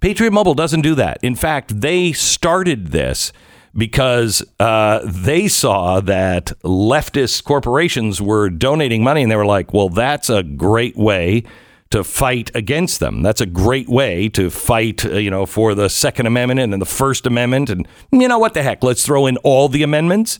Patriot 0.00 0.30
Mobile 0.30 0.54
doesn't 0.54 0.80
do 0.80 0.94
that. 0.94 1.18
In 1.22 1.36
fact, 1.36 1.82
they 1.82 2.12
started 2.12 2.88
this 2.88 3.34
because 3.76 4.42
uh, 4.58 5.00
they 5.04 5.46
saw 5.46 6.00
that 6.00 6.46
leftist 6.64 7.44
corporations 7.44 8.20
were 8.20 8.48
donating 8.48 9.04
money 9.04 9.22
and 9.22 9.30
they 9.30 9.36
were 9.36 9.46
like, 9.46 9.74
well, 9.74 9.90
that's 9.90 10.30
a 10.30 10.42
great 10.42 10.96
way 10.96 11.44
to 11.90 12.04
fight 12.04 12.50
against 12.54 13.00
them. 13.00 13.22
That's 13.22 13.40
a 13.40 13.46
great 13.46 13.88
way 13.88 14.28
to 14.30 14.48
fight, 14.48 15.04
uh, 15.04 15.16
you 15.16 15.30
know, 15.30 15.44
for 15.44 15.74
the 15.74 15.88
Second 15.88 16.26
Amendment 16.26 16.60
and 16.60 16.80
the 16.80 16.86
First 16.86 17.26
Amendment. 17.26 17.68
And 17.68 17.86
you 18.12 18.28
know 18.28 18.38
what 18.38 18.54
the 18.54 18.62
heck? 18.62 18.84
Let's 18.84 19.04
throw 19.04 19.26
in 19.26 19.36
all 19.38 19.68
the 19.68 19.82
amendments. 19.82 20.38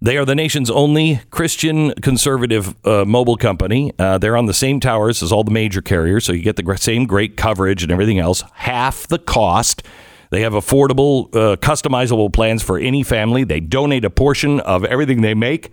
They 0.00 0.16
are 0.16 0.24
the 0.24 0.34
nation's 0.34 0.70
only 0.70 1.20
Christian 1.30 1.92
conservative 2.00 2.74
uh, 2.84 3.04
mobile 3.04 3.36
company. 3.36 3.92
Uh, 3.98 4.18
they're 4.18 4.36
on 4.36 4.46
the 4.46 4.54
same 4.54 4.80
towers 4.80 5.22
as 5.22 5.30
all 5.30 5.44
the 5.44 5.52
major 5.52 5.80
carriers, 5.80 6.24
so 6.24 6.32
you 6.32 6.42
get 6.42 6.56
the 6.56 6.76
same 6.76 7.06
great 7.06 7.36
coverage 7.36 7.82
and 7.82 7.92
everything 7.92 8.18
else, 8.18 8.42
half 8.54 9.06
the 9.06 9.18
cost. 9.18 9.84
They 10.30 10.40
have 10.40 10.54
affordable, 10.54 11.28
uh, 11.36 11.56
customizable 11.56 12.32
plans 12.32 12.62
for 12.62 12.78
any 12.78 13.02
family. 13.02 13.44
They 13.44 13.60
donate 13.60 14.04
a 14.04 14.10
portion 14.10 14.58
of 14.60 14.84
everything 14.84 15.20
they 15.20 15.34
make 15.34 15.70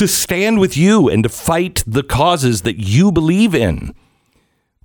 to 0.00 0.08
stand 0.08 0.58
with 0.58 0.78
you 0.78 1.10
and 1.10 1.22
to 1.22 1.28
fight 1.28 1.84
the 1.86 2.02
causes 2.02 2.62
that 2.62 2.78
you 2.78 3.12
believe 3.12 3.54
in. 3.54 3.94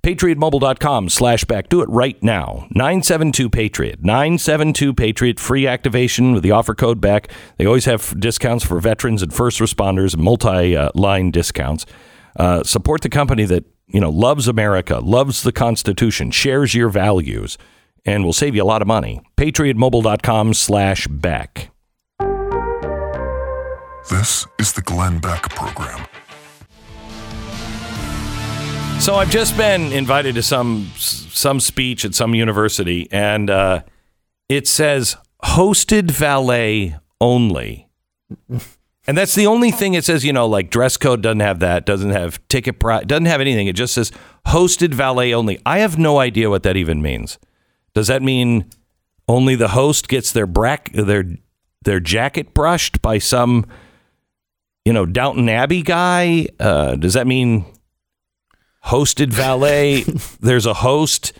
PatriotMobile.com 0.02 1.08
slash 1.08 1.42
Beck. 1.44 1.70
Do 1.70 1.80
it 1.80 1.88
right 1.88 2.22
now. 2.22 2.66
972 2.72 3.48
Patriot. 3.48 4.04
972 4.04 4.92
Patriot. 4.92 5.40
Free 5.40 5.66
activation 5.66 6.34
with 6.34 6.42
the 6.42 6.50
offer 6.50 6.74
code 6.74 7.00
Beck. 7.00 7.30
They 7.56 7.64
always 7.64 7.86
have 7.86 8.20
discounts 8.20 8.62
for 8.62 8.78
veterans 8.78 9.22
and 9.22 9.32
first 9.32 9.58
responders, 9.58 10.18
multi 10.18 10.76
line 10.94 11.30
discounts. 11.30 11.86
Uh, 12.38 12.62
support 12.62 13.00
the 13.00 13.08
company 13.08 13.46
that 13.46 13.64
you 13.86 14.00
know 14.00 14.10
loves 14.10 14.46
America, 14.46 14.98
loves 14.98 15.44
the 15.44 15.52
Constitution, 15.52 16.30
shares 16.30 16.74
your 16.74 16.90
values, 16.90 17.56
and 18.04 18.22
will 18.22 18.34
save 18.34 18.54
you 18.54 18.62
a 18.62 18.68
lot 18.68 18.82
of 18.82 18.86
money. 18.86 19.22
PatriotMobile.com 19.38 20.52
slash 20.52 21.06
Beck. 21.06 21.70
This 24.08 24.46
is 24.60 24.72
the 24.72 24.82
Glenn 24.82 25.18
Beck 25.18 25.42
Program. 25.50 26.06
So 29.00 29.16
I've 29.16 29.30
just 29.30 29.56
been 29.56 29.92
invited 29.92 30.36
to 30.36 30.42
some 30.42 30.92
some 30.96 31.58
speech 31.58 32.04
at 32.04 32.14
some 32.14 32.34
university, 32.34 33.08
and 33.10 33.50
uh, 33.50 33.82
it 34.48 34.68
says 34.68 35.16
hosted 35.44 36.10
valet 36.12 36.96
only, 37.20 37.88
and 39.06 39.18
that's 39.18 39.34
the 39.34 39.46
only 39.48 39.72
thing 39.72 39.94
it 39.94 40.04
says. 40.04 40.24
You 40.24 40.32
know, 40.32 40.46
like 40.46 40.70
dress 40.70 40.96
code 40.96 41.20
doesn't 41.20 41.40
have 41.40 41.58
that, 41.58 41.84
doesn't 41.84 42.10
have 42.10 42.46
ticket 42.46 42.78
price, 42.78 43.04
doesn't 43.06 43.26
have 43.26 43.40
anything. 43.40 43.66
It 43.66 43.74
just 43.74 43.94
says 43.94 44.12
hosted 44.46 44.94
valet 44.94 45.34
only. 45.34 45.60
I 45.66 45.78
have 45.78 45.98
no 45.98 46.20
idea 46.20 46.48
what 46.48 46.62
that 46.62 46.76
even 46.76 47.02
means. 47.02 47.38
Does 47.92 48.06
that 48.06 48.22
mean 48.22 48.70
only 49.28 49.56
the 49.56 49.68
host 49.68 50.06
gets 50.06 50.30
their 50.30 50.46
brack 50.46 50.92
their 50.92 51.24
their 51.82 52.00
jacket 52.00 52.54
brushed 52.54 53.02
by 53.02 53.18
some 53.18 53.66
you 54.86 54.94
know 54.94 55.04
Downton 55.04 55.50
Abbey 55.50 55.82
guy? 55.82 56.46
Uh, 56.58 56.94
does 56.94 57.12
that 57.12 57.26
mean 57.26 57.66
hosted 58.86 59.32
valet. 59.32 60.02
There's 60.40 60.66
a 60.66 60.74
host 60.74 61.32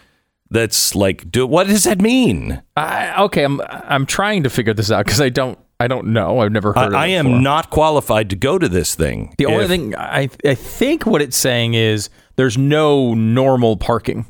that's 0.50 0.94
like, 0.94 1.30
do 1.30 1.46
what 1.46 1.66
does 1.66 1.84
that 1.84 2.00
mean? 2.00 2.62
I, 2.76 3.24
okay, 3.24 3.44
I'm 3.44 3.60
I'm 3.64 4.06
trying 4.06 4.42
to 4.42 4.50
figure 4.50 4.74
this 4.74 4.90
out 4.90 5.04
because 5.04 5.20
I 5.20 5.28
don't 5.28 5.58
I 5.78 5.88
don't 5.88 6.08
know. 6.08 6.40
I've 6.40 6.52
never 6.52 6.72
heard. 6.72 6.88
of 6.88 6.94
I, 6.94 7.04
I 7.04 7.06
am 7.08 7.42
not 7.42 7.70
qualified 7.70 8.30
to 8.30 8.36
go 8.36 8.58
to 8.58 8.68
this 8.68 8.94
thing. 8.94 9.34
The 9.38 9.46
only 9.46 9.66
thing 9.66 9.94
I 9.96 10.28
I 10.44 10.54
think 10.54 11.06
what 11.06 11.22
it's 11.22 11.36
saying 11.36 11.74
is 11.74 12.10
there's 12.36 12.58
no 12.58 13.14
normal 13.14 13.76
parking. 13.76 14.26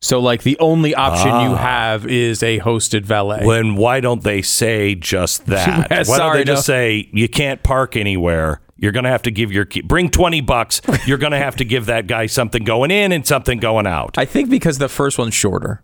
So, 0.00 0.20
like, 0.20 0.44
the 0.44 0.56
only 0.60 0.94
option 0.94 1.28
you 1.28 1.52
ah. 1.52 1.56
have 1.56 2.06
is 2.06 2.42
a 2.42 2.60
hosted 2.60 3.04
valet. 3.04 3.44
When 3.44 3.74
why 3.74 4.00
don't 4.00 4.22
they 4.22 4.42
say 4.42 4.94
just 4.94 5.46
that? 5.46 5.90
Yeah, 5.90 5.98
why 5.98 6.02
sorry, 6.04 6.18
don't 6.18 6.34
they 6.34 6.44
no. 6.52 6.54
just 6.56 6.66
say 6.66 7.08
you 7.12 7.28
can't 7.28 7.62
park 7.62 7.96
anywhere? 7.96 8.60
You're 8.76 8.92
going 8.92 9.04
to 9.04 9.10
have 9.10 9.22
to 9.22 9.32
give 9.32 9.50
your 9.50 9.64
key. 9.64 9.80
Bring 9.80 10.08
twenty 10.08 10.40
bucks. 10.40 10.80
You're 11.04 11.18
going 11.18 11.32
to 11.32 11.38
have 11.38 11.56
to 11.56 11.64
give 11.64 11.86
that 11.86 12.06
guy 12.06 12.26
something 12.26 12.62
going 12.62 12.92
in 12.92 13.10
and 13.10 13.26
something 13.26 13.58
going 13.58 13.88
out. 13.88 14.16
I 14.16 14.24
think 14.24 14.50
because 14.50 14.78
the 14.78 14.88
first 14.88 15.18
one's 15.18 15.34
shorter. 15.34 15.82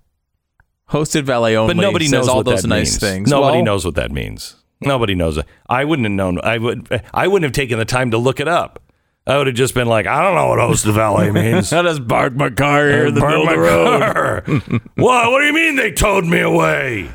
Hosted 0.91 1.25
valet 1.25 1.57
only 1.57 1.75
but 1.75 1.81
nobody 1.81 2.05
says 2.05 2.13
knows 2.13 2.29
all 2.29 2.45
those 2.45 2.65
nice 2.65 2.91
means. 2.93 2.99
things. 2.99 3.31
Nobody 3.31 3.57
Well, 3.59 3.65
knows 3.65 3.85
what 3.85 3.97
that 3.97 4.13
means. 4.13 4.57
Nobody 4.81 5.15
knows 5.15 5.39
it. 5.39 5.47
I 5.69 5.85
wouldn't 5.85 6.05
have 6.05 6.13
known. 6.13 6.39
I 6.45 6.59
would. 6.59 7.03
I 7.13 7.27
wouldn't 7.27 7.45
have 7.45 7.53
taken 7.53 7.79
the 7.79 7.85
time 7.85 8.13
to 8.13 8.19
look 8.19 8.39
it 8.39 8.47
up. 8.47 8.81
I 9.27 9.39
would 9.39 9.47
have 9.47 9.57
just 9.57 9.75
been 9.75 9.89
like, 9.89 10.07
I 10.07 10.23
don't 10.23 10.35
know 10.35 10.49
what 10.49 10.59
host 10.59 10.85
of 10.87 10.97
valet 10.97 11.31
means. 11.33 11.73
I 11.73 11.83
just 11.83 12.07
park 12.07 12.35
my 12.35 12.51
car 12.51 12.89
here 12.89 13.07
in 13.07 13.15
the 13.15 13.21
middle 13.21 13.49
of 13.49 13.51
the 13.51 13.59
road. 13.59 14.83
what? 14.97 15.31
What 15.31 15.41
do 15.41 15.47
you 15.47 15.55
mean 15.55 15.77
they 15.77 15.93
towed 15.93 16.25
me 16.25 16.41
away? 16.41 17.11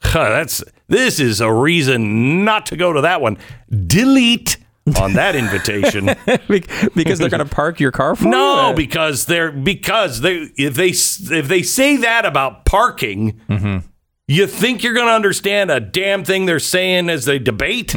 Huh, 0.00 0.30
That's 0.30 0.62
this 0.86 1.20
is 1.20 1.40
a 1.40 1.52
reason 1.52 2.44
not 2.44 2.66
to 2.66 2.76
go 2.76 2.92
to 2.92 3.02
that 3.02 3.20
one. 3.20 3.36
Delete 3.86 4.56
on 4.96 5.12
that 5.14 5.36
invitation. 5.36 6.06
because 6.94 7.18
they're 7.18 7.28
going 7.28 7.46
to 7.46 7.54
park 7.54 7.78
your 7.78 7.92
car 7.92 8.16
for 8.16 8.24
no, 8.24 8.70
you? 8.70 8.76
because 8.76 9.26
they're 9.26 9.52
because 9.52 10.20
they 10.20 10.48
if 10.56 10.74
they 10.74 10.90
if 10.90 11.48
they 11.48 11.62
say 11.62 11.98
that 11.98 12.24
about 12.24 12.64
parking, 12.64 13.40
mm-hmm. 13.48 13.86
you 14.28 14.46
think 14.46 14.82
you're 14.82 14.94
going 14.94 15.08
to 15.08 15.12
understand 15.12 15.70
a 15.70 15.80
damn 15.80 16.24
thing 16.24 16.46
they're 16.46 16.58
saying 16.58 17.10
as 17.10 17.26
they 17.26 17.38
debate? 17.38 17.94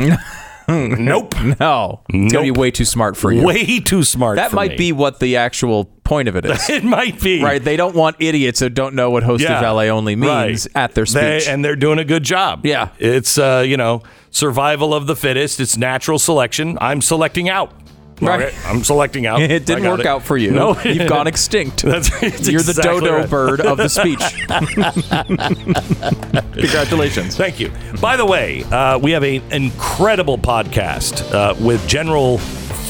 nope. 0.99 1.33
no. 1.59 2.01
It's 2.09 2.33
going 2.33 2.45
to 2.47 2.53
be 2.53 2.59
way 2.59 2.71
too 2.71 2.85
smart 2.85 3.17
for 3.17 3.31
you. 3.31 3.43
Way 3.43 3.79
too 3.79 4.03
smart. 4.03 4.37
that 4.37 4.49
for 4.51 4.55
might 4.55 4.71
me. 4.71 4.77
be 4.77 4.91
what 4.91 5.19
the 5.19 5.37
actual 5.37 5.85
point 6.03 6.27
of 6.27 6.35
it 6.35 6.45
is. 6.45 6.69
It 6.69 6.83
might 6.83 7.19
be 7.21 7.41
right? 7.43 7.63
They 7.63 7.77
don't 7.77 7.95
want 7.95 8.17
idiots 8.19 8.59
who 8.59 8.69
don't 8.69 8.95
know 8.95 9.09
what 9.11 9.23
hosted 9.23 9.41
Yeah. 9.41 9.61
valet 9.61 9.89
only 9.89 10.15
means 10.15 10.67
Right. 10.73 10.83
at 10.83 10.95
their 10.95 11.05
They- 11.05 11.39
speech. 11.39 11.49
and 11.51 11.63
they're 11.63 11.75
doing 11.75 11.99
a 11.99 12.05
good 12.05 12.23
job. 12.23 12.65
Yeah. 12.65 12.89
It's 12.99 13.37
uh, 13.37 13.63
you 13.65 13.77
know, 13.77 14.03
survival 14.29 14.93
of 14.93 15.07
the 15.07 15.15
fittest. 15.15 15.59
It's 15.59 15.77
natural 15.77 16.19
selection. 16.19 16.77
I'm 16.81 17.01
selecting 17.01 17.49
out. 17.49 17.73
Right. 18.21 18.53
Okay, 18.53 18.57
I'm 18.65 18.83
selecting 18.83 19.25
out. 19.25 19.41
it 19.51 19.65
didn't 19.65 19.89
work 19.89 20.01
it. 20.01 20.05
out 20.05 20.23
for 20.23 20.37
you. 20.37 20.51
No. 20.51 20.79
You've 20.81 21.09
gone 21.09 21.27
extinct. 21.27 21.81
That's 21.83 22.09
it's 22.21 22.47
You're 22.47 22.61
the 22.61 22.73
dodo 22.73 23.17
right. 23.17 23.29
bird 23.29 23.61
of 23.61 23.77
the 23.77 23.89
speech. 23.89 24.19
Congratulations. 26.53 27.35
Thank 27.35 27.59
you. 27.59 27.71
By 27.99 28.17
the 28.17 28.25
way, 28.25 28.63
uh, 28.65 28.99
we 28.99 29.11
have 29.11 29.23
an 29.23 29.41
incredible 29.51 30.37
podcast 30.37 31.33
uh, 31.33 31.55
with 31.59 31.85
General 31.87 32.39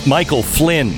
Michael 0.05 0.43
Flynn. 0.43 0.91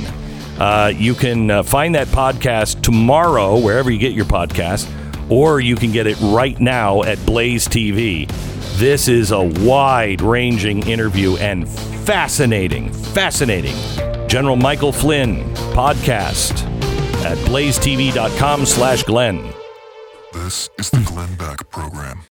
Uh, 0.60 0.92
you 0.96 1.14
can 1.14 1.52
uh, 1.52 1.64
find 1.64 1.94
that 1.96 2.08
podcast 2.08 2.82
tomorrow 2.82 3.60
wherever 3.60 3.92
you 3.92 4.00
get 4.00 4.14
your 4.14 4.26
podcast, 4.26 4.90
or 5.30 5.60
you 5.60 5.76
can 5.76 5.92
get 5.92 6.08
it 6.08 6.20
right 6.22 6.60
now 6.60 7.04
at 7.04 7.24
Blaze 7.26 7.68
TV. 7.68 8.28
This 8.78 9.08
is 9.08 9.32
a 9.32 9.42
wide-ranging 9.42 10.88
interview 10.88 11.38
and 11.38 11.70
fascinating, 11.70 12.92
fascinating. 12.92 13.76
General 14.28 14.56
Michael 14.56 14.92
Flynn 14.92 15.38
podcast 15.76 16.64
at 17.24 17.38
blazetv.com 17.48 18.66
slash 18.66 19.04
Glenn. 19.04 19.54
This 20.34 20.72
is 20.80 20.90
the 20.90 21.04
Glenn 21.06 21.36
Beck 21.36 21.70
Program. 21.70 22.20